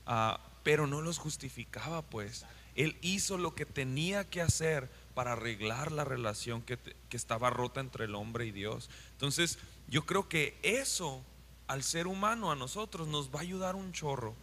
ah, 0.07 0.39
pero 0.63 0.87
no 0.87 1.03
los 1.03 1.19
justificaba, 1.19 2.03
pues. 2.03 2.47
Él 2.77 2.97
hizo 3.03 3.37
lo 3.37 3.57
que 3.57 3.67
tenía 3.67 4.23
que 4.23 4.41
hacer 4.41 4.89
para 5.15 5.33
arreglar 5.33 5.91
la 5.91 6.05
relación 6.05 6.63
que, 6.63 6.79
que 6.79 7.17
estaba 7.17 7.51
rota 7.51 7.81
entre 7.81 8.05
el 8.05 8.15
hombre 8.15 8.47
y 8.47 8.53
Dios. 8.53 8.89
Entonces, 9.11 9.59
yo 9.89 10.07
creo 10.07 10.29
que 10.29 10.57
eso 10.63 11.25
al 11.67 11.83
ser 11.83 12.07
humano, 12.07 12.53
a 12.53 12.57
nosotros, 12.57 13.09
nos 13.09 13.35
va 13.35 13.41
a 13.41 13.43
ayudar 13.43 13.75
un 13.75 13.93
chorro 13.93 14.37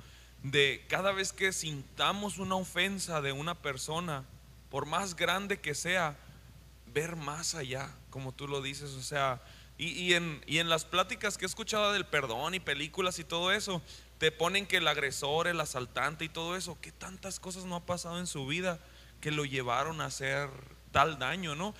de 0.43 0.83
cada 0.89 1.11
vez 1.11 1.33
que 1.33 1.53
sintamos 1.53 2.37
una 2.37 2.55
ofensa 2.55 3.21
de 3.21 3.31
una 3.31 3.55
persona, 3.55 4.23
por 4.69 4.85
más 4.85 5.15
grande 5.15 5.59
que 5.59 5.75
sea, 5.75 6.17
ver 6.93 7.15
más 7.15 7.55
allá, 7.55 7.89
como 8.09 8.31
tú 8.33 8.47
lo 8.47 8.61
dices, 8.61 8.91
o 8.91 9.01
sea, 9.03 9.41
y, 9.77 9.87
y 9.89 10.13
en, 10.13 10.41
y 10.47 10.57
en 10.59 10.69
las 10.69 10.85
pláticas 10.85 11.37
que 11.37 11.45
he 11.45 11.47
escuchado 11.47 11.91
del 11.93 12.05
perdón 12.05 12.53
y 12.53 12.59
películas 12.59 13.19
y 13.19 13.23
todo 13.23 13.51
eso, 13.51 13.81
te 14.17 14.31
ponen 14.31 14.67
que 14.67 14.77
el 14.77 14.87
agresor, 14.87 15.47
el 15.47 15.59
asaltante 15.59 16.25
y 16.25 16.29
todo 16.29 16.55
eso, 16.55 16.77
que 16.81 16.91
tantas 16.91 17.39
cosas 17.39 17.65
no 17.65 17.75
ha 17.75 17.85
pasado 17.85 18.19
en 18.19 18.27
su 18.27 18.45
vida 18.45 18.79
que 19.19 19.31
lo 19.31 19.45
llevaron 19.45 20.01
a 20.01 20.05
hacer 20.05 20.49
tal 20.91 21.17
daño, 21.19 21.55
¿no? 21.55 21.73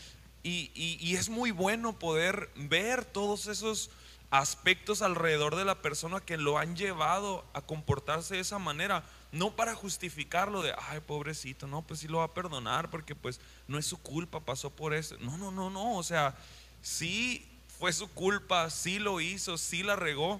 Y, 0.43 0.71
y- 0.73 0.97
y 0.99 1.15
es 1.15 1.29
muy 1.29 1.51
bueno 1.51 1.97
poder 1.99 2.49
ver 2.55 3.05
todos 3.05 3.45
esos 3.47 3.89
aspectos 4.31 5.01
alrededor 5.01 5.57
de 5.57 5.65
la 5.65 5.81
persona 5.81 6.21
que 6.21 6.37
lo 6.37 6.57
han 6.57 6.75
llevado 6.75 7.45
a 7.53 7.61
comportarse 7.61 8.35
de 8.35 8.41
esa 8.41 8.59
manera, 8.59 9.03
no 9.33 9.55
para 9.55 9.75
justificarlo 9.75 10.61
de, 10.61 10.73
ay, 10.87 11.01
pobrecito, 11.01 11.67
no, 11.67 11.81
pues 11.81 11.99
sí 11.99 12.07
lo 12.07 12.19
va 12.19 12.23
a 12.23 12.33
perdonar 12.33 12.89
porque 12.89 13.13
pues 13.13 13.41
no 13.67 13.77
es 13.77 13.85
su 13.85 14.01
culpa, 14.01 14.39
pasó 14.39 14.69
por 14.69 14.93
eso. 14.93 15.17
No, 15.19 15.37
no, 15.37 15.51
no, 15.51 15.69
no, 15.69 15.97
o 15.97 16.03
sea, 16.03 16.35
sí 16.81 17.45
fue 17.77 17.91
su 17.91 18.09
culpa, 18.09 18.69
sí 18.69 18.99
lo 18.99 19.19
hizo, 19.19 19.57
sí 19.57 19.83
la 19.83 19.97
regó, 19.97 20.39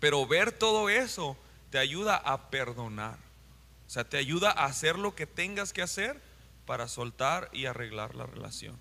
pero 0.00 0.26
ver 0.26 0.52
todo 0.52 0.90
eso 0.90 1.36
te 1.70 1.78
ayuda 1.78 2.16
a 2.16 2.50
perdonar. 2.50 3.16
O 3.86 3.90
sea, 3.90 4.04
te 4.04 4.18
ayuda 4.18 4.50
a 4.50 4.66
hacer 4.66 4.98
lo 4.98 5.14
que 5.14 5.26
tengas 5.26 5.72
que 5.72 5.80
hacer 5.80 6.20
para 6.66 6.88
soltar 6.88 7.48
y 7.54 7.64
arreglar 7.64 8.14
la 8.14 8.26
relación. 8.26 8.78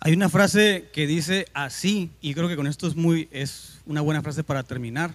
Hay 0.00 0.12
una 0.12 0.28
frase 0.28 0.88
que 0.92 1.06
dice 1.06 1.46
así, 1.54 2.10
y 2.20 2.34
creo 2.34 2.48
que 2.48 2.56
con 2.56 2.66
esto 2.66 2.86
es 2.86 2.96
muy, 2.96 3.28
es 3.30 3.80
una 3.86 4.00
buena 4.02 4.22
frase 4.22 4.44
para 4.44 4.62
terminar. 4.62 5.14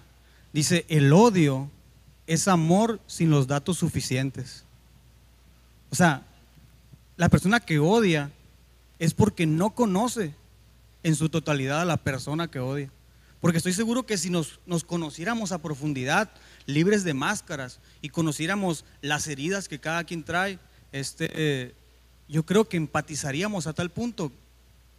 Dice, 0.52 0.84
el 0.88 1.12
odio 1.12 1.70
es 2.26 2.48
amor 2.48 3.00
sin 3.06 3.30
los 3.30 3.46
datos 3.46 3.78
suficientes. 3.78 4.64
O 5.90 5.94
sea, 5.94 6.26
la 7.16 7.28
persona 7.28 7.60
que 7.60 7.78
odia 7.78 8.30
es 8.98 9.14
porque 9.14 9.46
no 9.46 9.70
conoce 9.70 10.34
en 11.02 11.14
su 11.14 11.28
totalidad 11.28 11.80
a 11.80 11.86
la 11.86 11.96
persona 11.96 12.48
que 12.48 12.58
odia. 12.58 12.90
Porque 13.40 13.58
estoy 13.58 13.72
seguro 13.72 14.04
que 14.04 14.18
si 14.18 14.30
nos, 14.30 14.60
nos 14.66 14.84
conociéramos 14.84 15.52
a 15.52 15.58
profundidad, 15.62 16.30
libres 16.66 17.02
de 17.02 17.14
máscaras, 17.14 17.80
y 18.00 18.08
conociéramos 18.08 18.84
las 19.00 19.26
heridas 19.26 19.68
que 19.68 19.80
cada 19.80 20.04
quien 20.04 20.22
trae, 20.22 20.58
este, 20.92 21.30
eh, 21.34 21.74
yo 22.28 22.44
creo 22.44 22.68
que 22.68 22.76
empatizaríamos 22.76 23.66
a 23.66 23.72
tal 23.72 23.90
punto 23.90 24.30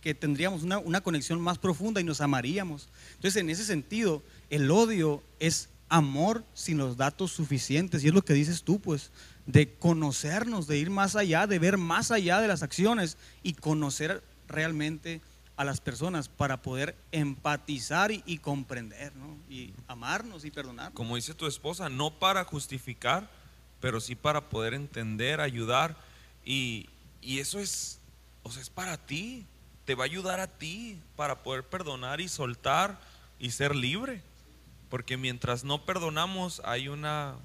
que 0.04 0.14
tendríamos 0.14 0.64
una, 0.64 0.80
una 0.80 0.99
conexión 0.99 1.39
más 1.39 1.58
profunda 1.58 2.01
y 2.01 2.04
nos 2.04 2.20
amaríamos. 2.20 2.89
Entonces, 3.16 3.38
en 3.39 3.49
ese 3.49 3.64
sentido, 3.64 4.22
el 4.49 4.70
odio 4.70 5.24
es 5.39 5.70
amor 5.88 6.43
sin 6.54 6.78
los 6.78 6.97
datos 6.97 7.32
suficientes. 7.32 8.04
Y 8.04 8.10
es 8.10 8.14
lo 8.14 8.26
que 8.26 8.34
dices 8.34 8.64
tú, 8.64 8.82
pues, 8.82 9.12
de 9.45 9.74
conocernos, 9.76 10.68
de 10.68 10.78
ir 10.78 10.89
más 10.89 11.16
allá, 11.16 11.47
de 11.47 11.58
ver 11.58 11.78
más 11.78 12.12
allá 12.12 12.41
de 12.41 12.49
las 12.49 12.64
acciones 12.64 13.16
y 13.43 13.54
conocer 13.54 14.22
realmente 14.49 15.22
a 15.56 15.64
las 15.64 15.80
personas 15.80 16.28
para 16.28 16.62
poder 16.62 16.97
empatizar 17.14 18.12
y, 18.12 18.24
y 18.26 18.39
comprender, 18.39 19.16
¿no? 19.16 19.38
Y 19.49 19.74
amarnos 19.88 20.43
y 20.43 20.51
perdonar. 20.51 20.91
Como 20.91 21.16
dice 21.16 21.34
tu 21.34 21.47
esposa, 21.47 21.88
no 21.88 22.20
para 22.20 22.43
justificar, 22.43 23.32
pero 23.80 24.01
sí 24.01 24.16
para 24.16 24.49
poder 24.49 24.74
entender, 24.74 25.39
ayudar. 25.39 25.95
Y, 26.43 26.89
y 27.22 27.39
eso 27.39 27.60
es, 27.60 27.99
o 28.41 28.51
sea, 28.51 28.62
es 28.62 28.70
para 28.70 28.97
ti. 28.97 29.45
Te 29.86 29.95
va 29.95 30.03
a 30.03 30.05
ayudar 30.05 30.39
a 30.39 30.47
ti 30.47 30.99
para 31.15 31.43
poder 31.43 31.63
perdonar 31.63 32.21
y 32.21 32.29
soltar 32.29 32.97
y 33.39 33.51
ser 33.51 33.75
libre. 33.75 34.21
Porque 34.89 35.17
mientras 35.17 35.63
no 35.63 35.86
perdonamos 35.86 36.61
hay 36.65 36.88
una 36.88 37.36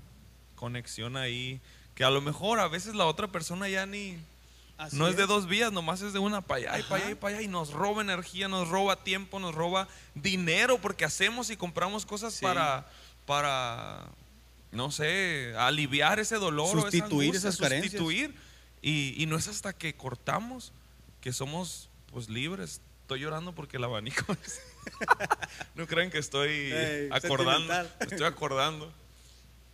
conexión 0.55 1.17
ahí 1.17 1.61
que 1.95 2.05
a 2.05 2.11
lo 2.11 2.21
mejor 2.21 2.61
a 2.61 2.69
veces 2.69 2.95
la 2.95 3.07
otra 3.07 3.27
persona 3.29 3.69
ya 3.69 3.87
ni... 3.87 4.19
no 4.93 5.09
es. 5.09 5.17
de 5.17 5.27
dos 5.27 5.49
vías, 5.49 5.73
nomás 5.73 6.01
es 6.03 6.13
de 6.13 6.19
una 6.19 6.43
para 6.43 6.73
allá 6.73 6.79
y 6.79 6.83
para 6.85 7.03
allá 7.03 7.11
y 7.11 7.15
para 7.17 7.37
allá 7.37 7.43
y 7.43 7.49
nos 7.49 7.73
roba 7.73 8.03
energía, 8.03 8.49
nos 8.49 8.69
roba 8.69 9.03
tiempo, 9.03 9.41
nos 9.41 9.55
roba 9.55 9.89
dinero 10.15 10.79
porque 10.79 11.05
hacemos 11.05 11.51
y 11.51 11.57
compramos 11.57 12.07
cosas 12.07 12.39
para, 12.41 12.87
para, 13.27 14.05
no 14.71 14.93
sé, 14.93 15.55
aliviar 15.59 16.21
ese 16.21 16.37
dolor. 16.37 16.81
Sustituir 16.81 17.35
esas 17.35 17.57
carencias. 17.57 17.93
Sustituir. 17.93 18.35
Y, 18.81 19.21
y 19.21 19.27
no 19.27 19.37
es 19.37 19.49
hasta 19.49 19.73
que 19.73 19.95
cortamos 19.95 20.73
que 21.21 21.33
somos 21.33 21.88
pues 22.13 22.29
libres. 22.29 22.81
Estoy 23.03 23.21
llorando 23.21 23.55
porque 23.55 23.79
el 23.79 23.85
abanico 23.85 24.33
es... 24.45 24.61
no 25.75 25.87
crean 25.87 26.11
que 26.11 26.19
estoy 26.19 26.73
acordando. 27.11 27.75
Estoy 28.01 28.25
acordando. 28.25 28.93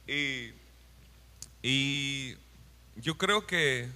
Y, 0.07 0.51
y 1.63 2.37
yo 2.97 3.17
creo 3.17 3.47
que 3.47 3.89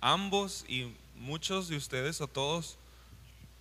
ambos 0.00 0.64
y 0.68 0.92
muchos 1.14 1.68
de 1.68 1.76
ustedes 1.76 2.20
o 2.20 2.26
todos 2.26 2.78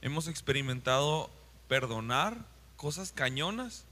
hemos 0.01 0.27
experimentado 0.27 1.29
perdonar 1.67 2.37
cosas 2.77 3.11
cañonas, 3.11 3.85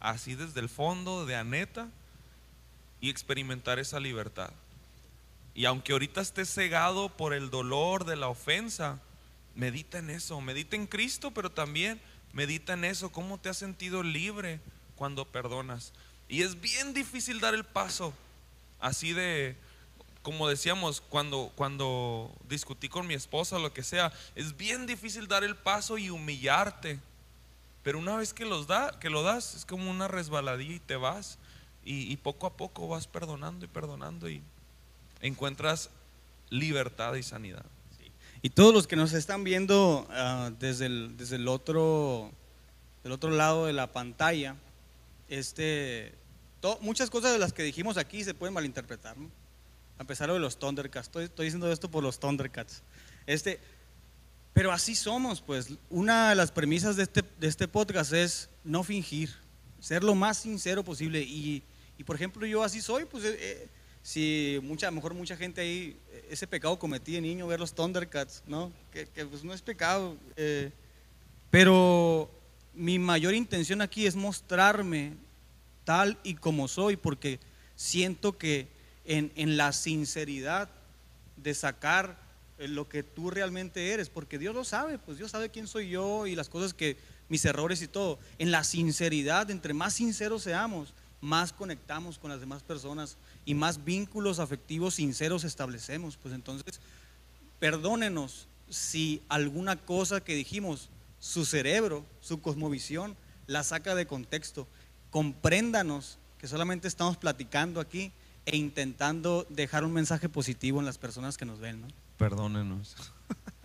así 0.00 0.34
desde 0.34 0.60
el 0.60 0.68
fondo, 0.68 1.26
de 1.26 1.36
aneta, 1.36 1.88
y 3.00 3.10
experimentar 3.10 3.78
esa 3.78 4.00
libertad. 4.00 4.50
Y 5.54 5.64
aunque 5.64 5.92
ahorita 5.92 6.20
estés 6.20 6.52
cegado 6.52 7.08
por 7.08 7.32
el 7.32 7.50
dolor 7.50 8.04
de 8.04 8.16
la 8.16 8.28
ofensa, 8.28 9.00
medita 9.56 9.98
en 9.98 10.10
eso, 10.10 10.40
medita 10.40 10.76
en 10.76 10.86
Cristo, 10.86 11.32
pero 11.32 11.50
también 11.50 12.00
medita 12.32 12.74
en 12.74 12.84
eso, 12.84 13.10
cómo 13.10 13.38
te 13.38 13.48
has 13.48 13.56
sentido 13.56 14.02
libre 14.02 14.60
cuando 14.94 15.24
perdonas. 15.24 15.92
Y 16.28 16.42
es 16.42 16.60
bien 16.60 16.92
difícil 16.92 17.40
dar 17.40 17.54
el 17.54 17.64
paso, 17.64 18.12
así 18.78 19.12
de, 19.12 19.56
como 20.22 20.48
decíamos, 20.48 21.00
cuando, 21.00 21.52
cuando 21.56 22.32
discutí 22.48 22.88
con 22.88 23.06
mi 23.06 23.14
esposa 23.14 23.58
lo 23.58 23.72
que 23.72 23.82
sea, 23.82 24.12
es 24.34 24.56
bien 24.56 24.86
difícil 24.86 25.26
dar 25.26 25.42
el 25.44 25.56
paso 25.56 25.98
y 25.98 26.10
humillarte. 26.10 27.00
Pero 27.82 27.98
una 27.98 28.16
vez 28.16 28.34
que, 28.34 28.44
los 28.44 28.66
da, 28.66 28.98
que 28.98 29.10
lo 29.10 29.22
das, 29.22 29.54
es 29.54 29.64
como 29.64 29.90
una 29.90 30.08
resbaladilla 30.08 30.74
y 30.74 30.80
te 30.80 30.96
vas. 30.96 31.38
Y 31.88 32.16
poco 32.16 32.48
a 32.48 32.56
poco 32.56 32.88
vas 32.88 33.06
perdonando 33.06 33.64
y 33.64 33.68
perdonando 33.68 34.28
y 34.28 34.42
encuentras 35.20 35.90
libertad 36.50 37.14
y 37.14 37.22
sanidad. 37.22 37.64
Y 38.42 38.50
todos 38.50 38.72
los 38.72 38.86
que 38.86 38.96
nos 38.96 39.12
están 39.12 39.44
viendo 39.44 40.06
ah, 40.10 40.50
desde, 40.58 40.86
el, 40.86 41.16
desde 41.16 41.36
el 41.36 41.48
otro, 41.48 42.30
del 43.02 43.12
otro 43.12 43.30
lado 43.30 43.66
de 43.66 43.72
la 43.72 43.92
pantalla, 43.92 44.56
este, 45.28 46.14
muchas 46.80 47.10
cosas 47.10 47.32
de 47.32 47.38
las 47.38 47.52
que 47.52 47.62
dijimos 47.62 47.96
aquí 47.96 48.24
se 48.24 48.34
pueden 48.34 48.54
malinterpretar, 48.54 49.16
¿no? 49.16 49.30
a 49.98 50.04
pesar 50.04 50.32
de 50.32 50.38
los 50.38 50.58
Thundercats. 50.58 51.08
Estoy, 51.08 51.24
estoy 51.24 51.46
diciendo 51.46 51.70
esto 51.70 51.90
por 51.90 52.02
los 52.02 52.18
Thundercats. 52.18 52.82
Este, 53.26 53.58
pero 54.52 54.72
así 54.72 54.94
somos, 54.94 55.40
pues. 55.40 55.68
Una 55.90 56.30
de 56.30 56.34
las 56.34 56.50
premisas 56.50 56.96
de 56.96 57.04
este, 57.04 57.22
de 57.38 57.46
este 57.46 57.68
podcast 57.68 58.12
es 58.12 58.48
no 58.64 58.82
fingir, 58.82 59.30
ser 59.80 60.04
lo 60.04 60.14
más 60.14 60.38
sincero 60.38 60.84
posible. 60.84 61.22
Y, 61.22 61.62
y 61.98 62.04
por 62.04 62.16
ejemplo, 62.16 62.46
yo 62.46 62.62
así 62.62 62.80
soy, 62.80 63.04
pues. 63.04 63.24
Eh, 63.24 63.36
eh, 63.38 63.68
si 64.06 64.60
mucha, 64.62 64.86
a 64.86 64.90
lo 64.92 64.94
mejor 64.94 65.14
mucha 65.14 65.36
gente 65.36 65.60
ahí, 65.60 65.98
ese 66.30 66.46
pecado 66.46 66.78
cometí 66.78 67.14
de 67.14 67.20
niño, 67.20 67.48
ver 67.48 67.58
los 67.58 67.74
Thundercats, 67.74 68.44
¿no? 68.46 68.70
Que, 68.92 69.04
pues 69.26 69.42
no 69.42 69.52
es 69.52 69.62
pecado. 69.62 70.16
Eh, 70.36 70.70
pero 71.50 72.30
mi 72.72 73.00
mayor 73.00 73.34
intención 73.34 73.80
aquí 73.82 74.06
es 74.06 74.14
mostrarme 74.14 75.14
tal 75.82 76.16
y 76.22 76.34
como 76.34 76.68
soy, 76.68 76.96
porque 76.96 77.40
siento 77.74 78.38
que 78.38 78.68
en, 79.04 79.32
en 79.34 79.56
la 79.56 79.72
sinceridad 79.72 80.68
de 81.36 81.52
sacar 81.52 82.16
lo 82.58 82.88
que 82.88 83.02
tú 83.02 83.32
realmente 83.32 83.90
eres, 83.92 84.08
porque 84.08 84.38
Dios 84.38 84.54
lo 84.54 84.62
sabe, 84.62 85.00
pues 85.00 85.18
Dios 85.18 85.32
sabe 85.32 85.50
quién 85.50 85.66
soy 85.66 85.90
yo 85.90 86.28
y 86.28 86.36
las 86.36 86.48
cosas 86.48 86.74
que, 86.74 86.96
mis 87.28 87.44
errores 87.44 87.82
y 87.82 87.88
todo. 87.88 88.20
En 88.38 88.52
la 88.52 88.62
sinceridad, 88.62 89.50
entre 89.50 89.74
más 89.74 89.94
sinceros 89.94 90.44
seamos, 90.44 90.94
más 91.20 91.52
conectamos 91.52 92.18
con 92.18 92.30
las 92.30 92.38
demás 92.38 92.62
personas 92.62 93.16
y 93.46 93.54
más 93.54 93.84
vínculos 93.84 94.40
afectivos 94.40 94.96
sinceros 94.96 95.44
establecemos. 95.44 96.18
Pues 96.18 96.34
entonces, 96.34 96.80
perdónenos 97.58 98.48
si 98.68 99.22
alguna 99.28 99.76
cosa 99.76 100.20
que 100.20 100.34
dijimos, 100.34 100.90
su 101.18 101.46
cerebro, 101.46 102.04
su 102.20 102.42
cosmovisión, 102.42 103.16
la 103.46 103.62
saca 103.62 103.94
de 103.94 104.06
contexto. 104.06 104.68
Compréndanos 105.10 106.18
que 106.38 106.48
solamente 106.48 106.88
estamos 106.88 107.16
platicando 107.16 107.80
aquí 107.80 108.12
e 108.44 108.56
intentando 108.56 109.46
dejar 109.48 109.84
un 109.84 109.92
mensaje 109.92 110.28
positivo 110.28 110.80
en 110.80 110.86
las 110.86 110.98
personas 110.98 111.38
que 111.38 111.46
nos 111.46 111.58
ven, 111.58 111.80
¿no? 111.80 111.88
Perdónenos. 112.18 112.96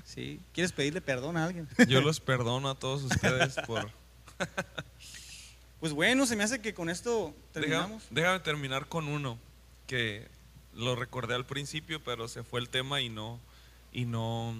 Sí, 0.03 0.41
¿quieres 0.53 0.71
pedirle 0.71 1.01
perdón 1.01 1.37
a 1.37 1.45
alguien? 1.45 1.67
Yo 1.87 2.01
los 2.01 2.19
perdono 2.19 2.69
a 2.69 2.75
todos 2.75 3.03
ustedes 3.03 3.55
por 3.65 3.89
Pues 5.79 5.93
bueno, 5.93 6.25
se 6.25 6.35
me 6.35 6.43
hace 6.43 6.61
que 6.61 6.73
con 6.73 6.89
esto 6.89 7.33
terminamos. 7.53 8.03
déjame 8.09 8.39
terminar 8.41 8.87
con 8.87 9.07
uno 9.07 9.39
lo 10.73 10.95
recordé 10.95 11.35
al 11.35 11.45
principio, 11.45 12.03
pero 12.03 12.27
se 12.27 12.43
fue 12.43 12.59
el 12.59 12.69
tema 12.69 13.01
y 13.01 13.09
no 13.09 13.39
y 13.91 14.05
no 14.05 14.55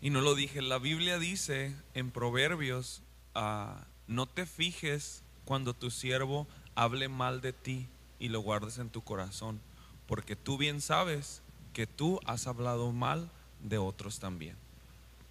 y 0.00 0.10
no 0.10 0.20
lo 0.20 0.34
dije. 0.34 0.62
La 0.62 0.78
Biblia 0.78 1.18
dice 1.18 1.74
en 1.94 2.10
Proverbios, 2.10 3.02
ah, 3.34 3.84
no 4.06 4.26
te 4.26 4.46
fijes 4.46 5.22
cuando 5.44 5.74
tu 5.74 5.90
siervo 5.90 6.46
hable 6.74 7.08
mal 7.08 7.40
de 7.40 7.52
ti 7.52 7.86
y 8.18 8.28
lo 8.28 8.40
guardes 8.40 8.78
en 8.78 8.90
tu 8.90 9.02
corazón, 9.02 9.60
porque 10.06 10.36
tú 10.36 10.58
bien 10.58 10.80
sabes 10.80 11.42
que 11.72 11.86
tú 11.86 12.20
has 12.24 12.46
hablado 12.46 12.92
mal 12.92 13.30
de 13.62 13.78
otros 13.78 14.18
también. 14.18 14.56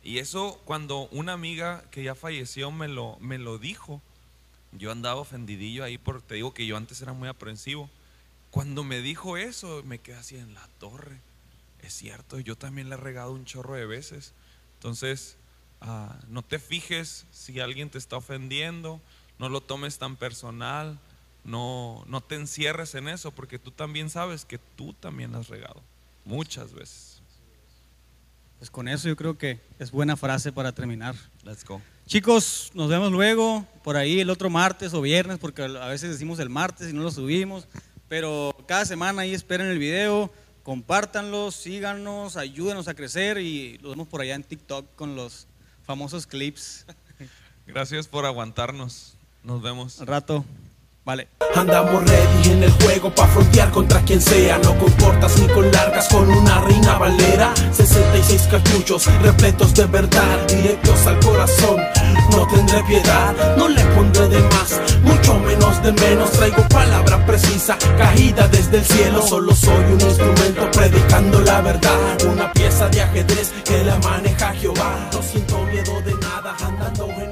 Y 0.03 0.19
eso 0.19 0.61
cuando 0.65 1.07
una 1.09 1.33
amiga 1.33 1.83
que 1.91 2.03
ya 2.03 2.15
falleció 2.15 2.71
me 2.71 2.87
lo, 2.87 3.17
me 3.19 3.37
lo 3.37 3.57
dijo, 3.57 4.01
yo 4.71 4.91
andaba 4.91 5.21
ofendidillo 5.21 5.83
ahí 5.83 5.97
porque 5.97 6.27
te 6.27 6.35
digo 6.35 6.53
que 6.53 6.65
yo 6.65 6.77
antes 6.77 7.01
era 7.01 7.13
muy 7.13 7.27
aprensivo. 7.27 7.89
Cuando 8.51 8.83
me 8.83 9.01
dijo 9.01 9.37
eso, 9.37 9.83
me 9.85 9.99
quedé 9.99 10.15
así 10.17 10.35
en 10.37 10.53
la 10.53 10.67
torre. 10.79 11.19
Es 11.81 11.93
cierto, 11.93 12.39
yo 12.39 12.55
también 12.55 12.89
le 12.89 12.95
he 12.95 12.97
regado 12.97 13.31
un 13.31 13.45
chorro 13.45 13.75
de 13.75 13.85
veces. 13.85 14.33
Entonces, 14.75 15.37
ah, 15.81 16.17
no 16.27 16.41
te 16.41 16.59
fijes 16.59 17.25
si 17.31 17.59
alguien 17.59 17.89
te 17.89 17.97
está 17.97 18.17
ofendiendo, 18.17 19.01
no 19.37 19.49
lo 19.49 19.61
tomes 19.61 19.97
tan 19.97 20.15
personal, 20.15 20.99
no, 21.43 22.03
no 22.07 22.21
te 22.21 22.35
encierres 22.35 22.95
en 22.95 23.07
eso, 23.07 23.31
porque 23.31 23.59
tú 23.59 23.71
también 23.71 24.09
sabes 24.09 24.45
que 24.45 24.57
tú 24.57 24.93
también 24.93 25.35
has 25.35 25.47
regado, 25.47 25.81
muchas 26.25 26.73
veces. 26.73 27.21
Pues 28.57 28.69
con 28.69 28.89
eso 28.89 29.07
yo 29.07 29.15
creo 29.15 29.37
que 29.37 29.61
es 29.79 29.89
buena 29.89 30.17
frase 30.17 30.51
para 30.51 30.73
terminar. 30.73 31.15
Let's 31.43 31.63
go. 31.63 31.81
Chicos, 32.07 32.71
nos 32.73 32.89
vemos 32.89 33.11
luego, 33.11 33.65
por 33.83 33.95
ahí 33.95 34.19
el 34.19 34.29
otro 34.29 34.49
martes 34.49 34.93
o 34.93 35.01
viernes, 35.01 35.37
porque 35.37 35.61
a 35.61 35.87
veces 35.87 36.09
decimos 36.09 36.39
el 36.39 36.49
martes 36.49 36.89
y 36.89 36.93
no 36.93 37.03
lo 37.03 37.11
subimos, 37.11 37.67
pero 38.09 38.53
cada 38.67 38.85
semana 38.85 39.21
ahí 39.21 39.33
esperen 39.33 39.67
el 39.67 39.79
video, 39.79 40.31
compártanlo, 40.63 41.51
síganos, 41.51 42.35
ayúdenos 42.35 42.87
a 42.87 42.95
crecer 42.95 43.37
y 43.37 43.77
lo 43.77 43.91
vemos 43.91 44.07
por 44.07 44.21
allá 44.21 44.35
en 44.35 44.43
TikTok 44.43 44.85
con 44.95 45.15
los 45.15 45.47
famosos 45.85 46.27
clips. 46.27 46.85
Gracias 47.67 48.07
por 48.07 48.25
aguantarnos. 48.25 49.15
Nos 49.43 49.61
vemos. 49.61 50.01
Al 50.01 50.07
rato. 50.07 50.43
Andamos 51.55 52.03
ready 52.03 52.51
en 52.51 52.63
el 52.63 52.71
juego 52.83 53.09
pa' 53.09 53.25
frontear 53.25 53.71
contra 53.71 53.99
quien 54.01 54.21
sea. 54.21 54.59
No 54.59 54.77
con 54.77 54.91
cortas 54.91 55.39
ni 55.39 55.47
con 55.47 55.71
largas, 55.71 56.07
con 56.07 56.29
una 56.29 56.61
reina 56.61 56.99
valera. 56.99 57.51
66 57.71 58.47
cartuchos 58.51 59.07
repletos 59.23 59.73
de 59.73 59.85
verdad, 59.85 60.47
directos 60.47 61.07
al 61.07 61.19
corazón. 61.19 61.81
No 62.29 62.47
tendré 62.47 62.83
piedad, 62.83 63.57
no 63.57 63.67
le 63.67 63.83
pondré 63.95 64.27
de 64.27 64.39
más. 64.39 64.79
Mucho 65.01 65.39
menos 65.39 65.81
de 65.81 65.93
menos, 65.93 66.31
traigo 66.31 66.61
palabra 66.69 67.25
precisa. 67.25 67.75
Caída 67.97 68.47
desde 68.47 68.77
el 68.77 68.85
cielo, 68.85 69.25
solo 69.25 69.55
soy 69.55 69.83
un 69.91 70.01
instrumento 70.01 70.69
predicando 70.71 71.41
la 71.41 71.61
verdad. 71.61 72.23
Una 72.31 72.53
pieza 72.53 72.87
de 72.87 73.01
ajedrez 73.01 73.51
que 73.65 73.83
la 73.83 73.97
maneja 73.97 74.53
Jehová. 74.53 75.09
No 75.11 75.23
siento 75.23 75.57
miedo 75.65 76.01
de 76.01 76.13
nada, 76.13 76.55
andando 76.61 77.09
en 77.19 77.28